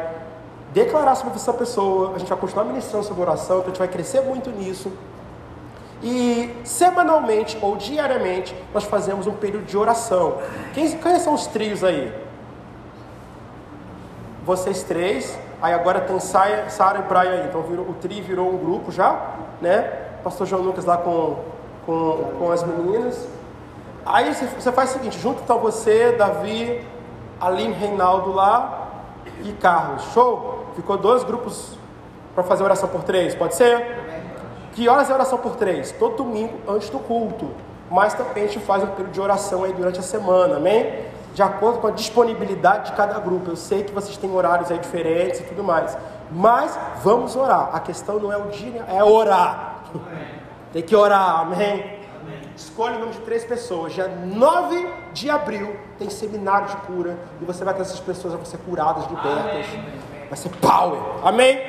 declarar 0.74 1.13
sobre 1.13 1.36
essa 1.36 1.53
pessoa. 1.53 2.15
A 2.15 2.17
gente 2.17 2.30
vai 2.30 2.38
continuar 2.39 2.65
ministrando 2.65 3.05
sobre 3.05 3.21
oração, 3.21 3.57
então 3.57 3.67
a 3.67 3.69
gente 3.69 3.80
vai 3.80 3.88
crescer 3.88 4.21
muito 4.21 4.49
nisso. 4.49 4.91
E 6.01 6.51
semanalmente 6.65 7.59
ou 7.61 7.76
diariamente 7.76 8.55
nós 8.74 8.86
fazemos 8.86 9.28
um 9.28 9.34
período 9.34 9.65
de 9.65 9.78
oração. 9.78 10.39
Quem, 10.74 10.97
quem 10.97 11.19
são 11.19 11.36
os 11.36 11.45
trios 11.45 11.84
aí? 11.84 12.22
Vocês 14.46 14.84
três. 14.84 15.38
Aí 15.62 15.74
agora 15.74 16.02
tem 16.02 16.20
Sara 16.20 17.00
e 17.00 17.02
Brian 17.02 17.32
aí. 17.32 17.46
Então 17.48 17.62
virou, 17.62 17.86
o 17.88 17.94
tri 17.94 18.22
virou 18.22 18.50
um 18.50 18.58
grupo 18.58 18.91
já, 18.91 19.36
né? 19.62 19.82
Pastor 20.24 20.48
João 20.48 20.62
Lucas 20.62 20.86
lá 20.86 20.98
com, 20.98 21.38
com, 21.86 22.34
com 22.38 22.52
as 22.52 22.64
meninas. 22.64 23.28
Aí 24.06 24.34
você, 24.34 24.46
você 24.46 24.72
faz 24.72 24.89
o 24.89 24.94
seguinte, 24.94 25.18
junto 25.18 25.41
então 25.41 25.60
você, 25.60 26.12
Davi, 26.12 26.86
Aline 27.39 27.74
Reinaldo 27.74 28.34
lá 28.34 28.89
e 29.44 29.54
Carlos. 29.54 30.04
Show? 30.14 30.66
Ficou 30.76 30.98
dois 30.98 31.24
grupos 31.24 31.78
para 32.36 32.44
fazer 32.44 32.64
oração 32.64 32.89
por 32.89 33.04
três, 33.04 33.36
pode 33.36 33.56
ser? 33.56 34.04
Que 34.74 34.89
horas 34.89 35.10
é 35.10 35.14
oração 35.14 35.38
por 35.38 35.56
três? 35.56 35.91
Todo 35.91 36.18
domingo 36.18 36.54
antes 36.68 36.89
do 36.89 37.00
culto. 37.00 37.50
Mas 37.89 38.14
também 38.14 38.46
a 38.46 38.48
gente 38.48 38.60
faz 38.60 38.84
um 38.84 38.88
período 38.88 39.12
de 39.12 39.22
oração 39.22 39.64
aí 39.64 39.72
durante 39.72 40.00
a 40.00 40.04
semana, 40.04 40.58
amém? 40.58 41.06
De 41.34 41.42
acordo 41.42 41.80
com 41.80 41.88
a 41.88 41.92
disponibilidade 41.92 42.92
de 42.92 42.98
cada 42.98 43.20
grupo. 43.20 43.50
Eu 43.50 43.56
sei 43.56 43.84
que 43.84 43.92
vocês 43.92 44.16
têm 44.18 44.32
horários 44.32 44.72
aí 44.72 44.78
diferentes 44.78 45.40
e 45.40 45.44
tudo 45.44 45.64
mais. 45.64 45.98
Mas 46.32 46.78
vamos 47.04 47.36
orar. 47.36 47.70
A 47.74 47.80
questão 47.80 48.20
não 48.20 48.32
é 48.32 48.38
o 48.38 48.48
dia, 48.48 48.86
é 48.88 49.04
orar. 49.04 49.84
Tem 50.72 50.82
que 50.82 50.96
orar, 50.96 51.42
amém? 51.42 52.02
Escolhe 52.56 52.96
o 52.98 53.00
nome 53.00 53.12
de 53.14 53.20
três 53.20 53.44
pessoas. 53.44 53.94
Dia 53.94 54.08
9 54.08 54.88
de 55.12 55.30
abril 55.30 55.76
tem 55.98 56.10
seminário 56.10 56.68
de 56.68 56.78
cura. 56.78 57.18
E 57.42 57.46
você 57.46 57.64
vai 57.64 57.74
ter 57.74 57.82
essas 57.82 58.00
pessoas 58.00 58.34
vão 58.34 58.46
ser 58.46 58.58
curadas, 58.58 59.06
libertas. 59.08 59.66
Vai 60.30 60.38
ser 60.38 60.50
power. 60.50 61.00
Amém? 61.24 61.60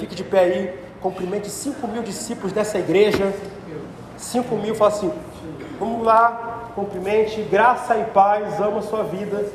Fique 0.00 0.14
de 0.14 0.24
pé 0.24 0.40
aí. 0.40 0.84
Cumprimente 1.00 1.50
5 1.50 1.86
mil 1.86 2.02
discípulos 2.02 2.52
dessa 2.52 2.78
igreja. 2.78 3.32
5 4.16 4.54
mil, 4.56 4.74
fala 4.74 4.90
assim. 4.90 5.12
Vamos 5.78 6.04
lá, 6.04 6.53
cumprimente, 6.74 7.40
graça 7.42 7.96
e 7.96 8.04
paz, 8.04 8.60
ama 8.60 8.78
a 8.78 8.82
sua 8.82 9.04
vida. 9.04 9.50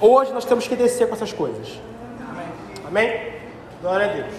Hoje 0.00 0.32
nós 0.32 0.44
temos 0.44 0.68
que 0.68 0.76
descer 0.76 1.08
com 1.08 1.14
essas 1.14 1.32
coisas. 1.32 1.80
Amém? 2.86 3.40
Glória 3.80 4.06
a 4.06 4.12
Deus. 4.12 4.34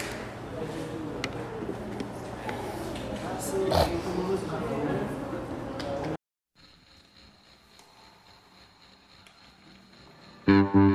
Mm-hmm. 10.47 10.90